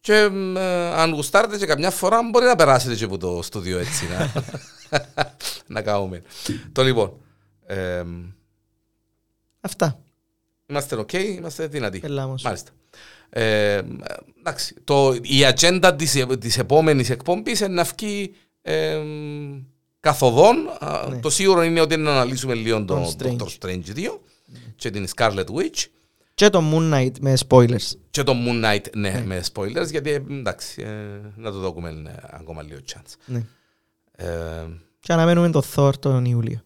και 0.01 0.29
μ, 0.29 0.57
ε, 0.57 0.61
αν 0.95 1.13
γουστάρετε 1.13 1.57
και 1.57 1.67
καμιά 1.67 1.91
φορά 1.91 2.19
μπορεί 2.31 2.45
να 2.47 2.57
περάσετε 2.57 2.95
και 2.95 3.05
από 3.05 3.19
το 3.19 3.41
στούντιο 3.43 3.79
έτσι 3.79 4.05
να, 4.09 4.33
να 5.75 5.83
κάνουμε. 5.83 6.23
Το 6.73 6.83
λοιπόν, 6.83 7.13
ε, 7.67 8.03
Αυτά. 9.61 9.99
Είμαστε 10.67 10.97
ok, 10.97 11.13
είμαστε 11.15 11.67
δυνατοί. 11.67 12.01
Ελάμος. 12.05 12.43
Μάλιστα. 12.43 12.71
Ε, 13.35 13.81
εντάξει, 14.39 14.75
το, 14.85 15.17
η 15.23 15.45
ατζέντα 15.45 15.95
της, 15.95 16.25
της 16.39 16.59
επόμενης 16.59 17.11
εκπομπής 17.11 17.61
είναι 17.61 17.69
να 17.75 17.85
βγει 17.85 18.35
ε, 18.63 18.99
καθοδόν. 20.01 20.57
Α, 20.79 21.07
Ναι. 21.11 21.21
Το 21.21 21.31
σίγουρο 21.31 21.63
είναι 21.63 21.81
ότι 21.81 21.95
είναι 21.95 22.03
να 22.03 22.11
αναλύσουμε 22.13 22.55
λίγο 22.55 22.85
τον 22.85 23.17
Τον 23.19 23.37
Doctor 23.39 23.47
Strange. 23.47 23.69
Strange 23.69 23.97
2 23.97 24.01
και 24.77 24.91
την 24.91 25.07
Scarlet 25.17 25.45
Witch 25.45 25.85
Και 26.35 26.49
το 26.49 26.63
Moon 26.73 26.95
Knight 26.95 27.13
με 27.21 27.35
spoilers. 27.49 27.91
και 28.11 28.23
τον 28.23 28.37
Moon 28.47 28.65
Knight 28.65 28.85
ναι, 28.95 29.23
με 29.27 29.43
spoilers 29.53 29.91
γιατί 29.91 30.11
ε, 30.11 30.23
εντάξει, 30.31 30.83
ε, 30.83 31.21
να 31.37 31.51
το 31.53 31.59
δούμε 31.59 31.89
ε, 31.89 32.13
ακόμα 32.31 32.63
λίγο 32.63 32.79
chance. 32.95 33.15
Ναι. 33.25 33.43
Ε, 34.17 34.67
Και 35.01 35.13
αναμένουμε 35.13 35.51
το 35.51 35.63
Thor 35.75 35.93
τον 35.99 36.25
Ιούλιο. 36.25 36.63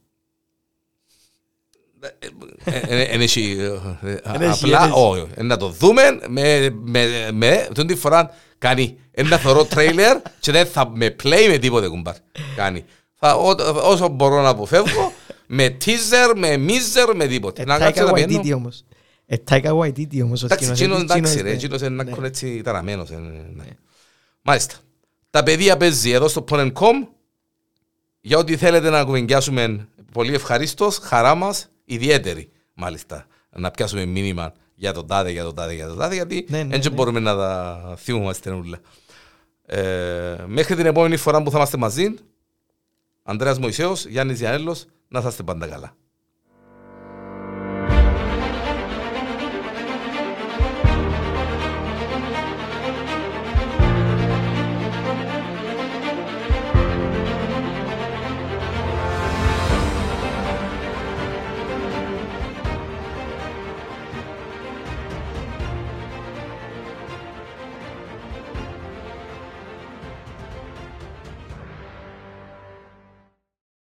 Εν 3.11 3.21
έχει 3.21 3.57
ε, 4.03 4.11
Εν 4.11 4.21
απλά 4.25 4.51
έχει, 4.51 4.71
εν 4.71 4.75
έχει. 4.83 4.91
όχι. 4.95 5.27
Ε, 5.35 5.43
Να 5.43 5.57
το 5.57 5.69
δούμε 5.69 6.03
με, 6.29 6.71
με, 6.83 7.29
με 7.33 7.69
τον 7.75 7.87
τη 7.87 7.95
φορά 7.95 8.31
κάνει 8.59 8.99
ένα 9.11 9.39
θωρό 9.39 9.65
τρέιλερ 9.65 10.17
και 10.41 10.53
δεν 10.53 10.67
θα 10.67 10.91
με 10.95 11.17
play 11.23 11.47
με 11.49 11.59
τίποτε 11.59 11.89
κουμπάρ. 11.89 12.15
Κάνει. 12.57 12.85
Θα, 13.15 13.35
ό, 13.37 13.55
όσο 13.83 14.09
μπορώ 14.09 14.43
να 14.43 14.49
αποφεύγω 14.49 15.13
με 15.47 15.77
teaser, 15.85 16.35
με 16.37 16.55
miser, 16.69 17.13
με 17.15 17.27
τίποτε. 17.27 17.63
Ε, 17.63 17.65
Να 17.65 17.79
κάτσω 17.79 18.03
Taika 18.03 18.07
να 18.07 18.13
Waititi 18.13 18.41
πιένω. 18.41 18.57
όμως. 18.57 18.85
Ε, 19.27 19.37
Taika 19.51 19.79
Waititi 19.79 20.21
όμως 20.23 20.43
ο 20.43 20.47
Εντάξει, 20.47 20.65
σκηνοθέτης. 20.65 20.81
εκείνος 20.81 21.03
εντάξει 21.03 21.13
Εκείνος, 21.17 21.35
ρε, 21.35 21.43
ναι. 21.43 21.51
εκείνος 21.51 21.81
είναι 21.81 22.03
Ναι. 22.05 22.11
να 22.19 22.27
έτσι 22.27 22.61
ταραμένος. 22.63 23.11
ε, 23.11 23.15
ναι. 23.55 23.65
Μάλιστα. 24.43 24.75
Τα 25.31 25.43
παιδεία 25.43 25.77
παίζει 25.77 26.11
εδώ 26.11 26.29
στο 26.29 26.45
Porn.com. 26.51 26.93
Για 28.21 28.39
ό,τι 28.39 28.57
θέλετε 28.57 28.91
να 28.91 29.05
κουβεντιάσουμε 29.05 29.89
πολύ 30.13 30.35
ευχαρίστως, 30.35 30.99
χαρά 30.99 31.35
μας, 31.35 31.69
ιδιαίτερη 31.87 32.51
μάλιστα, 32.74 33.26
να 33.51 33.70
πιάσουμε 33.70 34.05
μήνυμα 34.05 34.53
για 34.74 34.93
τον 34.93 35.07
τάδε, 35.07 35.30
για 35.30 35.43
τον 35.45 35.55
τάδε, 35.55 35.74
για 35.74 35.87
τον 35.87 35.99
τάδε, 35.99 36.14
γιατί 36.14 36.47
Ναι, 36.49 36.62
ναι, 36.62 36.74
έτσι 36.74 36.89
ναι. 36.89 36.95
μπορούμε 36.95 37.20
να 37.20 37.37
τα 37.37 37.95
θυμούμαστε 37.99 38.51
όλα. 38.51 38.78
Ε, 39.66 40.45
μέχρι 40.47 40.76
την 40.76 40.87
επόμενη 40.87 41.16
φορά 41.16 41.43
που 41.43 41.51
θα 41.51 41.57
είμαστε 41.57 41.76
μαζί, 41.76 42.14
Ανδρέας 43.22 43.59
Μωυσέος, 43.59 44.07
Γιάννης 44.07 44.39
Γιανέλος, 44.39 44.87
να 45.09 45.24
είστε 45.28 45.43
πάντα 45.43 45.66
καλά. 45.66 45.97